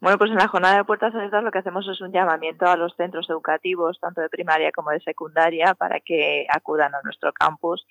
Bueno, 0.00 0.16
pues 0.16 0.30
en 0.30 0.38
la 0.38 0.48
jornada 0.48 0.78
de 0.78 0.84
puertas 0.84 1.14
abiertas 1.14 1.44
lo 1.44 1.50
que 1.50 1.58
hacemos 1.58 1.86
es 1.86 2.00
un 2.00 2.10
llamamiento 2.10 2.64
a 2.64 2.76
los 2.76 2.94
centros 2.96 3.28
educativos, 3.28 4.00
tanto 4.00 4.22
de 4.22 4.30
primaria 4.30 4.72
como 4.72 4.90
de 4.90 5.00
secundaria, 5.00 5.74
para 5.74 6.00
que 6.00 6.46
acudan 6.48 6.94
a 6.94 7.02
nuestro 7.04 7.34
campus 7.34 7.86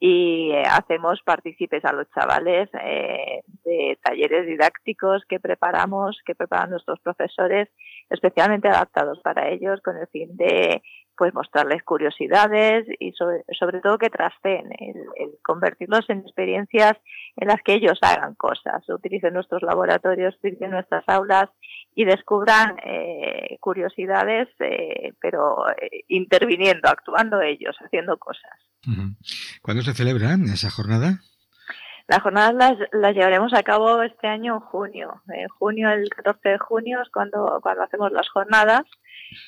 y 0.00 0.50
eh, 0.50 0.64
hacemos 0.68 1.20
partícipes 1.24 1.84
a 1.84 1.92
los 1.92 2.10
chavales 2.10 2.68
eh, 2.82 3.42
de 3.64 3.96
talleres 4.02 4.48
didácticos 4.48 5.22
que 5.28 5.38
preparamos, 5.38 6.18
que 6.26 6.34
preparan 6.34 6.70
nuestros 6.70 6.98
profesores, 6.98 7.68
especialmente 8.10 8.66
adaptados 8.66 9.20
para 9.20 9.48
ellos, 9.48 9.80
con 9.82 9.96
el 9.96 10.08
fin 10.08 10.36
de 10.36 10.82
pues 11.22 11.34
mostrarles 11.34 11.84
curiosidades 11.84 12.84
y 12.98 13.12
sobre, 13.12 13.44
sobre 13.56 13.80
todo 13.80 13.96
que 13.96 14.10
trasten, 14.10 14.72
el, 14.76 15.38
convertirlos 15.44 16.04
en 16.10 16.18
experiencias 16.18 16.94
en 17.36 17.46
las 17.46 17.62
que 17.62 17.74
ellos 17.74 17.96
hagan 18.02 18.34
cosas, 18.34 18.82
utilicen 18.88 19.32
nuestros 19.32 19.62
laboratorios, 19.62 20.34
utilicen 20.34 20.72
nuestras 20.72 21.04
aulas 21.06 21.48
y 21.94 22.06
descubran 22.06 22.74
eh, 22.84 23.56
curiosidades, 23.60 24.48
eh, 24.58 25.12
pero 25.20 25.68
eh, 25.68 26.02
interviniendo, 26.08 26.88
actuando 26.88 27.40
ellos, 27.40 27.76
haciendo 27.84 28.16
cosas. 28.16 28.58
¿Cuándo 29.62 29.84
se 29.84 29.94
celebra 29.94 30.34
esa 30.52 30.70
jornada? 30.70 31.20
Las 32.12 32.20
jornadas 32.20 32.54
las, 32.54 32.76
las, 32.92 33.14
llevaremos 33.14 33.54
a 33.54 33.62
cabo 33.62 34.02
este 34.02 34.28
año 34.28 34.56
en 34.56 34.60
junio. 34.60 35.22
En 35.32 35.48
junio, 35.48 35.88
el 35.88 36.10
14 36.10 36.46
de 36.46 36.58
junio 36.58 37.00
es 37.00 37.08
cuando, 37.08 37.58
cuando 37.62 37.84
hacemos 37.84 38.12
las 38.12 38.28
jornadas 38.28 38.82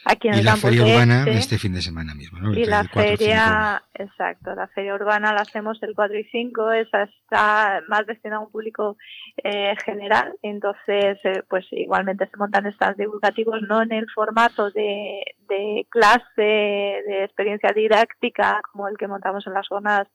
aquí 0.06 0.28
en 0.28 0.36
y 0.36 0.38
el 0.38 0.44
la 0.46 0.56
feria 0.56 0.82
urbana 0.82 1.24
este. 1.26 1.58
fin 1.58 1.74
de 1.74 1.82
semana 1.82 2.14
mismo, 2.14 2.38
¿no? 2.38 2.54
y 2.54 2.64
la 2.64 2.84
feria, 2.84 3.82
exacto, 3.92 4.54
la 4.54 4.66
feria 4.68 4.94
urbana 4.94 5.34
la 5.34 5.42
hacemos 5.42 5.82
el 5.82 5.94
4 5.94 6.18
y 6.18 6.24
5, 6.24 6.72
esa 6.72 7.02
está 7.02 7.82
más 7.86 8.06
destinada 8.06 8.40
a 8.40 8.46
un 8.46 8.50
público 8.50 8.96
eh, 9.42 9.74
general, 9.84 10.32
entonces 10.40 11.18
eh, 11.24 11.42
pues 11.46 11.66
igualmente 11.70 12.26
se 12.30 12.36
montan 12.38 12.72
stands 12.72 12.96
divulgativos 12.96 13.60
no 13.68 13.82
en 13.82 13.92
el 13.92 14.06
formato 14.14 14.70
de, 14.70 15.20
de 15.50 15.86
clase, 15.90 16.22
de 16.38 17.24
experiencia 17.24 17.72
didáctica 17.74 18.62
como 18.72 18.88
el 18.88 18.96
que 18.96 19.06
montamos 19.06 19.46
en 19.46 19.52
las 19.52 19.66
zonas 19.66 20.08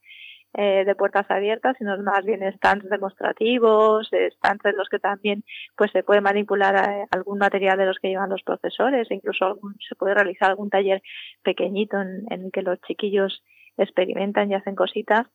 eh, 0.56 0.84
de 0.84 0.96
puertas 0.96 1.30
abiertas, 1.30 1.76
sino 1.78 1.96
más 2.02 2.26
bien 2.26 2.42
stands 2.56 2.90
demostrativos, 2.90 4.10
stands 4.36 4.66
en 4.66 4.78
los 4.78 4.90
que 4.90 4.98
también 4.98 5.44
pues 5.78 5.92
se 5.92 6.02
puede 6.02 6.22
manipular 6.22 6.76
eh, 6.76 7.06
algún 7.12 7.38
material 7.38 7.78
de 7.78 7.86
los 7.86 7.98
que 8.00 8.08
llevan 8.08 8.32
los 8.32 8.42
profesores, 8.42 9.08
e 9.12 9.14
incluso 9.14 9.60
se 9.88 9.96
puede 9.96 10.16
realizar 10.16 10.50
algún 10.50 10.72
taller 10.72 11.04
pequeñito 11.44 12.02
en, 12.02 12.26
el 12.32 12.52
que 12.52 12.64
los 12.64 12.82
chiquillos 12.82 13.44
experimentan 13.78 14.50
y 14.50 14.56
hacen 14.56 14.74
cositas, 14.74 15.28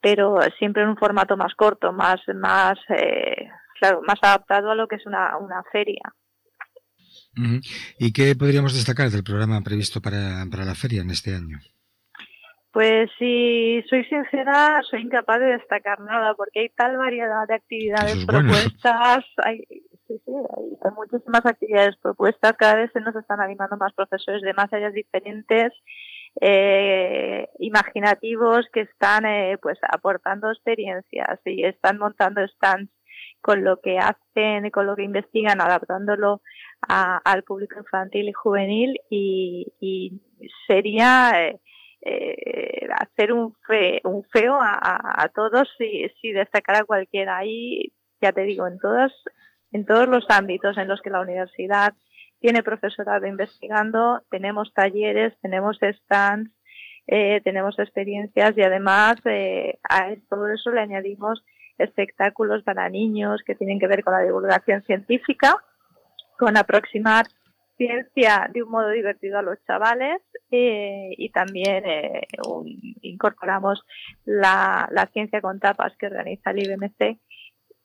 pero 0.00 0.38
siempre 0.58 0.84
en 0.84 0.90
un 0.90 0.96
formato 0.96 1.36
más 1.36 1.52
corto, 1.56 1.92
más, 1.92 2.20
más, 2.36 2.78
eh, 2.90 3.48
claro, 3.80 4.02
más 4.06 4.20
adaptado 4.22 4.70
a 4.70 4.76
lo 4.76 4.86
que 4.86 4.96
es 4.96 5.06
una, 5.06 5.36
una 5.36 5.64
feria. 5.72 6.14
¿Y 7.98 8.12
qué 8.12 8.36
podríamos 8.36 8.74
destacar 8.74 9.10
del 9.10 9.24
programa 9.24 9.60
previsto 9.62 10.00
para, 10.00 10.46
para 10.48 10.64
la 10.64 10.76
feria 10.76 11.02
en 11.02 11.10
este 11.10 11.34
año? 11.34 11.58
Pues 12.72 13.10
si 13.18 13.82
soy 13.88 14.04
sincera, 14.04 14.80
soy 14.88 15.02
incapaz 15.02 15.40
de 15.40 15.58
destacar 15.58 15.98
nada 16.00 16.34
porque 16.34 16.60
hay 16.60 16.68
tal 16.68 16.96
variedad 16.96 17.46
de 17.48 17.54
actividades 17.54 18.24
propuestas, 18.24 19.24
hay, 19.38 19.64
sí, 20.06 20.20
sí, 20.24 20.32
hay, 20.32 20.92
muchísimas 20.94 21.44
actividades 21.44 21.96
propuestas, 21.96 22.52
cada 22.56 22.76
vez 22.76 22.90
se 22.92 23.00
nos 23.00 23.16
están 23.16 23.40
animando 23.40 23.76
más 23.76 23.92
profesores 23.92 24.42
de 24.42 24.54
más 24.54 24.72
áreas 24.72 24.92
diferentes, 24.92 25.72
eh, 26.40 27.48
imaginativos 27.58 28.66
que 28.72 28.82
están 28.82 29.26
eh, 29.26 29.58
pues 29.60 29.78
aportando 29.90 30.48
experiencias 30.48 31.40
y 31.44 31.64
están 31.64 31.98
montando 31.98 32.46
stands 32.46 32.92
con 33.40 33.64
lo 33.64 33.80
que 33.80 33.98
hacen, 33.98 34.70
con 34.70 34.86
lo 34.86 34.96
que 34.96 35.04
investigan, 35.04 35.60
adaptándolo 35.60 36.42
al 36.86 37.42
público 37.42 37.78
infantil 37.78 38.28
y 38.28 38.32
juvenil 38.32 39.00
y, 39.10 40.20
sería 40.66 41.32
eh, 41.36 41.60
eh, 42.02 42.88
hacer 42.98 43.32
un, 43.32 43.54
un 44.04 44.24
feo 44.24 44.58
a, 44.60 45.30
todos 45.34 45.68
si, 45.78 46.08
si 46.20 46.32
destacara 46.32 46.84
cualquiera. 46.84 47.38
Ahí, 47.38 47.92
ya 48.20 48.32
te 48.32 48.42
digo, 48.42 48.66
en 48.66 48.78
todos, 48.78 49.12
en 49.72 49.84
todos 49.84 50.08
los 50.08 50.24
ámbitos 50.28 50.76
en 50.78 50.88
los 50.88 51.00
que 51.00 51.10
la 51.10 51.20
universidad 51.20 51.94
tiene 52.40 52.62
profesorado 52.62 53.26
investigando, 53.26 54.22
tenemos 54.30 54.72
talleres, 54.72 55.34
tenemos 55.42 55.78
stands, 55.78 56.50
eh, 57.06 57.40
tenemos 57.44 57.78
experiencias 57.78 58.56
y 58.56 58.62
además 58.62 59.16
eh, 59.24 59.78
a 59.88 60.14
todo 60.28 60.48
eso 60.48 60.70
le 60.70 60.80
añadimos 60.80 61.44
espectáculos 61.76 62.62
para 62.62 62.88
niños 62.88 63.42
que 63.44 63.54
tienen 63.54 63.78
que 63.78 63.88
ver 63.88 64.04
con 64.04 64.14
la 64.14 64.22
divulgación 64.22 64.82
científica, 64.82 65.56
con 66.38 66.56
aproximar 66.56 67.26
ciencia 67.80 68.50
de 68.52 68.62
un 68.62 68.70
modo 68.70 68.90
divertido 68.90 69.38
a 69.38 69.42
los 69.42 69.56
chavales 69.64 70.20
eh, 70.50 71.14
y 71.16 71.30
también 71.30 71.86
eh, 71.86 72.26
incorporamos 73.00 73.82
la, 74.26 75.08
ciencia 75.14 75.40
con 75.40 75.60
tapas 75.60 75.96
que 75.96 76.08
organiza 76.08 76.50
el 76.50 76.62
IBMC 76.62 77.18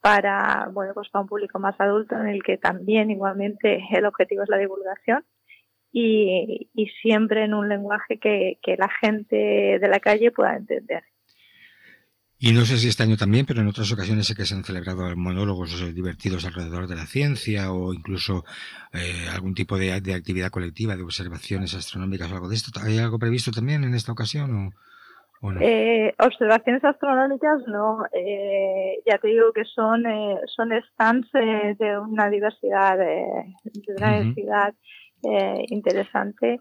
para 0.02 0.68
bueno 0.74 0.94
pues 0.94 1.08
para 1.10 1.22
un 1.22 1.30
público 1.30 1.60
más 1.60 1.80
adulto 1.80 2.16
en 2.16 2.28
el 2.28 2.44
que 2.44 2.58
también 2.58 3.10
igualmente 3.10 3.82
el 3.90 4.06
objetivo 4.06 4.44
es 4.44 4.50
la 4.50 4.58
divulgación 4.58 5.24
y, 5.94 6.70
siempre 7.02 7.46
en 7.46 7.54
un 7.54 7.70
lenguaje 7.70 8.20
que 8.20 8.76
la 8.78 8.90
gente 9.02 9.80
de 9.80 9.88
la 9.88 10.02
calle 10.02 10.30
pueda 10.32 10.58
entender. 10.58 11.04
Y 12.48 12.54
no 12.54 12.64
sé 12.64 12.78
si 12.78 12.90
este 12.90 13.02
año 13.02 13.18
también, 13.18 13.48
pero 13.48 13.62
en 13.62 13.68
otras 13.68 13.92
ocasiones 13.92 14.28
sé 14.28 14.36
que 14.36 14.46
se 14.46 14.54
han 14.54 14.64
celebrado 14.64 15.02
monólogos 15.16 15.82
eh, 15.82 15.92
divertidos 15.92 16.46
alrededor 16.46 16.86
de 16.86 16.96
la 16.96 17.08
ciencia 17.08 17.72
o 17.72 17.92
incluso 17.92 18.46
eh, 18.94 19.26
algún 19.34 19.56
tipo 19.56 19.80
de, 19.80 19.92
actividad 19.92 20.52
colectiva, 20.52 20.96
de 20.96 21.02
observaciones 21.02 21.74
astronómicas 21.74 22.32
o 22.32 22.36
algo 22.36 22.48
de 22.48 22.54
esto. 22.54 22.70
¿Hay 22.86 23.00
algo 23.00 23.18
previsto 23.18 23.50
también 23.50 23.84
en 23.84 23.96
esta 23.96 24.12
ocasión 24.12 24.74
o, 25.42 25.52
no? 25.52 25.60
Eh, 25.60 26.14
observaciones 26.20 26.84
astronómicas 26.84 27.64
no. 27.66 28.04
ya 29.08 29.18
te 29.18 29.28
digo 29.28 29.52
que 29.52 29.66
son, 29.66 30.04
son 30.56 30.70
stands 30.92 31.32
de 31.32 31.98
una 31.98 32.30
diversidad, 32.30 32.96
de 33.00 33.96
una 33.98 34.20
diversidad 34.20 34.76
interesante. 35.70 36.60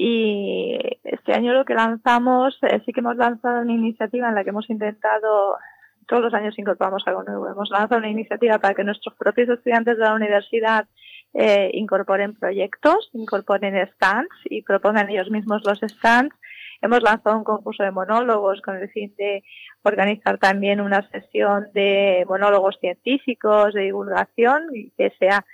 Y 0.00 0.78
este 1.02 1.32
año 1.32 1.52
lo 1.52 1.64
que 1.64 1.74
lanzamos, 1.74 2.56
eh, 2.62 2.80
sí 2.86 2.92
que 2.92 3.00
hemos 3.00 3.16
lanzado 3.16 3.62
una 3.62 3.72
iniciativa 3.72 4.28
en 4.28 4.36
la 4.36 4.44
que 4.44 4.50
hemos 4.50 4.70
intentado, 4.70 5.56
todos 6.06 6.22
los 6.22 6.34
años 6.34 6.56
incorporamos 6.56 7.02
algo 7.06 7.24
nuevo, 7.24 7.48
hemos 7.48 7.68
lanzado 7.68 7.98
una 7.98 8.08
iniciativa 8.08 8.60
para 8.60 8.74
que 8.74 8.84
nuestros 8.84 9.16
propios 9.16 9.48
estudiantes 9.48 9.98
de 9.98 10.04
la 10.04 10.14
universidad 10.14 10.86
eh, 11.34 11.72
incorporen 11.74 12.36
proyectos, 12.36 13.10
incorporen 13.12 13.74
stands 13.94 14.30
y 14.44 14.62
propongan 14.62 15.10
ellos 15.10 15.32
mismos 15.32 15.62
los 15.64 15.80
stands. 15.80 16.32
Hemos 16.80 17.02
lanzado 17.02 17.36
un 17.36 17.42
concurso 17.42 17.82
de 17.82 17.90
monólogos 17.90 18.62
con 18.62 18.76
el 18.76 18.88
fin 18.90 19.12
de 19.18 19.42
organizar 19.82 20.38
también 20.38 20.80
una 20.80 21.10
sesión 21.10 21.66
de 21.74 22.24
monólogos 22.28 22.78
científicos, 22.78 23.74
de 23.74 23.80
divulgación, 23.80 24.62
y 24.72 24.90
que 24.90 25.10
sea 25.18 25.44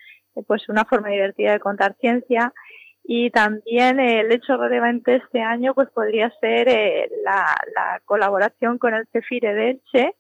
pues 0.47 0.69
una 0.69 0.85
forma 0.85 1.09
divertida 1.09 1.53
de 1.53 1.61
contar 1.61 1.97
ciencia 1.99 2.53
y 3.07 3.31
también 3.31 4.01
el 4.01 4.33
hecho 4.33 4.57
relevante 4.57 5.17
este 5.17 5.43
año 5.43 5.75
pues 5.75 5.91
podría 5.91 6.33
ser 6.41 6.69
eh, 6.69 7.11
la, 7.23 8.01
colaboración 8.07 8.79
con 8.79 8.95
el 8.95 9.07
CEFIRE 9.13 9.55
de 9.55 9.71
Elche, 9.71 10.15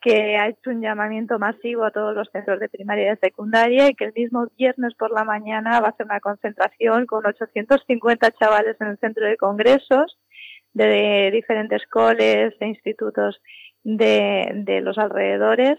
que 0.00 0.36
ha 0.36 0.48
hecho 0.48 0.70
un 0.70 0.80
llamamiento 0.80 1.38
masivo 1.38 1.84
a 1.84 1.90
todos 1.90 2.14
los 2.14 2.28
centros 2.30 2.60
de 2.60 2.70
primaria 2.70 3.06
y 3.06 3.10
de 3.10 3.16
secundaria 3.16 3.88
y 3.88 3.94
que 3.94 4.06
el 4.06 4.12
mismo 4.14 4.46
viernes 4.56 4.94
por 4.94 5.10
la 5.12 5.24
mañana 5.24 5.80
va 5.80 5.88
a 5.88 5.90
hacer 5.90 6.06
una 6.06 6.20
concentración 6.20 7.06
con 7.06 7.26
850 7.26 8.30
chavales 8.32 8.76
en 8.80 8.88
el 8.88 8.98
centro 8.98 9.26
de 9.26 9.36
congresos 9.36 10.18
de 10.72 11.30
diferentes 11.30 11.86
coles 11.86 12.54
e 12.58 12.66
institutos 12.66 13.40
de, 13.82 14.50
de 14.64 14.80
los 14.80 14.96
alrededores 14.98 15.78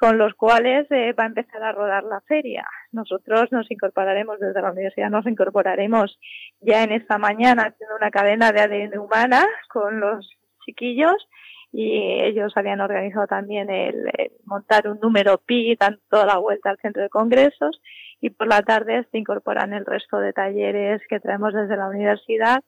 con 0.00 0.16
los 0.16 0.32
cuales 0.32 0.90
eh, 0.90 1.12
va 1.12 1.24
a 1.24 1.26
empezar 1.26 1.62
a 1.62 1.72
rodar 1.72 2.04
la 2.04 2.22
feria. 2.22 2.66
Nosotros 2.90 3.52
nos 3.52 3.70
incorporaremos 3.70 4.40
desde 4.40 4.62
la 4.62 4.72
universidad, 4.72 5.10
nos 5.10 5.26
incorporaremos 5.26 6.18
ya 6.60 6.82
en 6.84 6.92
esta 6.92 7.18
mañana 7.18 7.64
haciendo 7.64 7.96
una 7.96 8.10
cadena 8.10 8.50
de 8.50 8.62
ADN 8.62 8.98
humana 8.98 9.44
con 9.68 10.00
los 10.00 10.26
chiquillos 10.64 11.28
y 11.70 12.18
ellos 12.22 12.50
habían 12.56 12.80
organizado 12.80 13.26
también 13.26 13.68
el, 13.68 14.10
montar 14.46 14.88
un 14.88 14.98
número 15.00 15.36
pi, 15.36 15.76
dando 15.78 16.00
toda 16.08 16.24
la 16.24 16.38
vuelta 16.38 16.70
al 16.70 16.78
centro 16.78 17.02
de 17.02 17.10
congresos 17.10 17.82
y 18.22 18.30
por 18.30 18.48
la 18.48 18.62
tarde 18.62 19.06
se 19.12 19.18
incorporan 19.18 19.74
el 19.74 19.84
resto 19.84 20.16
de 20.16 20.32
talleres 20.32 21.02
que 21.10 21.20
traemos 21.20 21.52
desde 21.52 21.76
la 21.76 21.88
universidad 21.88 22.64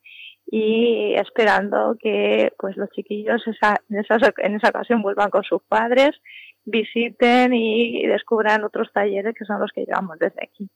y 0.46 1.14
esperando 1.14 1.96
que 1.98 2.52
pues 2.58 2.76
los 2.76 2.90
chiquillos 2.90 3.42
en, 3.46 3.98
esa, 3.98 4.34
en 4.36 4.56
esa 4.56 4.68
ocasión 4.68 5.00
vuelvan 5.00 5.30
con 5.30 5.44
sus 5.44 5.62
padres 5.62 6.10
visiten 6.64 7.54
y 7.54 8.06
descubran 8.06 8.64
otros 8.64 8.92
talleres 8.92 9.34
que 9.38 9.44
son 9.44 9.60
los 9.60 9.70
que 9.72 9.84
llevamos 9.84 10.18
desde 10.18 10.42
aquí. 10.42 10.68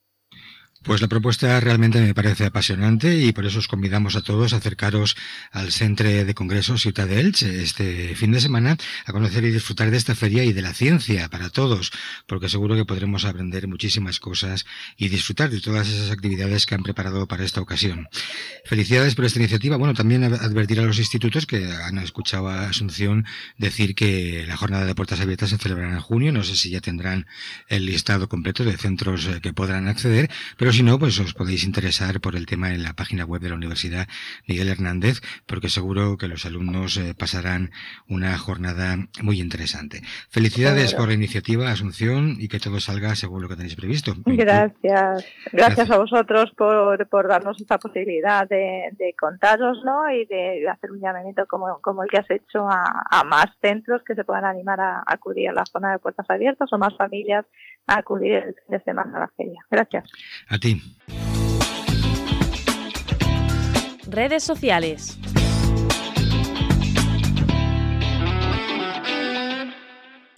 Pues 0.87 1.01
la 1.01 1.09
propuesta 1.09 1.59
realmente 1.59 2.01
me 2.01 2.15
parece 2.15 2.45
apasionante 2.45 3.19
y 3.19 3.33
por 3.33 3.45
eso 3.45 3.59
os 3.59 3.67
convidamos 3.67 4.15
a 4.15 4.23
todos 4.23 4.53
a 4.53 4.59
acercaros 4.59 5.17
al 5.51 5.73
Centro 5.73 6.09
de 6.09 6.33
Congresos 6.33 6.83
Ciudad 6.83 7.09
de 7.09 7.19
Elche 7.19 7.61
este 7.61 8.15
fin 8.15 8.31
de 8.31 8.41
semana 8.41 8.77
a 9.05 9.13
conocer 9.13 9.43
y 9.43 9.51
disfrutar 9.51 9.91
de 9.91 9.97
esta 9.97 10.15
feria 10.15 10.45
y 10.45 10.53
de 10.53 10.63
la 10.63 10.75
ciencia 10.75 11.29
para 11.29 11.51
todos, 11.51 11.91
porque 12.29 12.49
seguro 12.49 12.77
que 12.77 12.85
podremos 12.85 13.25
aprender 13.25 13.67
muchísimas 13.67 14.21
cosas 14.21 14.65
y 14.97 15.09
disfrutar 15.09 15.51
de 15.51 15.61
todas 15.61 15.89
esas 15.89 16.13
actividades 16.13 16.67
que 16.67 16.77
han 16.77 16.85
preparado 16.85 17.27
para 17.27 17.45
esta 17.45 17.61
ocasión. 17.61 18.09
Felicidades 18.65 19.17
por 19.17 19.25
esta 19.25 19.41
iniciativa. 19.41 19.77
Bueno, 19.77 19.93
también 19.93 20.23
advertir 20.23 20.79
a 20.79 20.85
los 20.85 21.01
institutos 21.01 21.47
que 21.47 21.67
han 21.67 21.99
escuchado 21.99 22.49
a 22.49 22.69
Asunción 22.69 23.27
decir 23.59 23.97
que 23.97 24.45
la 24.47 24.57
jornada 24.57 24.85
de 24.87 24.95
puertas 24.95 25.19
abiertas 25.19 25.51
se 25.51 25.59
celebrará 25.59 25.95
en 25.95 26.01
junio. 26.01 26.31
No 26.31 26.45
sé 26.45 26.55
si 26.55 26.71
ya 26.71 26.81
tendrán 26.81 27.27
el 27.67 27.87
listado 27.87 28.29
completo 28.29 28.63
de 28.63 28.77
centros 28.77 29.27
eh, 29.27 29.41
que 29.43 29.53
podrán 29.53 29.89
acceder, 29.89 30.31
pero 30.57 30.76
si 30.77 30.83
no, 30.83 30.99
pues 30.99 31.19
os 31.21 31.33
podéis 31.33 31.65
interesar 31.65 32.21
por 32.21 32.37
el 32.37 32.45
tema 32.45 32.69
en 32.69 32.83
la 32.83 32.93
página 32.93 33.25
web 33.25 33.41
de 33.41 33.49
la 33.49 33.55
Universidad 33.55 34.09
Miguel 34.47 34.69
Hernández, 34.69 35.23
porque 35.47 35.71
seguro 35.71 36.19
que 36.19 36.29
los 36.29 36.45
alumnos 36.45 36.99
eh, 36.99 37.15
pasarán 37.19 37.71
una 38.11 38.37
jornada 38.37 38.99
muy 39.23 39.41
interesante. 39.41 40.03
Felicidades 40.29 40.93
por 40.93 41.09
la 41.09 41.15
iniciativa, 41.15 41.71
Asunción, 41.71 42.37
y 42.39 42.49
que 42.49 42.61
todo 42.61 42.79
salga 42.79 43.15
según 43.15 43.41
lo 43.41 43.49
que 43.49 43.57
tenéis 43.57 43.75
previsto. 43.75 44.13
Gracias. 44.27 45.25
Gracias, 45.51 45.91
a 45.91 45.97
vosotros 45.97 46.53
por, 46.55 47.09
por 47.09 47.27
darnos 47.27 47.59
esta 47.59 47.79
posibilidad 47.79 48.47
de, 48.47 48.91
de 48.99 49.15
contaroslo 49.19 50.11
y 50.11 50.27
de 50.27 50.69
hacer 50.69 50.93
un 50.93 51.01
llamamiento 51.01 51.47
como, 51.47 51.81
como 51.81 52.03
el 52.03 52.11
que 52.11 52.19
has 52.19 52.31
hecho 52.31 52.69
a, 52.69 53.25
más 53.25 53.47
centros 53.63 54.03
que 54.05 54.15
se 54.15 54.25
puedan 54.25 54.45
animar 54.45 54.79
a, 54.79 54.99
a 54.99 55.05
acudir 55.07 55.49
a 55.49 55.55
la 55.55 55.65
zona 55.65 55.93
de 55.93 56.01
puertas 56.01 56.27
abiertas 56.29 56.71
o 56.71 56.77
más 56.77 56.95
familias 56.99 57.47
a 57.87 57.99
acudir 57.99 58.35
el 58.35 58.55
fin 58.55 58.65
de 58.69 58.81
semana 58.81 59.17
a 59.17 59.21
la 59.21 59.29
feria. 59.29 59.65
Gracias. 59.71 60.05
Redes 64.09 64.45
sociales. 64.45 65.19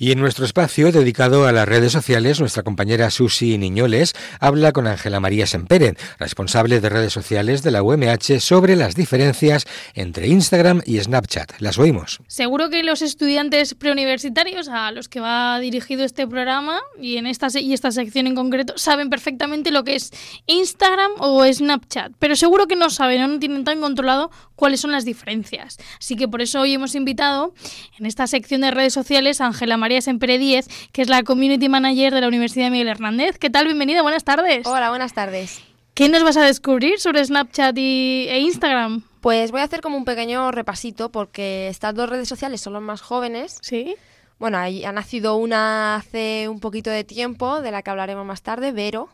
Y 0.00 0.12
en 0.12 0.20
nuestro 0.20 0.44
espacio 0.44 0.92
dedicado 0.92 1.48
a 1.48 1.52
las 1.52 1.66
redes 1.66 1.90
sociales, 1.90 2.38
nuestra 2.38 2.62
compañera 2.62 3.10
Susi 3.10 3.58
Niñoles 3.58 4.14
habla 4.38 4.70
con 4.70 4.86
Ángela 4.86 5.18
María 5.18 5.44
Semperen, 5.44 5.96
responsable 6.20 6.80
de 6.80 6.88
redes 6.88 7.12
sociales 7.12 7.64
de 7.64 7.72
la 7.72 7.82
UMH, 7.82 8.38
sobre 8.38 8.76
las 8.76 8.94
diferencias 8.94 9.66
entre 9.94 10.28
Instagram 10.28 10.82
y 10.86 11.00
Snapchat. 11.00 11.54
Las 11.58 11.78
oímos. 11.78 12.20
Seguro 12.28 12.70
que 12.70 12.84
los 12.84 13.02
estudiantes 13.02 13.74
preuniversitarios 13.74 14.68
a 14.68 14.92
los 14.92 15.08
que 15.08 15.18
va 15.18 15.58
dirigido 15.58 16.04
este 16.04 16.28
programa 16.28 16.80
y 17.00 17.16
en 17.16 17.26
esta, 17.26 17.48
y 17.58 17.72
esta 17.72 17.90
sección 17.90 18.28
en 18.28 18.36
concreto 18.36 18.74
saben 18.76 19.10
perfectamente 19.10 19.72
lo 19.72 19.82
que 19.82 19.96
es 19.96 20.12
Instagram 20.46 21.10
o 21.18 21.44
Snapchat, 21.44 22.12
pero 22.20 22.36
seguro 22.36 22.68
que 22.68 22.76
no 22.76 22.90
saben 22.90 23.22
o 23.22 23.26
no 23.26 23.40
tienen 23.40 23.64
tan 23.64 23.80
controlado 23.80 24.30
cuáles 24.58 24.80
son 24.80 24.90
las 24.90 25.04
diferencias. 25.04 25.78
Así 25.98 26.16
que 26.16 26.26
por 26.26 26.42
eso 26.42 26.60
hoy 26.60 26.74
hemos 26.74 26.96
invitado 26.96 27.54
en 27.98 28.06
esta 28.06 28.26
sección 28.26 28.60
de 28.60 28.72
redes 28.72 28.92
sociales 28.92 29.40
a 29.40 29.46
Ángela 29.46 29.76
María 29.76 30.02
Sempere 30.02 30.36
Díez, 30.36 30.66
que 30.92 31.00
es 31.00 31.08
la 31.08 31.22
Community 31.22 31.68
Manager 31.68 32.12
de 32.12 32.20
la 32.20 32.28
Universidad 32.28 32.70
Miguel 32.70 32.88
Hernández. 32.88 33.38
¿Qué 33.38 33.50
tal? 33.50 33.66
Bienvenida, 33.66 34.02
buenas 34.02 34.24
tardes. 34.24 34.66
Hola, 34.66 34.90
buenas 34.90 35.14
tardes. 35.14 35.62
¿Qué 35.94 36.08
nos 36.08 36.24
vas 36.24 36.36
a 36.36 36.44
descubrir 36.44 36.98
sobre 36.98 37.24
Snapchat 37.24 37.78
y, 37.78 38.26
e 38.28 38.40
Instagram? 38.40 39.04
Pues 39.20 39.52
voy 39.52 39.60
a 39.60 39.64
hacer 39.64 39.80
como 39.80 39.96
un 39.96 40.04
pequeño 40.04 40.50
repasito 40.50 41.10
porque 41.10 41.68
estas 41.68 41.94
dos 41.94 42.10
redes 42.10 42.28
sociales 42.28 42.60
son 42.60 42.72
las 42.72 42.82
más 42.82 43.00
jóvenes. 43.00 43.58
Sí. 43.62 43.94
Bueno, 44.40 44.58
ha 44.58 44.92
nacido 44.92 45.36
una 45.36 45.96
hace 45.96 46.48
un 46.48 46.58
poquito 46.58 46.90
de 46.90 47.04
tiempo, 47.04 47.60
de 47.60 47.70
la 47.70 47.82
que 47.82 47.90
hablaremos 47.90 48.26
más 48.26 48.42
tarde, 48.42 48.72
Vero. 48.72 49.08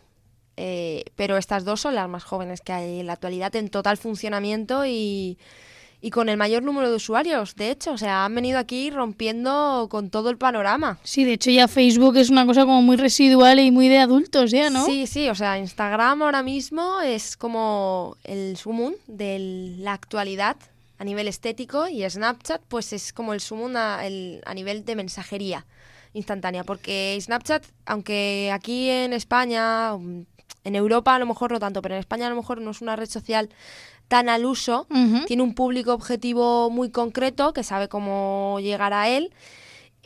Eh, 0.56 1.04
pero 1.16 1.36
estas 1.36 1.64
dos 1.64 1.80
son 1.80 1.94
las 1.94 2.08
más 2.08 2.24
jóvenes 2.24 2.60
que 2.60 2.72
hay 2.72 3.00
en 3.00 3.06
la 3.06 3.14
actualidad 3.14 3.54
en 3.56 3.68
total 3.68 3.96
funcionamiento 3.96 4.84
y, 4.86 5.38
y 6.00 6.10
con 6.10 6.28
el 6.28 6.36
mayor 6.36 6.62
número 6.62 6.90
de 6.90 6.96
usuarios. 6.96 7.54
De 7.56 7.70
hecho, 7.70 7.92
o 7.92 7.98
sea, 7.98 8.24
han 8.24 8.34
venido 8.34 8.58
aquí 8.58 8.90
rompiendo 8.90 9.88
con 9.90 10.10
todo 10.10 10.30
el 10.30 10.36
panorama. 10.38 10.98
Sí, 11.02 11.24
de 11.24 11.32
hecho 11.34 11.50
ya 11.50 11.66
Facebook 11.68 12.16
es 12.16 12.30
una 12.30 12.46
cosa 12.46 12.62
como 12.62 12.82
muy 12.82 12.96
residual 12.96 13.58
y 13.60 13.70
muy 13.70 13.88
de 13.88 13.98
adultos 13.98 14.50
ya, 14.50 14.70
¿no? 14.70 14.84
Sí, 14.84 15.06
sí, 15.06 15.28
o 15.28 15.34
sea, 15.34 15.58
Instagram 15.58 16.22
ahora 16.22 16.42
mismo 16.42 17.00
es 17.00 17.36
como 17.36 18.16
el 18.24 18.56
sumum 18.56 18.92
de 19.06 19.74
la 19.78 19.92
actualidad 19.94 20.56
a 20.98 21.04
nivel 21.04 21.26
estético 21.26 21.88
y 21.88 22.08
Snapchat 22.08 22.62
pues 22.68 22.92
es 22.92 23.12
como 23.12 23.34
el 23.34 23.40
sumum 23.40 23.74
a, 23.76 24.06
el- 24.06 24.40
a 24.46 24.54
nivel 24.54 24.84
de 24.84 24.94
mensajería 24.94 25.66
instantánea, 26.12 26.62
porque 26.62 27.18
Snapchat, 27.20 27.64
aunque 27.86 28.50
aquí 28.52 28.88
en 28.88 29.12
España, 29.12 29.90
en 30.64 30.74
Europa 30.74 31.14
a 31.14 31.18
lo 31.18 31.26
mejor 31.26 31.52
no 31.52 31.60
tanto, 31.60 31.82
pero 31.82 31.94
en 31.94 32.00
España 32.00 32.26
a 32.26 32.30
lo 32.30 32.36
mejor 32.36 32.60
no 32.60 32.70
es 32.70 32.80
una 32.80 32.96
red 32.96 33.08
social 33.08 33.50
tan 34.08 34.28
al 34.28 34.44
uso, 34.44 34.86
tiene 35.26 35.42
un 35.42 35.54
público 35.54 35.92
objetivo 35.94 36.68
muy 36.70 36.90
concreto 36.90 37.52
que 37.52 37.62
sabe 37.62 37.88
cómo 37.88 38.58
llegar 38.60 38.92
a 38.92 39.08
él 39.08 39.32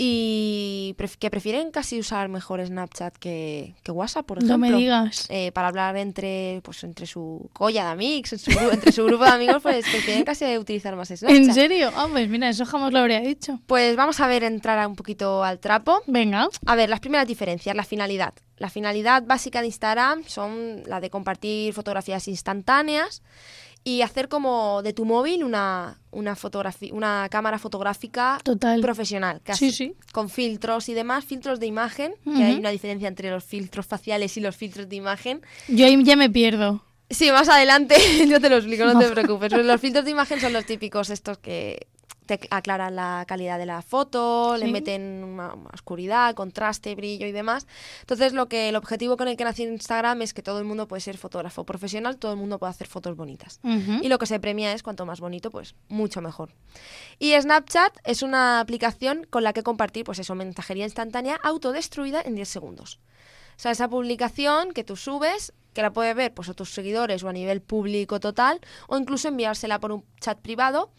y 0.01 0.95
pref- 0.97 1.17
que 1.19 1.29
prefieren 1.29 1.73
casi 1.73 1.99
usar 1.99 2.29
mejor 2.29 2.65
Snapchat 2.65 3.17
que, 3.19 3.75
que 3.83 3.91
WhatsApp, 3.91 4.25
por 4.25 4.39
No 4.41 4.47
ejemplo. 4.47 4.71
me 4.71 4.77
digas. 4.77 5.27
Eh, 5.29 5.51
para 5.53 5.69
hablar 5.69 5.97
entre 5.97 6.61
pues 6.63 6.85
entre 6.85 7.07
su 7.07 7.51
colla 7.53 7.85
de 7.85 7.91
amigos, 7.91 8.33
en 8.33 8.39
su 8.39 8.51
gru- 8.53 8.73
entre 8.73 8.93
su 8.93 9.05
grupo 9.05 9.25
de 9.25 9.31
amigos, 9.31 9.61
pues 9.61 9.85
prefieren 9.91 10.25
casi 10.25 10.57
utilizar 10.57 10.95
más 10.95 11.09
Snapchat. 11.09 11.31
¿En 11.31 11.53
serio? 11.53 11.91
Ah, 11.97 12.07
pues 12.11 12.29
mira, 12.29 12.49
eso 12.49 12.65
jamás 12.65 12.93
lo 12.93 13.01
habría 13.01 13.21
dicho. 13.21 13.61
Pues 13.67 13.97
vamos 13.97 14.21
a 14.21 14.29
ver, 14.29 14.45
entrar 14.45 14.87
un 14.87 14.95
poquito 14.95 15.43
al 15.43 15.59
trapo. 15.59 16.01
Venga. 16.07 16.49
A 16.65 16.77
ver, 16.77 16.89
las 16.89 17.01
primeras 17.01 17.27
diferencias, 17.27 17.75
la 17.75 17.85
finalidad. 17.85 18.35
La 18.57 18.71
finalidad 18.71 19.25
básica 19.25 19.61
de 19.61 19.67
Instagram 19.67 20.23
son 20.27 20.83
la 20.87 21.01
de 21.01 21.11
compartir 21.11 21.73
fotografías 21.75 22.27
instantáneas 22.29 23.23
y 23.89 24.03
hacer 24.03 24.29
como 24.29 24.83
de 24.83 24.93
tu 24.93 25.07
móvil 25.07 25.43
una, 25.43 25.99
una, 26.11 26.37
una 26.93 27.29
cámara 27.31 27.59
fotográfica 27.59 28.39
Total. 28.43 28.83
profesional, 28.83 29.41
casi, 29.43 29.71
Sí, 29.71 29.77
sí. 29.77 29.95
con 30.13 30.29
filtros 30.29 30.91
y 30.91 30.95
demás, 30.95 31.25
filtros 31.25 31.59
de 31.59 31.67
imagen, 31.67 32.13
que 32.25 32.45
hay 32.45 32.57
una 32.57 32.69
diferencia 32.69 33.09
entre 33.09 33.31
los 33.31 33.45
filtros 33.45 33.87
faciales 33.87 34.37
y 34.37 34.41
los 34.41 34.55
filtros 34.55 34.91
de 34.91 34.97
imagen. 34.97 35.41
Yo 35.69 35.87
ahí 35.87 36.03
ya 36.05 36.17
me 36.17 36.29
pierdo. 36.29 36.83
Sí, 37.09 37.31
más 37.33 37.49
adelante 37.49 37.97
yo 38.29 38.39
te 38.41 38.51
lo 38.51 38.57
explico, 38.57 38.85
no, 38.85 38.99
te 38.99 39.09
preocupes. 39.09 39.51
Los 39.53 39.81
filtros 39.81 40.05
de 40.05 40.11
imagen 40.11 40.39
son 40.39 40.53
los 40.53 40.67
típicos 40.67 41.09
estos 41.09 41.39
que 41.39 41.87
te 42.29 42.39
aclaran 42.51 42.95
la 42.95 43.25
calidad 43.27 43.59
de 43.59 43.67
la 43.67 43.83
foto, 43.83 44.57
le 44.57 44.69
meten 44.69 45.25
una 45.25 45.39
una 45.55 45.71
oscuridad, 45.73 46.35
contraste, 46.35 46.95
brillo 46.95 47.27
y 47.27 47.33
demás. 47.33 47.67
Entonces, 48.01 48.33
lo 48.33 48.49
que 48.49 48.69
el 48.69 48.77
objetivo 48.77 49.17
con 49.17 49.29
el 49.29 49.37
que 49.37 49.45
nació 49.45 49.69
Instagram 49.69 50.23
es 50.23 50.35
que 50.35 50.43
todo 50.43 50.59
el 50.59 50.65
mundo 50.65 50.89
puede 50.89 51.01
ser 51.01 51.17
fotógrafo 51.17 51.65
profesional, 51.65 52.17
todo 52.19 52.33
el 52.33 52.39
mundo 52.39 52.59
puede 52.59 52.71
hacer 52.71 52.87
fotos 52.87 53.17
bonitas. 53.17 53.61
Y 54.03 54.09
lo 54.09 54.19
que 54.19 54.27
se 54.27 54.41
premia 54.41 54.73
es 54.73 54.83
cuanto 54.83 55.07
más 55.07 55.21
bonito, 55.21 55.51
pues 55.51 55.75
mucho 55.89 56.21
mejor. 56.21 56.51
Y 57.19 57.33
Snapchat 57.41 57.99
es 58.05 58.23
una 58.23 58.61
aplicación 58.61 59.27
con 59.29 59.43
la 59.45 59.53
que 59.53 59.63
compartir, 59.63 60.05
pues 60.05 60.19
eso, 60.19 60.35
mensajería 60.35 60.85
instantánea 60.85 61.37
autodestruida 61.43 62.21
en 62.25 62.35
10 62.35 62.49
segundos. 62.49 63.01
O 63.57 63.61
sea, 63.61 63.73
esa 63.73 63.89
publicación 63.89 64.73
que 64.73 64.85
tú 64.85 64.97
subes, 64.97 65.53
que 65.79 65.83
la 65.83 65.93
puedes 65.93 66.17
ver 66.17 66.35
pues, 66.35 66.49
a 66.49 66.55
tus 66.55 66.71
seguidores 66.71 67.23
o 67.23 67.29
a 67.29 67.33
nivel 67.33 67.61
público 67.61 68.19
total, 68.19 68.61
o 68.89 68.99
incluso 68.99 69.29
enviársela 69.29 69.79
por 69.79 69.93
un 69.93 70.03
chat 70.21 70.37
privado 70.37 70.91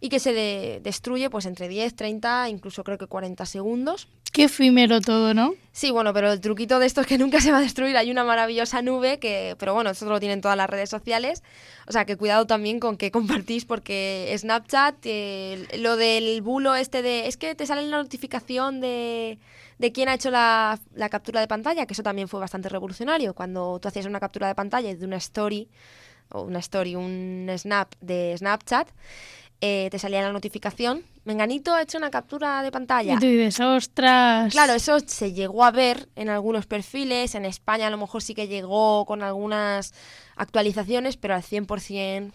y 0.00 0.08
que 0.08 0.18
se 0.18 0.32
de- 0.32 0.80
destruye 0.82 1.30
pues 1.30 1.46
entre 1.46 1.68
10, 1.68 1.94
30, 1.94 2.48
incluso 2.48 2.82
creo 2.82 2.98
que 2.98 3.06
40 3.06 3.46
segundos. 3.46 4.08
Qué 4.32 4.44
efímero 4.44 5.00
todo, 5.00 5.32
¿no? 5.34 5.54
Sí, 5.70 5.92
bueno, 5.92 6.12
pero 6.12 6.32
el 6.32 6.40
truquito 6.40 6.80
de 6.80 6.86
esto 6.86 7.00
es 7.00 7.06
que 7.06 7.16
nunca 7.16 7.40
se 7.40 7.52
va 7.52 7.58
a 7.58 7.60
destruir. 7.60 7.96
Hay 7.96 8.10
una 8.10 8.24
maravillosa 8.24 8.82
nube 8.82 9.20
que, 9.20 9.54
pero 9.60 9.72
bueno, 9.74 9.90
esto 9.90 10.06
lo 10.06 10.18
tienen 10.18 10.40
todas 10.40 10.56
las 10.56 10.68
redes 10.68 10.90
sociales. 10.90 11.44
O 11.86 11.92
sea, 11.92 12.04
que 12.04 12.16
cuidado 12.16 12.44
también 12.44 12.80
con 12.80 12.96
que 12.96 13.12
compartís 13.12 13.64
porque 13.64 14.34
Snapchat, 14.36 14.96
eh, 15.04 15.68
lo 15.78 15.96
del 15.96 16.42
bulo 16.42 16.74
este 16.74 17.02
de, 17.02 17.28
es 17.28 17.36
que 17.36 17.54
te 17.54 17.64
sale 17.64 17.82
la 17.86 17.98
notificación 17.98 18.80
de, 18.80 19.38
de 19.78 19.92
quién 19.92 20.08
ha 20.08 20.14
hecho 20.14 20.32
la, 20.32 20.80
la 20.96 21.08
captura 21.10 21.40
de 21.40 21.46
pantalla, 21.46 21.86
que 21.86 21.92
eso 21.92 22.02
también 22.02 22.26
fue 22.26 22.40
bastante 22.40 22.68
revolucionario. 22.68 23.34
Cuando 23.34 23.78
tú 23.78 23.86
hacías 23.86 24.06
una 24.06 24.18
captura 24.24 24.48
de 24.48 24.54
pantalla 24.54 24.94
de 24.94 25.04
una 25.04 25.16
story, 25.18 25.68
o 26.30 26.42
una 26.42 26.58
story, 26.58 26.96
un 26.96 27.48
snap 27.56 27.92
de 28.00 28.34
Snapchat, 28.36 28.88
eh, 29.60 29.88
te 29.90 29.98
salía 29.98 30.20
la 30.22 30.32
notificación. 30.32 31.04
Menganito 31.24 31.72
ha 31.72 31.80
hecho 31.82 31.96
una 31.96 32.10
captura 32.10 32.62
de 32.62 32.70
pantalla. 32.70 33.14
Y 33.14 33.18
tú 33.18 33.26
dices, 33.26 33.60
ostras. 33.60 34.52
Claro, 34.52 34.74
eso 34.74 34.98
se 35.06 35.32
llegó 35.32 35.64
a 35.64 35.70
ver 35.70 36.08
en 36.16 36.28
algunos 36.28 36.66
perfiles. 36.66 37.34
En 37.34 37.44
España 37.46 37.86
a 37.86 37.90
lo 37.90 37.96
mejor 37.96 38.20
sí 38.22 38.34
que 38.34 38.46
llegó 38.48 39.06
con 39.06 39.22
algunas 39.22 39.94
actualizaciones, 40.36 41.16
pero 41.16 41.34
al 41.34 41.42
100% 41.42 42.32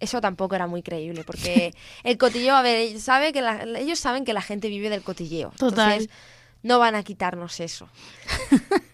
eso 0.00 0.20
tampoco 0.20 0.54
era 0.54 0.66
muy 0.66 0.82
creíble. 0.82 1.24
Porque 1.24 1.72
el 2.04 2.18
cotilleo, 2.18 2.54
a 2.56 2.62
ver, 2.62 2.98
sabe 3.00 3.32
que 3.32 3.40
la- 3.42 3.62
ellos 3.78 3.98
saben 3.98 4.24
que 4.24 4.32
la 4.34 4.42
gente 4.42 4.68
vive 4.68 4.90
del 4.90 5.02
cotilleo. 5.02 5.52
Total. 5.56 5.92
Entonces, 5.92 6.10
no 6.62 6.78
van 6.78 6.94
a 6.94 7.02
quitarnos 7.02 7.58
eso. 7.60 7.88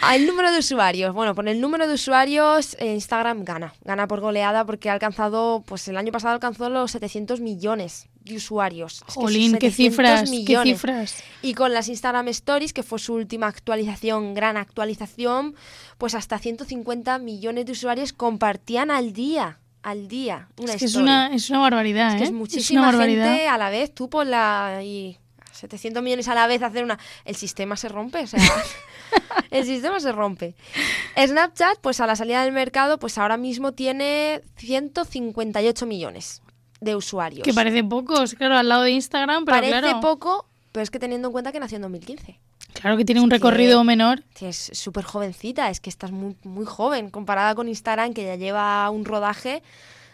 Ah, 0.00 0.16
El 0.16 0.26
número 0.26 0.52
de 0.52 0.58
usuarios. 0.58 1.14
Bueno, 1.14 1.34
por 1.34 1.48
el 1.48 1.60
número 1.60 1.86
de 1.88 1.94
usuarios, 1.94 2.76
Instagram 2.80 3.44
gana. 3.44 3.74
Gana 3.82 4.06
por 4.06 4.20
goleada 4.20 4.64
porque 4.64 4.90
ha 4.90 4.92
alcanzado, 4.92 5.62
pues 5.66 5.88
el 5.88 5.96
año 5.96 6.12
pasado 6.12 6.34
alcanzó 6.34 6.68
los 6.68 6.90
700 6.92 7.40
millones 7.40 8.08
de 8.20 8.36
usuarios. 8.36 8.94
Es 8.94 9.02
que 9.04 9.12
son 9.12 9.22
Jolín, 9.24 9.52
qué 9.58 9.70
700 9.70 9.74
cifras, 9.76 10.30
qué 10.46 10.62
cifras. 10.62 11.24
Y 11.42 11.54
con 11.54 11.72
las 11.72 11.88
Instagram 11.88 12.28
Stories, 12.28 12.72
que 12.72 12.82
fue 12.82 12.98
su 12.98 13.14
última 13.14 13.46
actualización, 13.46 14.34
gran 14.34 14.56
actualización, 14.56 15.54
pues 15.98 16.14
hasta 16.14 16.38
150 16.38 17.18
millones 17.18 17.66
de 17.66 17.72
usuarios 17.72 18.12
compartían 18.12 18.90
al 18.90 19.12
día. 19.12 19.58
Al 19.82 20.08
día. 20.08 20.48
Una 20.56 20.72
Es 20.72 20.78
que 20.78 20.84
es 20.86 20.96
una, 20.96 21.32
es 21.32 21.48
una 21.48 21.60
barbaridad, 21.60 22.10
Es 22.10 22.16
que 22.16 22.22
¿eh? 22.24 22.26
es 22.26 22.32
muchísima 22.32 22.80
una 22.80 22.90
barbaridad. 22.90 23.26
gente 23.28 23.48
a 23.48 23.56
la 23.56 23.70
vez. 23.70 23.94
Tú 23.94 24.10
ponla 24.10 24.80
y 24.82 25.16
700 25.52 26.02
millones 26.02 26.26
a 26.28 26.34
la 26.34 26.46
vez 26.48 26.62
hacer 26.62 26.82
una... 26.82 26.98
El 27.24 27.36
sistema 27.36 27.76
se 27.76 27.88
rompe, 27.88 28.24
o 28.24 28.26
sea... 28.26 28.40
el 29.50 29.64
sistema 29.64 30.00
se 30.00 30.12
rompe. 30.12 30.54
Snapchat, 31.16 31.78
pues 31.80 32.00
a 32.00 32.06
la 32.06 32.16
salida 32.16 32.42
del 32.44 32.52
mercado, 32.52 32.98
pues 32.98 33.18
ahora 33.18 33.36
mismo 33.36 33.72
tiene 33.72 34.42
158 34.56 35.86
millones 35.86 36.42
de 36.80 36.94
usuarios. 36.96 37.42
Que 37.44 37.54
parece 37.54 37.82
pocos, 37.84 38.34
claro, 38.34 38.56
al 38.56 38.68
lado 38.68 38.82
de 38.82 38.90
Instagram, 38.92 39.44
pero 39.44 39.56
Parece 39.56 39.78
claro. 39.80 40.00
poco, 40.00 40.46
pero 40.72 40.82
es 40.82 40.90
que 40.90 40.98
teniendo 40.98 41.28
en 41.28 41.32
cuenta 41.32 41.52
que 41.52 41.60
nació 41.60 41.76
en 41.76 41.82
2015. 41.82 42.38
Claro 42.74 42.98
que 42.98 43.06
tiene 43.06 43.22
un 43.22 43.30
recorrido 43.30 43.82
menor. 43.84 44.22
Que 44.34 44.50
es 44.50 44.70
súper 44.74 45.04
jovencita, 45.04 45.70
es 45.70 45.80
que 45.80 45.88
estás 45.88 46.12
muy, 46.12 46.36
muy 46.44 46.66
joven 46.66 47.08
comparada 47.08 47.54
con 47.54 47.68
Instagram, 47.68 48.12
que 48.12 48.24
ya 48.24 48.36
lleva 48.36 48.88
un 48.90 49.06
rodaje. 49.06 49.62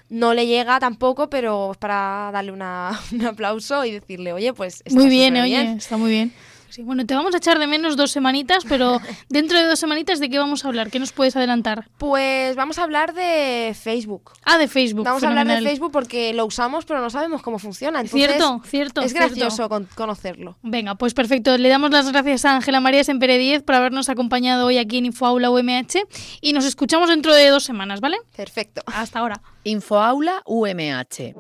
No 0.09 0.35
le 0.35 0.47
llega 0.47 0.79
tampoco, 0.79 1.29
pero 1.29 1.73
es 1.73 1.79
para 1.79 2.31
darle 2.33 2.53
una- 2.53 3.01
un 3.13 3.25
aplauso 3.27 3.85
y 3.85 3.91
decirle, 3.91 4.33
oye, 4.33 4.53
pues 4.53 4.83
está 4.85 4.99
Muy 5.01 5.09
bien, 5.09 5.37
oye, 5.37 5.73
está 5.73 5.97
muy 5.97 6.11
bien. 6.13 6.33
Sí, 6.73 6.83
bueno, 6.83 7.05
te 7.05 7.15
vamos 7.15 7.35
a 7.35 7.37
echar 7.37 7.59
de 7.59 7.67
menos 7.67 7.97
dos 7.99 8.11
semanitas, 8.11 8.65
pero 8.67 8.99
dentro 9.29 9.59
de 9.59 9.67
dos 9.67 9.79
semanitas, 9.79 10.21
¿de 10.21 10.31
qué 10.31 10.39
vamos 10.39 10.65
a 10.65 10.69
hablar? 10.69 10.91
¿Qué 10.91 10.99
nos 10.99 11.13
puedes 11.13 11.37
adelantar? 11.37 11.87
Pues 11.99 12.57
vamos 12.57 12.79
a 12.79 12.85
hablar 12.85 13.13
de 13.13 13.77
Facebook. 13.79 14.33
Ah, 14.45 14.57
de 14.57 14.69
Facebook. 14.69 15.05
Vamos 15.05 15.23
a 15.23 15.29
hablar 15.29 15.47
de. 15.47 15.61
Facebook 15.61 15.93
porque 15.93 16.33
lo 16.33 16.47
usamos, 16.47 16.87
pero 16.87 17.03
no 17.03 17.11
sabemos 17.11 17.43
cómo 17.43 17.59
funciona. 17.59 18.01
Entonces, 18.01 18.27
Cierto, 18.27 18.63
cierto, 18.65 19.03
Es 19.03 19.13
cierto. 19.13 19.29
gracioso 19.35 19.69
con- 19.69 19.87
conocerlo. 19.95 20.57
Venga, 20.63 20.95
pues 20.95 21.13
perfecto. 21.13 21.59
Le 21.59 21.69
damos 21.69 21.91
las 21.91 22.11
gracias 22.11 22.47
a 22.47 22.57
Ángela 22.57 22.81
María 22.81 23.05
Sempere 23.05 23.37
10 23.37 23.63
por 23.65 23.75
habernos 23.75 24.09
acompañado 24.09 24.65
hoy 24.67 24.79
aquí 24.79 24.97
en 24.97 25.05
Infoaula 25.07 25.51
UMH 25.51 26.05
y 26.41 26.55
nos 26.55 26.65
escuchamos 26.65 27.11
dentro 27.11 27.35
de 27.35 27.49
dos 27.49 27.65
semanas, 27.65 28.01
¿vale? 28.01 28.17
Perfecto. 28.35 28.81
Hasta 28.87 29.19
ahora. 29.19 29.43
Infoaula 29.65 30.43
UMH. 30.47 31.35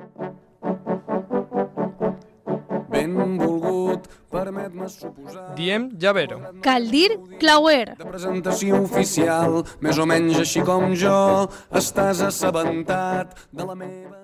Benvolgut, 2.93 4.09
permet-me 4.33 4.89
suposar... 4.93 5.53
Diem 5.57 5.89
llavero. 6.01 6.41
Cal 6.65 6.89
dir 6.93 7.17
Clauer. 7.41 7.95
Presentació 8.03 8.83
oficial, 8.85 9.63
més 9.85 10.01
o 10.01 10.09
menys 10.09 10.43
així 10.45 10.65
com 10.67 10.93
jo, 10.99 11.49
estàs 11.83 12.21
assabentat 12.29 13.37
de 13.53 13.69
la 13.71 13.79
meva... 13.79 14.19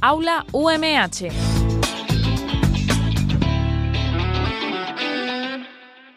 Aula 0.00 0.40
UMH. 0.56 1.69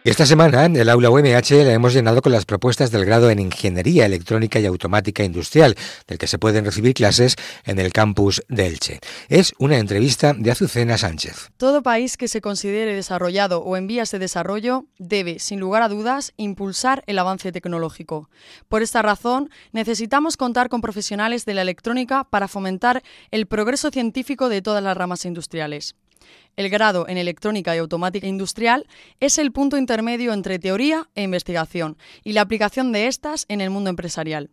Esta 0.05 0.25
semana, 0.25 0.65
el 0.65 0.89
aula 0.89 1.09
UMH 1.09 1.63
la 1.63 1.71
hemos 1.71 1.93
llenado 1.93 2.21
con 2.21 2.33
las 2.33 2.43
propuestas 2.43 2.91
del 2.91 3.05
grado 3.05 3.29
en 3.29 3.39
Ingeniería 3.39 4.05
Electrónica 4.05 4.59
y 4.59 4.65
Automática 4.65 5.23
Industrial, 5.23 5.77
del 6.07 6.17
que 6.17 6.27
se 6.27 6.37
pueden 6.37 6.65
recibir 6.65 6.93
clases 6.93 7.37
en 7.63 7.79
el 7.79 7.93
campus 7.93 8.43
de 8.49 8.67
Elche. 8.67 8.99
Es 9.29 9.53
una 9.59 9.77
entrevista 9.77 10.33
de 10.33 10.51
Azucena 10.51 10.97
Sánchez. 10.97 11.51
Todo 11.55 11.83
país 11.83 12.17
que 12.17 12.27
se 12.27 12.41
considere 12.41 12.93
desarrollado 12.93 13.61
o 13.61 13.77
en 13.77 13.87
vías 13.87 14.11
de 14.11 14.19
desarrollo 14.19 14.87
debe, 14.97 15.39
sin 15.39 15.61
lugar 15.61 15.83
a 15.83 15.87
dudas, 15.87 16.33
impulsar 16.35 17.05
el 17.07 17.17
avance 17.17 17.53
tecnológico. 17.53 18.29
Por 18.67 18.81
esta 18.81 19.03
razón, 19.03 19.51
necesitamos 19.71 20.35
contar 20.35 20.67
con 20.67 20.81
profesionales 20.81 21.45
de 21.45 21.53
la 21.53 21.61
electrónica 21.61 22.25
para 22.25 22.49
fomentar 22.49 23.03
el 23.31 23.45
progreso 23.45 23.89
científico 23.89 24.49
de 24.49 24.61
todas 24.61 24.83
las 24.83 24.97
ramas 24.97 25.23
industriales. 25.23 25.95
El 26.55 26.69
grado 26.69 27.07
en 27.07 27.17
electrónica 27.17 27.75
y 27.75 27.79
automática 27.79 28.27
industrial 28.27 28.87
es 29.19 29.37
el 29.37 29.51
punto 29.51 29.77
intermedio 29.77 30.33
entre 30.33 30.59
teoría 30.59 31.09
e 31.15 31.23
investigación 31.23 31.97
y 32.23 32.33
la 32.33 32.41
aplicación 32.41 32.91
de 32.91 33.07
estas 33.07 33.45
en 33.49 33.61
el 33.61 33.69
mundo 33.69 33.89
empresarial. 33.89 34.49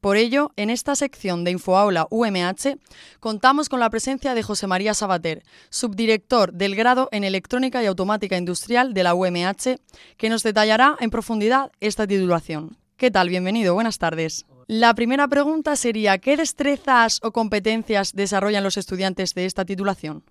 Por 0.00 0.16
ello, 0.16 0.52
en 0.56 0.70
esta 0.70 0.94
sección 0.96 1.44
de 1.44 1.50
InfoAula 1.52 2.06
UMH 2.10 2.78
contamos 3.20 3.68
con 3.68 3.80
la 3.80 3.90
presencia 3.90 4.34
de 4.34 4.42
José 4.42 4.66
María 4.66 4.94
Sabater, 4.94 5.42
subdirector 5.70 6.52
del 6.52 6.74
grado 6.74 7.08
en 7.12 7.24
Electrónica 7.24 7.82
y 7.82 7.86
Automática 7.86 8.36
Industrial 8.36 8.94
de 8.94 9.02
la 9.02 9.14
UMH, 9.14 9.78
que 10.16 10.30
nos 10.30 10.42
detallará 10.42 10.96
en 11.00 11.10
profundidad 11.10 11.70
esta 11.80 12.06
titulación. 12.06 12.78
¿Qué 12.96 13.10
tal? 13.10 13.28
Bienvenido, 13.28 13.74
buenas 13.74 13.98
tardes. 13.98 14.46
La 14.66 14.94
primera 14.94 15.28
pregunta 15.28 15.76
sería, 15.76 16.18
¿qué 16.18 16.36
destrezas 16.36 17.20
o 17.22 17.30
competencias 17.30 18.14
desarrollan 18.14 18.64
los 18.64 18.76
estudiantes 18.76 19.34
de 19.34 19.44
esta 19.44 19.64
titulación? 19.64 20.24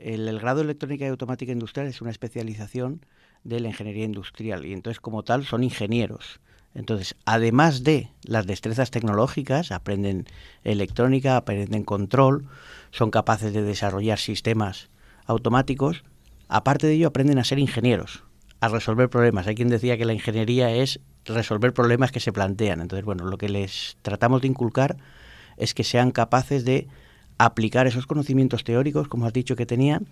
El, 0.00 0.38
grado 0.38 0.58
de 0.58 0.64
electrónica 0.64 1.04
y 1.04 1.08
automática 1.08 1.52
industrial 1.52 1.86
es 1.86 2.00
una 2.00 2.10
especialización 2.10 3.04
de 3.44 3.60
la 3.60 3.68
ingeniería 3.68 4.04
industrial 4.04 4.64
y 4.64 4.72
entonces 4.72 5.00
como 5.00 5.22
tal 5.22 5.44
son 5.44 5.64
ingenieros. 5.64 6.40
Entonces, 6.74 7.16
además 7.26 7.84
de 7.84 8.08
las 8.24 8.46
destrezas 8.46 8.90
tecnológicas, 8.90 9.72
aprenden 9.72 10.26
electrónica, 10.64 11.36
aprenden 11.36 11.84
control, 11.84 12.46
son 12.90 13.10
capaces 13.10 13.52
de 13.52 13.62
desarrollar 13.62 14.18
sistemas 14.18 14.88
automáticos, 15.26 16.02
aparte 16.48 16.86
de 16.86 16.94
ello 16.94 17.08
aprenden 17.08 17.38
a 17.38 17.44
ser 17.44 17.58
ingenieros, 17.58 18.24
a 18.60 18.68
resolver 18.68 19.10
problemas. 19.10 19.46
Hay 19.46 19.54
quien 19.54 19.68
decía 19.68 19.98
que 19.98 20.06
la 20.06 20.14
ingeniería 20.14 20.70
es 20.70 21.00
resolver 21.24 21.74
problemas 21.74 22.10
que 22.10 22.20
se 22.20 22.32
plantean. 22.32 22.80
Entonces, 22.80 23.04
bueno, 23.04 23.24
lo 23.24 23.36
que 23.38 23.48
les 23.48 23.96
tratamos 24.02 24.40
de 24.40 24.48
inculcar 24.48 24.96
es 25.56 25.74
que 25.74 25.84
sean 25.84 26.10
capaces 26.10 26.64
de 26.64 26.88
aplicar 27.38 27.86
esos 27.86 28.06
conocimientos 28.06 28.64
teóricos, 28.64 29.08
como 29.08 29.26
has 29.26 29.32
dicho 29.32 29.56
que 29.56 29.66
tenían, 29.66 30.06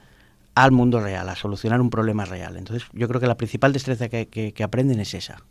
al 0.55 0.73
mundo 0.73 1.01
real, 1.01 1.29
a 1.29 1.37
solucionar 1.37 1.81
un 1.81 1.91
problema 1.91 2.25
real. 2.25 2.57
Entonces, 2.57 2.89
yo 2.93 3.09
creo 3.09 3.21
que 3.21 3.27
la 3.27 3.37
principal 3.37 3.73
destreza 3.73 4.09
que, 4.09 4.55
aprenden 4.63 5.01
es 5.01 5.15
esa. 5.15 5.43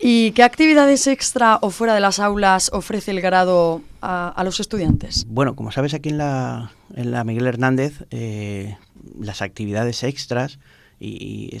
¿Y 0.00 0.30
qué 0.32 0.44
actividades 0.44 1.06
extra 1.06 1.58
o 1.60 1.70
fuera 1.70 1.94
de 1.94 2.00
las 2.00 2.20
aulas 2.20 2.70
ofrece 2.72 3.10
el 3.10 3.20
grado 3.20 3.82
a, 4.00 4.40
los 4.44 4.60
estudiantes? 4.60 5.26
Bueno, 5.28 5.56
como 5.56 5.72
sabes, 5.72 5.94
aquí 5.94 6.10
en 6.10 6.18
la, 6.18 6.72
en 6.94 7.10
la 7.10 7.24
Miguel 7.24 7.46
Hernández, 7.46 8.04
eh, 8.10 8.76
las 9.18 9.42
actividades 9.42 10.02
extras 10.04 10.58
y, 11.00 11.56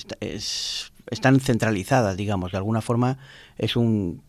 están 1.10 1.40
centralizadas, 1.40 2.16
digamos. 2.16 2.52
De 2.52 2.58
alguna 2.58 2.80
forma 2.80 3.18
es 3.56 3.76
un 3.76 4.22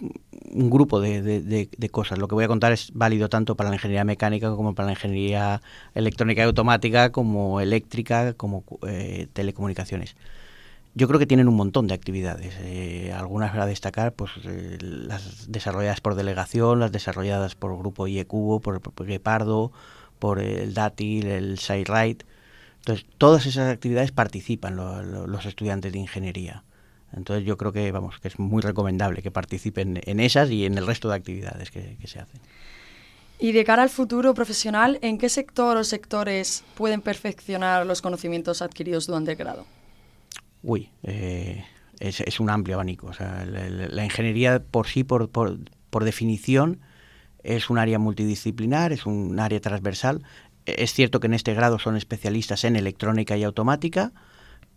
un 0.00 0.70
grupo 0.70 1.00
de, 1.00 1.68
cosas. 1.90 2.18
Lo 2.18 2.28
que 2.28 2.34
voy 2.34 2.44
a 2.44 2.48
contar 2.48 2.72
es 2.72 2.90
válido 2.94 3.28
tanto 3.28 3.56
para 3.56 3.70
la 3.70 3.76
ingeniería 3.76 4.04
mecánica 4.04 4.50
como 4.54 4.74
para 4.74 4.86
la 4.86 4.92
ingeniería 4.92 5.62
electrónica 5.94 6.42
y 6.42 6.44
automática, 6.44 7.12
como 7.12 7.60
eléctrica, 7.60 8.34
como 8.34 8.64
eh, 8.86 9.28
telecomunicaciones. 9.32 10.16
Yo 10.94 11.06
creo 11.06 11.20
que 11.20 11.26
tienen 11.26 11.48
un 11.48 11.54
montón 11.54 11.86
de 11.86 11.94
actividades. 11.94 12.54
Eh, 12.60 13.12
algunas 13.16 13.54
a 13.54 13.66
destacar, 13.66 14.12
pues 14.12 14.32
eh, 14.44 14.78
las 14.80 15.50
desarrolladas 15.50 16.00
por 16.00 16.16
delegación, 16.16 16.80
las 16.80 16.90
desarrolladas 16.90 17.54
por 17.54 17.76
Grupo 17.78 18.08
IECubo, 18.08 18.60
por, 18.60 18.80
por 18.80 19.06
Gepardo, 19.06 19.70
por 20.18 20.40
el 20.40 20.74
Dátil, 20.74 21.26
el 21.28 21.58
SciRite. 21.58 22.26
Entonces, 22.78 23.06
todas 23.18 23.46
esas 23.46 23.72
actividades 23.72 24.10
participan 24.10 24.76
los 24.76 25.46
estudiantes 25.46 25.92
de 25.92 25.98
ingeniería. 25.98 26.64
Entonces 27.12 27.44
yo 27.44 27.56
creo 27.56 27.72
que 27.72 27.90
vamos 27.92 28.18
que 28.20 28.28
es 28.28 28.38
muy 28.38 28.62
recomendable 28.62 29.22
que 29.22 29.30
participen 29.30 30.00
en 30.04 30.20
esas 30.20 30.50
y 30.50 30.64
en 30.64 30.78
el 30.78 30.86
resto 30.86 31.08
de 31.08 31.16
actividades 31.16 31.70
que, 31.70 31.96
se 32.04 32.20
hacen. 32.20 32.40
Y 33.38 33.52
de 33.52 33.64
cara 33.64 33.82
al 33.82 33.90
futuro 33.90 34.34
profesional, 34.34 34.98
¿en 35.02 35.18
qué 35.18 35.28
sector 35.28 35.76
o 35.76 35.84
sectores 35.84 36.62
pueden 36.76 37.00
perfeccionar 37.00 37.86
los 37.86 38.02
conocimientos 38.02 38.62
adquiridos 38.62 39.06
durante 39.06 39.32
el 39.32 39.38
grado? 39.38 39.64
Uy, 40.62 40.90
eh, 41.02 41.64
es, 42.00 42.38
un 42.38 42.50
amplio 42.50 42.76
abanico. 42.76 43.06
O 43.06 43.12
sea, 43.14 43.44
la, 43.46 44.04
ingeniería 44.04 44.62
por 44.62 44.86
sí, 44.86 45.04
por, 45.04 45.30
por, 45.30 45.58
por, 45.88 46.04
definición, 46.04 46.80
es 47.42 47.70
un 47.70 47.78
área 47.78 47.98
multidisciplinar, 47.98 48.92
es 48.92 49.06
un 49.06 49.40
área 49.40 49.60
transversal. 49.60 50.22
Es 50.66 50.92
cierto 50.92 51.18
que 51.18 51.26
en 51.26 51.34
este 51.34 51.54
grado 51.54 51.78
son 51.78 51.96
especialistas 51.96 52.64
en 52.64 52.76
electrónica 52.76 53.36
y 53.38 53.44
automática, 53.44 54.12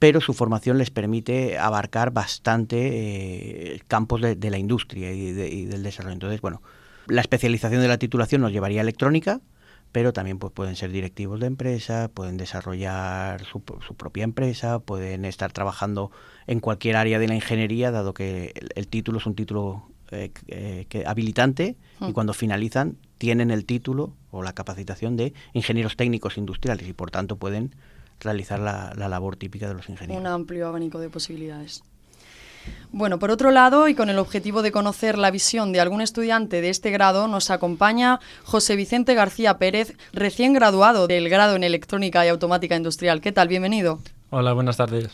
pero 0.03 0.19
su 0.19 0.33
formación 0.33 0.77
les 0.77 0.91
permite 0.91 1.57
abarcar 1.57 2.11
bastante 2.11 3.75
eh, 3.75 3.81
campos 3.87 4.19
de, 4.19 4.49
la 4.49 4.57
industria 4.57 5.13
y, 5.13 5.31
del 5.31 5.81
desarrollo. 5.81 6.11
Entonces, 6.11 6.41
bueno, 6.41 6.61
la 7.07 7.21
especialización 7.21 7.81
de 7.81 7.87
la 7.87 7.97
titulación 7.97 8.41
nos 8.41 8.51
llevaría 8.51 8.81
a 8.81 8.83
electrónica, 8.83 9.39
pero 9.93 10.11
también 10.11 10.39
pues, 10.39 10.51
pueden 10.51 10.75
ser 10.75 10.91
directivos 10.91 11.39
de 11.39 11.47
empresa, 11.47 12.09
pueden 12.13 12.35
desarrollar 12.35 13.45
su, 13.45 13.61
propia 13.61 14.25
empresa, 14.25 14.79
pueden 14.79 15.23
estar 15.23 15.53
trabajando 15.53 16.11
en 16.47 16.59
cualquier 16.59 16.97
área 16.97 17.17
de 17.17 17.29
la 17.29 17.35
ingeniería, 17.35 17.89
dado 17.89 18.13
que 18.13 18.53
el, 18.75 18.87
título 18.89 19.19
es 19.19 19.25
un 19.25 19.35
título 19.35 19.87
eh, 20.11 20.33
eh, 20.49 21.03
habilitante 21.07 21.77
y 22.01 22.03
hmm. 22.07 22.11
cuando 22.11 22.33
finalizan 22.33 22.97
tienen 23.19 23.51
el 23.51 23.63
título 23.63 24.17
o 24.31 24.43
la 24.43 24.51
capacitación 24.51 25.15
de 25.15 25.33
ingenieros 25.53 25.95
técnicos 25.95 26.37
industriales 26.37 26.89
y 26.89 26.91
por 26.91 27.09
tanto 27.09 27.37
pueden 27.37 27.73
realizar 28.19 28.59
la, 28.59 28.93
labor 28.95 29.35
típica 29.35 29.67
de 29.67 29.73
los 29.73 29.89
ingenieros. 29.89 30.21
Un 30.21 30.27
amplio 30.27 30.67
abanico 30.67 30.99
de 30.99 31.09
posibilidades. 31.09 31.83
Bueno, 32.91 33.19
por 33.19 33.31
otro 33.31 33.51
lado, 33.51 33.87
y 33.87 33.95
con 33.95 34.09
el 34.09 34.19
objetivo 34.19 34.61
de 34.61 34.71
conocer 34.71 35.17
la 35.17 35.31
visión 35.31 35.73
de 35.73 35.81
algún 35.81 35.99
estudiante 35.99 36.61
de 36.61 36.69
este 36.69 36.91
grado, 36.91 37.27
nos 37.27 37.49
acompaña 37.49 38.19
José 38.43 38.75
Vicente 38.75 39.15
García 39.15 39.57
Pérez, 39.57 39.95
recién 40.13 40.53
graduado 40.53 41.07
del 41.07 41.27
grado 41.27 41.55
en 41.55 41.63
Electrónica 41.63 42.25
y 42.25 42.29
Automática 42.29 42.75
Industrial. 42.75 43.19
¿Qué 43.19 43.31
tal? 43.31 43.49
Bienvenido. 43.49 43.99
Hola, 44.29 44.53
buenas 44.53 44.77
tardes. 44.77 45.09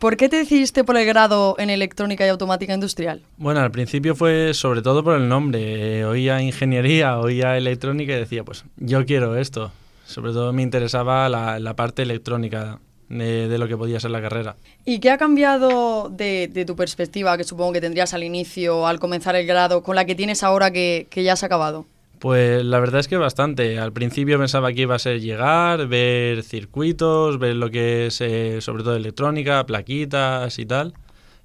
¿Por 0.00 0.16
qué 0.16 0.30
te 0.30 0.36
decidiste 0.36 0.82
por 0.82 0.96
el 0.96 1.04
grado 1.04 1.56
en 1.58 1.68
Electrónica 1.68 2.24
y 2.24 2.30
Automática 2.30 2.72
Industrial? 2.72 3.20
Bueno, 3.36 3.60
al 3.60 3.70
principio 3.70 4.16
fue 4.16 4.54
sobre 4.54 4.80
todo 4.80 5.04
por 5.04 5.14
el 5.14 5.28
nombre. 5.28 6.06
oía 6.06 6.40
ingeniería, 6.40 7.18
oía 7.18 7.58
electrónica 7.58 8.14
y 8.14 8.20
decía, 8.20 8.42
pues 8.42 8.64
yo 8.78 9.04
quiero 9.04 9.36
esto. 9.36 9.70
Sobre 10.10 10.32
todo 10.32 10.52
me 10.52 10.62
interesaba 10.62 11.28
la, 11.28 11.76
parte 11.76 12.02
electrónica 12.02 12.80
de, 13.08 13.56
lo 13.58 13.68
que 13.68 13.76
podía 13.76 14.00
ser 14.00 14.10
la 14.10 14.20
carrera. 14.20 14.56
¿Y 14.84 14.98
qué 14.98 15.12
ha 15.12 15.18
cambiado 15.18 16.08
de, 16.08 16.64
tu 16.66 16.74
perspectiva, 16.74 17.36
que 17.36 17.44
supongo 17.44 17.74
que 17.74 17.80
tendrías 17.80 18.12
al 18.12 18.24
inicio, 18.24 18.88
al 18.88 18.98
comenzar 18.98 19.36
el 19.36 19.46
grado, 19.46 19.84
con 19.84 19.94
la 19.94 20.04
que 20.04 20.16
tienes 20.16 20.42
ahora 20.42 20.72
que, 20.72 21.06
ya 21.14 21.34
has 21.34 21.44
acabado? 21.44 21.86
Pues 22.18 22.64
la 22.64 22.80
verdad 22.80 22.98
es 22.98 23.06
que 23.06 23.18
bastante. 23.18 23.78
Al 23.78 23.92
principio 23.92 24.36
pensaba 24.36 24.72
que 24.72 24.82
iba 24.82 24.96
a 24.96 24.98
ser 24.98 25.20
llegar, 25.20 25.86
ver 25.86 26.42
circuitos, 26.42 27.38
ver 27.38 27.54
lo 27.54 27.70
que 27.70 28.06
es 28.06 28.20
eh, 28.20 28.60
sobre 28.60 28.82
todo 28.82 28.96
electrónica, 28.96 29.64
plaquitas 29.64 30.58
y 30.58 30.66
tal. 30.66 30.92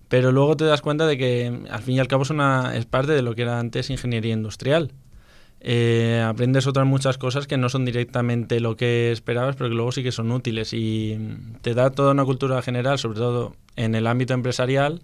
Pero 0.10 0.32
luego 0.32 0.58
te 0.58 0.66
das 0.66 0.82
cuenta 0.82 1.06
de 1.06 1.20
que 1.20 1.60
al 1.70 1.84
fin 1.84 1.96
y 1.96 2.00
al 2.00 2.08
cabo 2.08 2.24
es, 2.24 2.32
una, 2.32 2.76
es 2.76 2.88
parte 2.88 3.12
de 3.12 3.22
lo 3.22 3.36
que 3.36 3.44
era 3.44 3.60
antes 3.60 3.92
ingeniería 3.92 4.34
industrial. 4.34 4.92
Eh, 5.68 6.24
aprendes 6.24 6.68
otras 6.68 6.86
muchas 6.86 7.18
cosas 7.18 7.48
que 7.48 7.58
no 7.58 7.70
son 7.70 7.86
directamente 7.86 8.60
lo 8.60 8.78
que 8.78 9.12
esperabas, 9.12 9.56
pero 9.56 9.68
que 9.68 9.76
luego 9.76 9.92
sí 9.92 10.04
que 10.04 10.12
son 10.12 10.32
útiles 10.32 10.74
y 10.74 11.18
te 11.64 11.74
da 11.74 11.90
toda 11.90 12.12
una 12.12 12.24
cultura 12.24 12.62
general, 12.62 13.00
sobre 13.00 13.18
todo 13.18 13.56
en 13.76 13.96
el 13.96 14.06
ámbito 14.06 14.36
empresarial, 14.36 15.02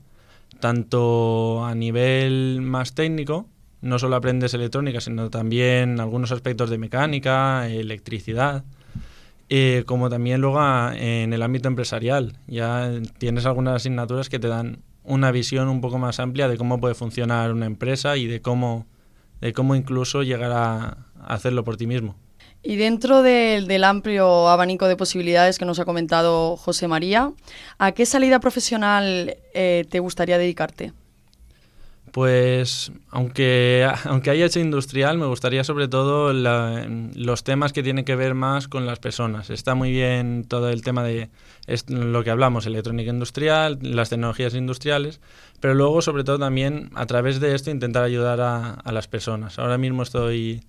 tanto 0.59 1.66
a 1.66 1.74
nivel 1.74 2.62
más 2.62 2.93
técnico, 2.93 3.47
no 3.82 3.97
solo 3.97 4.16
aprendes 4.16 4.53
electrónica, 4.53 5.01
sino 5.01 5.32
también 5.32 5.99
algunos 5.99 6.32
aspectos 6.32 6.70
de 6.70 6.78
mecánica, 6.78 7.68
electricidad, 7.68 8.64
eh, 9.49 9.82
como 9.88 10.12
también 10.12 10.41
luego 10.41 10.62
en 10.93 11.34
el 11.34 11.41
ámbito 11.41 11.70
empresarial. 11.70 12.38
Ya 12.45 12.88
tienes 13.18 13.47
algunas 13.47 13.78
asignaturas 13.78 14.30
que 14.30 14.38
te 14.38 14.47
dan 14.47 14.84
una 15.03 15.32
visión 15.32 15.70
un 15.70 15.82
poco 15.82 15.97
más 15.97 16.20
amplia 16.20 16.47
de 16.47 16.57
cómo 16.57 16.80
puede 16.80 16.93
funcionar 16.93 17.51
una 17.51 17.66
empresa 17.66 18.16
y 18.16 18.28
de 18.28 18.43
cómo 18.43 18.86
de 19.42 19.54
cómo 19.54 19.76
incluso 19.76 20.24
llegar 20.24 20.52
a 20.52 20.98
hacerlo 21.26 21.64
por 21.64 21.78
ti 21.78 21.88
mismo. 21.88 22.16
Y 22.64 22.76
dentro 22.76 23.24
del 23.24 23.84
amplio 23.84 24.48
abanico 24.48 24.88
de 24.88 24.96
posibilidades 24.96 25.58
que 25.58 25.66
nos 25.66 25.80
ha 25.80 25.86
comentado 25.86 26.56
José 26.58 26.88
María, 26.88 27.34
¿a 27.80 27.92
qué 27.94 28.06
salida 28.06 28.39
profesional 28.39 29.36
eh, 29.56 29.86
te 29.89 30.00
gustaría 30.00 30.38
dedicarte? 30.38 30.94
Pues 32.12 32.91
aunque, 33.09 33.89
aunque 34.03 34.32
haya 34.32 34.45
hecho 34.45 34.59
industrial, 34.59 35.18
me 35.18 35.28
gustaría 35.28 35.64
sobre 35.64 35.88
todo 35.88 36.34
los 36.34 37.43
temas 37.43 37.72
que 37.72 37.84
tienen 37.84 38.03
que 38.03 38.16
ver 38.16 38.34
más 38.34 38.68
con 38.68 38.86
las 38.86 38.99
personas. 38.99 39.49
Está 39.49 39.76
muy 39.76 39.91
bien 39.91 40.43
todo 40.45 40.70
el 40.70 40.82
tema 40.82 41.03
de 41.03 41.30
lo 41.88 42.24
que 42.24 42.30
hablamos, 42.30 42.66
electrónica 42.66 43.12
industrial, 43.12 43.80
las 43.82 44.09
tecnologías 44.09 44.55
industriales, 44.55 45.22
pero 45.62 45.74
luego 45.74 46.01
sobre 46.01 46.26
todo 46.26 46.38
también 46.38 46.89
a 46.95 47.05
través 47.05 47.39
de 47.39 47.55
esto 47.55 47.72
intentar 47.72 48.03
ayudar 48.03 48.41
a, 48.41 48.91
las 48.91 49.07
personas. 49.07 49.57
Ahora 49.57 49.78
mismo 49.78 50.03
estoy 50.03 50.64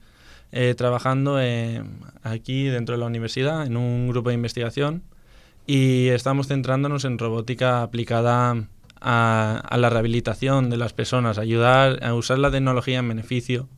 eh, 0.53 0.75
trabajando 0.77 1.41
eh, 1.41 1.83
aquí 2.23 2.65
dentro 2.65 2.95
de 2.95 3.01
la 3.01 3.07
universidad 3.07 3.67
en 3.67 3.77
un 3.77 4.09
grupo 4.09 4.29
de 4.29 4.37
investigación 4.37 5.03
y 5.67 6.09
estamos 6.09 6.47
centrándonos 6.47 7.05
en 7.05 7.19
robótica 7.19 7.83
aplicada 7.83 8.65
a, 9.03 9.77
la 9.77 9.91
rehabilitación 9.91 10.71
de 10.71 10.77
las 10.77 10.93
personas, 10.93 11.39
ayudar 11.39 12.03
a 12.05 12.15
usar 12.15 12.39
la 12.39 12.51
tecnología 12.51 12.99
en 12.99 13.09
beneficio, 13.09 13.69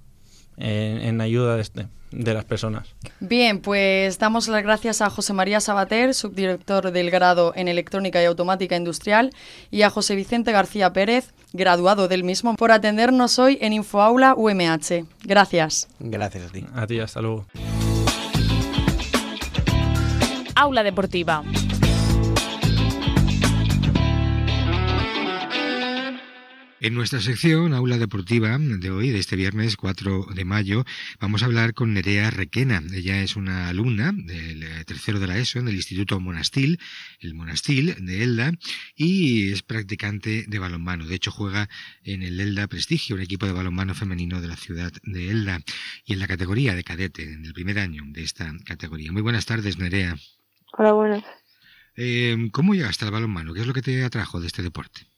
en, 0.57 1.21
ayuda 1.21 1.57
de, 1.57 1.63
este, 1.63 1.89
de 2.13 2.35
las 2.35 2.45
personas. 2.45 2.95
Bien, 3.21 3.61
pues 3.61 4.19
damos 4.19 4.49
las 4.49 4.63
gracias 4.63 5.01
a 5.01 5.11
José 5.11 5.33
María 5.33 5.61
Sabater, 5.61 6.15
subdirector 6.15 6.93
del 6.93 7.11
grado 7.11 7.53
en 7.57 7.69
Electrónica 7.69 8.23
y 8.23 8.27
Automática 8.27 8.77
Industrial, 8.77 9.31
y 9.71 9.83
a 9.83 9.91
José 9.91 10.15
Vicente 10.15 10.53
García 10.53 10.93
Pérez, 10.93 11.33
graduado 11.53 12.09
del 12.09 12.25
mismo, 12.25 12.55
por 12.57 12.71
atendernos 12.71 13.39
hoy 13.39 13.59
en 13.61 13.73
InfoAula 13.73 14.35
UMH. 14.37 15.07
Gracias. 15.25 15.89
Gracias 15.99 16.49
a 16.49 16.53
ti. 16.53 16.65
A 16.75 16.87
ti, 16.87 17.01
hasta 17.01 17.21
luego. 17.21 17.47
Aula 20.55 20.83
Deportiva. 20.85 21.43
En 26.85 26.93
nuestra 26.93 27.23
sección 27.23 27.73
Aula 27.73 27.97
Deportiva 27.97 28.59
de 28.59 28.91
hoy, 28.91 29.09
de 29.09 29.19
este 29.19 29.37
viernes 29.37 29.79
4 29.79 30.27
de 30.35 30.45
mayo, 30.45 30.85
vamos 31.19 31.43
a 31.43 31.47
hablar 31.47 31.73
con 31.73 31.95
Nerea 31.95 32.29
Requena. 32.29 32.83
Ella 32.93 33.23
es 33.23 33.37
una 33.37 33.71
alumna 33.71 34.13
del 34.15 34.65
eh, 34.65 34.85
tercero 34.85 35.19
de 35.19 35.27
la 35.27 35.39
ESO 35.39 35.61
en 35.61 35.69
el 35.69 35.77
Instituto 35.77 36.21
Monastil, 36.21 36.79
el 37.21 37.33
Monastil 37.33 38.05
de 38.05 38.23
Elda, 38.23 38.53
y 38.95 39.51
es 39.51 39.63
practicante 39.63 40.45
de 40.47 40.59
balonmano. 40.59 41.07
De 41.07 41.15
hecho, 41.15 41.31
juega 41.31 41.71
en 42.03 42.23
el 42.23 42.39
Elda 42.39 42.67
Prestigio, 42.67 43.17
un 43.17 43.23
equipo 43.23 43.47
de 43.47 43.53
balonmano 43.53 43.95
femenino 43.95 44.43
de 44.43 44.49
la 44.49 44.57
ciudad 44.57 44.93
de 45.05 45.31
Elda, 45.31 45.63
y 46.05 46.13
en 46.13 46.19
la 46.19 46.27
categoría 46.27 46.75
de 46.75 46.85
cadete, 46.85 47.23
en 47.23 47.47
el 47.47 47.55
primer 47.55 47.79
año 47.79 48.03
de 48.09 48.23
esta 48.25 48.53
categoría. 48.67 49.11
Muy 49.11 49.23
buenas 49.23 49.47
tardes, 49.47 49.79
Nerea. 49.79 50.19
Hola, 50.77 50.93
buenas. 50.93 51.25
Eh, 51.97 52.37
¿Cómo 52.53 52.75
llegaste 52.75 53.07
al 53.07 53.11
balonmano? 53.11 53.55
¿Qué 53.55 53.63
es 53.63 53.67
lo 53.67 53.73
que 53.73 53.81
te 53.81 54.05
atrajo 54.05 54.39
de 54.39 54.49
este 54.49 54.63
deporte? 54.63 55.14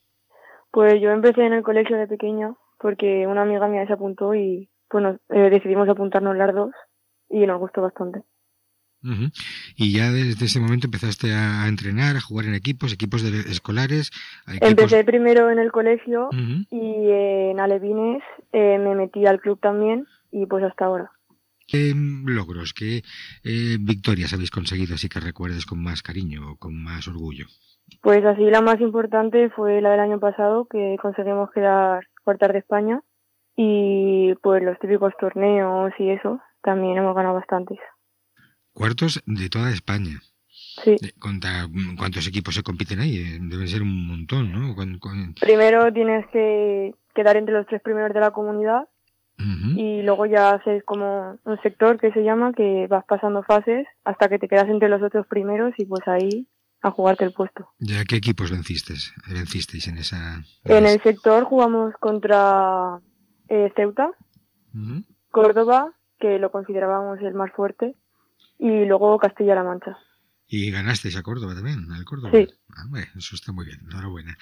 Pues 0.70 1.00
yo 1.00 1.10
empecé 1.10 1.44
en 1.44 1.52
el 1.52 1.62
colegio 1.62 1.96
de 1.96 2.06
pequeña 2.06 2.54
porque 2.78 3.26
una 3.26 3.42
amiga 3.42 3.68
mía 3.68 3.86
se 3.86 3.92
apuntó 3.92 4.34
y 4.34 4.68
pues 4.88 5.04
eh, 5.30 5.50
decidimos 5.50 5.88
apuntarnos 5.88 6.36
las 6.36 6.54
dos 6.54 6.70
y 7.28 7.46
nos 7.46 7.58
gustó 7.58 7.82
bastante. 7.82 8.22
Y 9.76 9.92
ya 9.92 10.10
desde 10.10 10.46
ese 10.46 10.58
momento 10.58 10.88
empezaste 10.88 11.32
a 11.32 11.68
entrenar, 11.68 12.16
a 12.16 12.20
jugar 12.20 12.46
en 12.46 12.54
equipos, 12.54 12.92
equipos 12.92 13.22
escolares. 13.22 14.10
Empecé 14.60 15.04
primero 15.04 15.50
en 15.50 15.58
el 15.58 15.70
colegio 15.70 16.28
y 16.70 17.10
en 17.10 17.60
Alevines 17.60 18.22
eh, 18.52 18.78
me 18.78 18.94
metí 18.94 19.24
al 19.26 19.40
club 19.40 19.60
también 19.60 20.06
y 20.32 20.46
pues 20.46 20.64
hasta 20.64 20.86
ahora. 20.86 21.12
¿Qué 21.68 21.92
logros, 22.24 22.72
qué 22.72 23.02
eh, 23.42 23.76
victorias 23.80 24.32
habéis 24.32 24.50
conseguido 24.50 24.94
así 24.94 25.08
que 25.08 25.20
recuerdes 25.20 25.66
con 25.66 25.82
más 25.82 26.02
cariño 26.02 26.52
o 26.52 26.56
con 26.56 26.80
más 26.80 27.08
orgullo? 27.08 27.46
Pues 28.02 28.24
así 28.24 28.42
la 28.50 28.60
más 28.60 28.80
importante 28.80 29.50
fue 29.50 29.80
la 29.80 29.90
del 29.90 30.00
año 30.00 30.20
pasado, 30.20 30.66
que 30.66 30.96
conseguimos 31.00 31.50
quedar 31.50 32.04
cuartas 32.24 32.52
de 32.52 32.58
España. 32.58 33.00
Y 33.56 34.34
pues 34.42 34.62
los 34.62 34.78
típicos 34.78 35.14
torneos 35.18 35.92
y 35.98 36.10
eso, 36.10 36.40
también 36.62 36.98
hemos 36.98 37.14
ganado 37.14 37.36
bastantes. 37.36 37.78
Cuartos 38.72 39.22
de 39.26 39.48
toda 39.48 39.70
España. 39.70 40.20
Sí. 40.48 40.96
¿Cuántos 41.18 42.28
equipos 42.28 42.54
se 42.54 42.62
compiten 42.62 43.00
ahí? 43.00 43.16
Eh, 43.16 43.38
deben 43.40 43.68
ser 43.68 43.82
un 43.82 44.06
montón, 44.06 44.52
¿no? 44.52 44.74
Primero 45.40 45.92
tienes 45.92 46.26
que 46.28 46.94
quedar 47.14 47.36
entre 47.36 47.54
los 47.54 47.66
tres 47.66 47.80
primeros 47.82 48.12
de 48.12 48.20
la 48.20 48.30
comunidad 48.30 48.88
y 49.38 50.00
luego 50.02 50.24
ya 50.24 50.52
haces 50.52 50.82
como 50.84 51.38
un 51.44 51.60
sector 51.62 52.00
que 52.00 52.10
se 52.12 52.24
llama, 52.24 52.52
que 52.54 52.86
vas 52.88 53.04
pasando 53.04 53.42
fases 53.42 53.86
hasta 54.04 54.28
que 54.28 54.38
te 54.38 54.48
quedas 54.48 54.68
entre 54.68 54.88
los 54.88 55.02
otros 55.02 55.26
primeros 55.26 55.74
y 55.76 55.84
pues 55.84 56.00
ahí 56.08 56.46
a 56.82 56.90
jugarte 56.90 57.24
el 57.24 57.32
puesto. 57.32 57.68
¿Ya 57.78 58.04
qué 58.04 58.16
equipos 58.16 58.50
vencisteis, 58.50 59.12
vencisteis 59.28 59.88
en 59.88 59.98
esa...? 59.98 60.44
En 60.64 60.86
el 60.86 61.00
sector 61.02 61.44
jugamos 61.44 61.94
contra 62.00 63.00
eh, 63.48 63.72
Ceuta, 63.74 64.10
Córdoba, 65.30 65.92
que 66.18 66.38
lo 66.38 66.50
considerábamos 66.50 67.18
el 67.20 67.34
más 67.34 67.50
fuerte, 67.52 67.96
y 68.58 68.84
luego 68.84 69.18
Castilla-La 69.18 69.64
Mancha. 69.64 69.96
Y 70.48 70.70
ganasteis 70.70 71.16
a 71.16 71.22
Córdoba 71.22 71.56
también, 71.56 71.90
al 71.90 72.04
Córdoba. 72.04 72.30
Sí. 72.32 72.46
Ah, 72.70 72.84
eso 73.16 73.34
está 73.34 73.50
muy 73.50 73.64
bien, 73.64 73.80
enhorabuena. 73.90 74.38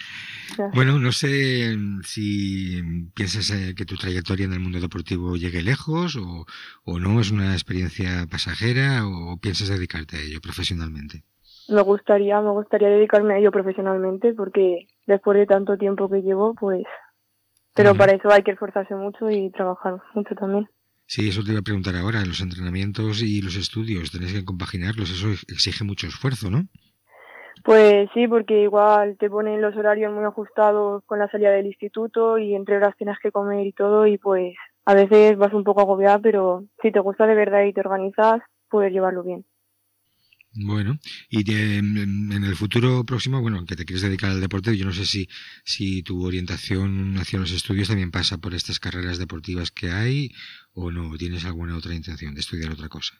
Bueno, 0.74 0.98
no 0.98 1.12
sé 1.12 1.74
si 2.02 2.82
piensas 3.14 3.50
eh, 3.50 3.74
que 3.74 3.86
tu 3.86 3.96
trayectoria 3.96 4.44
en 4.44 4.52
el 4.52 4.60
mundo 4.60 4.80
deportivo 4.80 5.36
llegue 5.36 5.62
lejos 5.62 6.16
o, 6.16 6.46
o 6.84 6.98
no, 6.98 7.20
es 7.20 7.30
una 7.30 7.54
experiencia 7.54 8.26
pasajera 8.30 9.06
o 9.06 9.38
piensas 9.38 9.68
dedicarte 9.68 10.18
a 10.18 10.20
ello 10.20 10.42
profesionalmente 10.42 11.24
me 11.68 11.82
gustaría, 11.82 12.40
me 12.40 12.50
gustaría 12.50 12.88
dedicarme 12.88 13.34
a 13.34 13.38
ello 13.38 13.50
profesionalmente 13.50 14.34
porque 14.34 14.86
después 15.06 15.38
de 15.38 15.46
tanto 15.46 15.76
tiempo 15.76 16.08
que 16.08 16.22
llevo, 16.22 16.54
pues... 16.54 16.84
Pero 17.76 17.96
para 17.96 18.12
eso 18.12 18.30
hay 18.30 18.44
que 18.44 18.52
esforzarse 18.52 18.94
mucho 18.94 19.28
y 19.28 19.50
trabajar 19.50 20.00
mucho 20.14 20.34
también. 20.36 20.68
Sí, 21.06 21.28
eso 21.28 21.42
te 21.42 21.50
iba 21.50 21.60
a 21.60 21.62
preguntar 21.62 21.96
ahora. 21.96 22.24
Los 22.24 22.40
entrenamientos 22.40 23.20
y 23.20 23.42
los 23.42 23.56
estudios, 23.56 24.12
tenés 24.12 24.32
que 24.32 24.44
compaginarlos. 24.44 25.10
Eso 25.10 25.28
exige 25.48 25.84
mucho 25.84 26.06
esfuerzo, 26.06 26.50
¿no? 26.50 26.68
Pues 27.64 28.08
sí, 28.14 28.28
porque 28.28 28.62
igual 28.62 29.16
te 29.18 29.30
ponen 29.30 29.60
los 29.60 29.76
horarios 29.76 30.12
muy 30.12 30.24
ajustados 30.24 31.02
con 31.06 31.18
la 31.18 31.30
salida 31.30 31.50
del 31.50 31.66
instituto 31.66 32.38
y 32.38 32.54
entre 32.54 32.76
horas 32.76 32.94
tienes 32.96 33.18
que 33.22 33.32
comer 33.32 33.66
y 33.66 33.72
todo 33.72 34.06
y 34.06 34.18
pues 34.18 34.54
a 34.84 34.94
veces 34.94 35.36
vas 35.38 35.52
un 35.54 35.64
poco 35.64 35.80
agobiada, 35.80 36.18
pero 36.18 36.64
si 36.82 36.92
te 36.92 37.00
gusta 37.00 37.26
de 37.26 37.34
verdad 37.34 37.64
y 37.64 37.72
te 37.72 37.80
organizas, 37.80 38.42
puedes 38.68 38.92
llevarlo 38.92 39.22
bien. 39.22 39.44
Bueno, 40.56 40.98
y 41.28 41.50
en 41.52 42.44
el 42.44 42.54
futuro 42.54 43.02
próximo, 43.04 43.40
bueno, 43.40 43.56
aunque 43.56 43.74
te 43.74 43.84
quieres 43.84 44.02
dedicar 44.02 44.30
al 44.30 44.40
deporte, 44.40 44.76
yo 44.76 44.84
no 44.84 44.92
sé 44.92 45.04
si, 45.04 45.28
si 45.64 46.04
tu 46.04 46.24
orientación 46.24 47.16
hacia 47.18 47.40
los 47.40 47.50
estudios 47.50 47.88
también 47.88 48.12
pasa 48.12 48.38
por 48.38 48.54
estas 48.54 48.78
carreras 48.78 49.18
deportivas 49.18 49.72
que 49.72 49.90
hay 49.90 50.30
o 50.72 50.92
no, 50.92 51.16
¿tienes 51.18 51.44
alguna 51.44 51.76
otra 51.76 51.94
intención 51.94 52.34
de 52.34 52.40
estudiar 52.40 52.70
otra 52.70 52.88
cosa? 52.88 53.14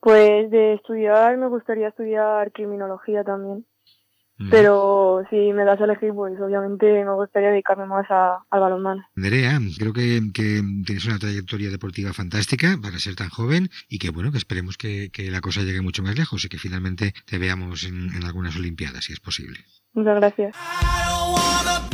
Pues 0.00 0.50
de 0.50 0.74
estudiar, 0.74 1.36
me 1.36 1.48
gustaría 1.48 1.88
estudiar 1.88 2.52
criminología 2.52 3.24
también. 3.24 3.66
Pero 4.50 5.22
si 5.30 5.52
me 5.52 5.64
das 5.64 5.80
a 5.80 5.84
elegir, 5.84 6.12
pues 6.14 6.34
obviamente 6.40 6.86
me 7.04 7.14
gustaría 7.14 7.50
dedicarme 7.50 7.86
más 7.86 8.06
al 8.10 8.60
balonmano. 8.60 9.04
Nerea, 9.14 9.60
creo 9.78 9.92
que, 9.92 10.20
tienes 10.32 11.04
una 11.06 11.18
trayectoria 11.18 11.70
deportiva 11.70 12.12
fantástica 12.12 12.76
para 12.82 12.98
ser 12.98 13.14
tan 13.14 13.28
joven 13.28 13.70
y 13.88 13.98
que 13.98 14.10
bueno, 14.10 14.32
que 14.32 14.38
esperemos 14.38 14.76
que, 14.76 15.10
la 15.30 15.40
cosa 15.40 15.62
llegue 15.62 15.80
mucho 15.80 16.02
más 16.02 16.16
lejos 16.16 16.44
y 16.44 16.48
que 16.48 16.58
finalmente 16.58 17.14
te 17.26 17.38
veamos 17.38 17.84
en, 17.84 18.14
en 18.14 18.24
algunas 18.24 18.56
Olimpiadas, 18.56 19.04
si 19.04 19.12
es 19.12 19.20
posible. 19.20 19.60
Muchas 19.94 20.16
gracias. 20.16 20.56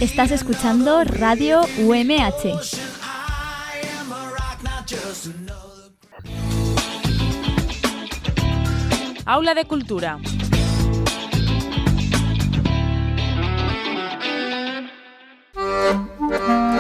Estás 0.01 0.30
escuchando 0.30 1.03
Radio 1.05 1.61
UMH. 1.78 2.89
Aula 9.26 9.55
de 9.55 9.64
Cultura. 9.66 10.18
Música 15.79 16.78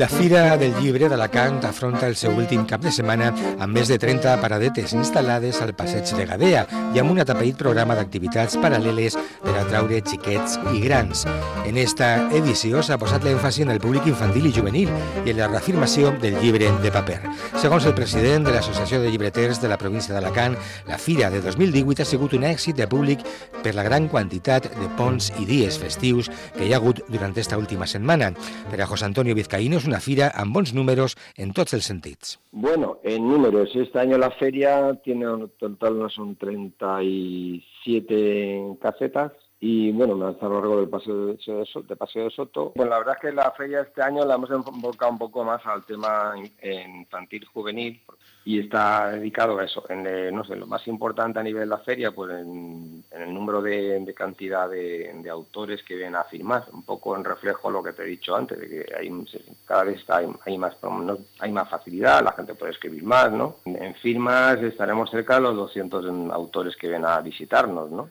La 0.00 0.08
Fira 0.08 0.56
del 0.56 0.72
Llibre 0.80 1.10
d'Alacant 1.12 1.58
afronta 1.68 2.06
el 2.08 2.14
seu 2.16 2.32
últim 2.32 2.62
cap 2.64 2.80
de 2.80 2.88
setmana 2.88 3.26
amb 3.60 3.74
més 3.76 3.90
de 3.92 3.98
30 4.00 4.38
paradetes 4.40 4.94
instal·lades 4.96 5.58
al 5.60 5.74
passeig 5.76 6.08
de 6.16 6.24
Gadea 6.24 6.62
i 6.96 7.02
amb 7.02 7.12
un 7.12 7.20
atapeït 7.20 7.58
programa 7.60 7.92
d'activitats 7.98 8.56
paral·leles 8.62 9.18
per 9.42 9.52
atraure 9.60 9.98
xiquets 10.00 10.56
i 10.72 10.80
grans. 10.86 11.26
En 11.68 11.76
esta 11.76 12.08
edició 12.38 12.80
s'ha 12.80 12.96
posat 12.96 13.26
l'èmfasi 13.28 13.66
en 13.66 13.74
el 13.74 13.82
públic 13.84 14.08
infantil 14.08 14.48
i 14.48 14.54
juvenil 14.56 14.88
i 15.26 15.34
en 15.34 15.36
la 15.36 15.50
reafirmació 15.50 16.14
del 16.24 16.38
llibre 16.40 16.72
de 16.80 16.94
paper. 16.96 17.18
Segons 17.60 17.84
el 17.84 17.92
president 17.92 18.48
de 18.48 18.56
l'Associació 18.56 19.02
de 19.04 19.12
Llibreters 19.12 19.60
de 19.60 19.68
la 19.68 19.76
província 19.76 20.16
d'Alacant, 20.16 20.56
la 20.88 20.96
Fira 20.96 21.28
de 21.28 21.44
2018 21.44 22.06
ha 22.06 22.08
sigut 22.08 22.38
un 22.40 22.48
èxit 22.48 22.80
de 22.80 22.88
públic 22.88 23.20
per 23.60 23.76
la 23.76 23.84
gran 23.84 24.08
quantitat 24.08 24.72
de 24.80 24.88
ponts 24.96 25.28
i 25.36 25.44
dies 25.44 25.76
festius 25.76 26.32
que 26.56 26.64
hi 26.64 26.72
ha 26.72 26.80
hagut 26.80 27.04
durant 27.12 27.36
esta 27.36 27.60
última 27.60 27.84
setmana. 27.84 28.32
Per 28.72 28.80
a 28.80 28.88
José 28.88 29.04
Antonio 29.04 29.36
Vizcaíno 29.36 29.76
és 29.76 29.89
una 29.90 30.00
fira 30.00 30.30
amb 30.38 30.56
números 30.74 31.16
en 31.36 31.52
tots 31.56 31.74
els 31.76 31.86
sentits. 31.90 32.38
Bueno, 32.52 32.98
en 33.02 33.28
números, 33.28 33.74
este 33.74 33.98
año 33.98 34.16
la 34.18 34.30
feria 34.30 34.94
tiene 35.02 35.28
un 35.28 35.50
total, 35.58 35.98
no 35.98 36.08
son 36.08 36.36
37 36.36 38.76
casetas 38.80 39.32
y 39.62 39.92
bueno, 39.92 40.14
a 40.14 40.32
lo 40.48 40.54
largo 40.54 40.80
del 40.80 40.88
paseo 40.88 41.26
de, 41.26 41.34
de, 41.34 41.96
Paseo 41.96 42.24
de 42.24 42.30
Soto. 42.30 42.72
Bueno, 42.74 42.88
la 42.90 42.98
verdad 42.98 43.16
es 43.16 43.20
que 43.20 43.30
la 43.32 43.50
feria 43.52 43.82
este 43.82 44.02
año 44.02 44.24
la 44.24 44.36
hemos 44.36 44.50
enfocado 44.50 45.12
un 45.12 45.18
poco 45.18 45.44
más 45.44 45.60
al 45.66 45.84
tema 45.84 46.32
infantil 46.62 47.44
juvenil 47.52 48.00
y 48.44 48.58
está 48.58 49.10
dedicado 49.10 49.58
a 49.58 49.64
eso, 49.64 49.84
en 49.90 50.06
eh, 50.06 50.32
no 50.32 50.44
sé, 50.44 50.56
lo 50.56 50.66
más 50.66 50.86
importante 50.88 51.38
a 51.38 51.42
nivel 51.42 51.62
de 51.62 51.66
la 51.66 51.78
feria, 51.78 52.10
pues 52.10 52.30
en, 52.30 53.04
el 53.10 53.34
número 53.34 53.60
de, 53.60 54.14
cantidad 54.16 54.68
de, 54.68 55.28
autores 55.30 55.82
que 55.82 55.94
vienen 55.94 56.16
a 56.16 56.24
firmar, 56.24 56.64
un 56.72 56.82
poco 56.82 57.14
en 57.16 57.24
reflejo 57.24 57.70
lo 57.70 57.82
que 57.82 57.92
te 57.92 58.02
he 58.02 58.06
dicho 58.06 58.34
antes, 58.34 58.58
de 58.58 58.68
que 58.68 58.94
hay, 58.96 59.10
cada 59.66 59.84
vez 59.84 60.02
hay, 60.08 60.26
hay 60.46 60.58
más 60.58 60.76
hay 61.38 61.52
más 61.52 61.68
facilidad, 61.68 62.24
la 62.24 62.32
gente 62.32 62.54
puede 62.54 62.72
escribir 62.72 63.04
más, 63.04 63.30
¿no? 63.30 63.56
En 63.66 63.94
firmas 63.96 64.60
estaremos 64.62 65.10
cerca 65.10 65.34
de 65.34 65.42
los 65.42 65.56
200 65.56 66.32
autores 66.32 66.76
que 66.76 66.88
vienen 66.88 67.06
a 67.06 67.20
visitarnos, 67.20 67.90
¿no? 67.90 68.08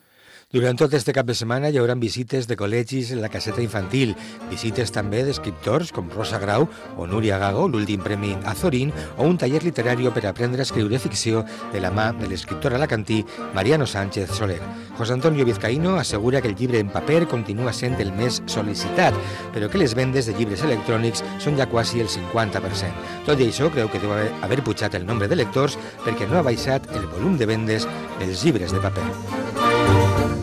Durant 0.49 0.79
tot 0.81 0.95
este 0.97 1.13
cap 1.13 1.27
de 1.29 1.35
setmana 1.37 1.69
hi 1.69 1.75
haurà 1.77 1.93
visites 2.01 2.47
de 2.49 2.55
col·legis 2.57 3.11
en 3.13 3.19
la 3.21 3.29
caseta 3.29 3.61
infantil, 3.61 4.15
visites 4.49 4.89
també 4.89 5.19
d'escriptors 5.21 5.91
com 5.93 6.07
Rosa 6.09 6.39
Grau 6.41 6.65
o 6.97 7.05
Núria 7.05 7.37
Gago, 7.37 7.67
l'últim 7.69 8.01
premi 8.01 8.31
Azorín, 8.49 8.89
o 9.19 9.27
un 9.29 9.37
taller 9.37 9.61
literari 9.61 10.09
per 10.09 10.23
aprendre 10.25 10.63
a 10.63 10.65
escriure 10.65 10.97
ficció 10.97 11.43
de 11.69 11.83
la 11.83 11.91
mà 11.93 12.07
de 12.17 12.25
l'escriptor 12.31 12.73
alacantí 12.73 13.19
Mariano 13.53 13.85
Sánchez 13.85 14.33
Soler. 14.39 14.57
José 14.97 15.13
Antonio 15.13 15.45
Vizcaíno 15.45 15.99
assegura 15.99 16.41
que 16.41 16.47
el 16.47 16.55
llibre 16.55 16.79
en 16.79 16.89
paper 16.89 17.27
continua 17.27 17.69
sent 17.69 18.01
el 18.01 18.09
més 18.17 18.41
sol·licitat, 18.49 19.13
però 19.53 19.69
que 19.69 19.77
les 19.77 19.93
vendes 19.93 20.25
de 20.25 20.33
llibres 20.33 20.65
electrònics 20.65 21.21
són 21.37 21.61
ja 21.61 21.69
quasi 21.69 22.01
el 22.01 22.09
50%. 22.09 22.89
Tot 23.29 23.37
i 23.37 23.51
això, 23.51 23.69
creu 23.69 23.93
que 23.93 24.01
deu 24.01 24.17
haver 24.17 24.63
pujat 24.65 24.97
el 24.97 25.05
nombre 25.05 25.29
de 25.29 25.37
lectors 25.37 25.77
perquè 26.01 26.25
no 26.25 26.41
ha 26.41 26.47
baixat 26.49 26.89
el 26.97 27.05
volum 27.13 27.37
de 27.37 27.45
vendes 27.45 27.85
dels 28.17 28.41
llibres 28.41 28.73
de 28.73 28.81
paper. 28.81 30.38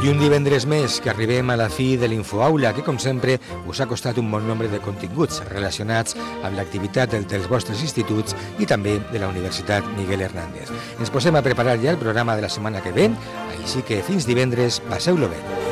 I 0.00 0.08
un 0.08 0.16
divendres 0.16 0.64
més 0.64 0.94
que 1.04 1.10
arribem 1.12 1.50
a 1.52 1.58
la 1.60 1.66
fi 1.68 1.90
de 2.00 2.08
l'Infoaula, 2.08 2.70
que 2.72 2.80
com 2.86 2.96
sempre 2.96 3.34
us 3.68 3.82
ha 3.82 3.86
costat 3.90 4.16
un 4.16 4.30
bon 4.32 4.46
nombre 4.48 4.70
de 4.72 4.80
continguts 4.80 5.42
relacionats 5.50 6.16
amb 6.40 6.56
l'activitat 6.56 7.18
dels 7.28 7.48
vostres 7.52 7.84
instituts 7.84 8.32
i 8.56 8.68
també 8.70 8.96
de 9.12 9.20
la 9.20 9.28
Universitat 9.28 9.84
Miguel 9.98 10.24
Hernández. 10.24 10.72
Ens 10.96 11.12
posem 11.12 11.36
a 11.36 11.44
preparar 11.44 11.76
ja 11.84 11.92
el 11.92 12.00
programa 12.00 12.38
de 12.38 12.48
la 12.48 12.48
setmana 12.48 12.80
que 12.80 12.96
ve, 12.96 13.10
així 13.58 13.84
que 13.84 14.00
fins 14.06 14.24
divendres, 14.24 14.80
passeu-lo 14.88 15.28
bé. 15.28 15.69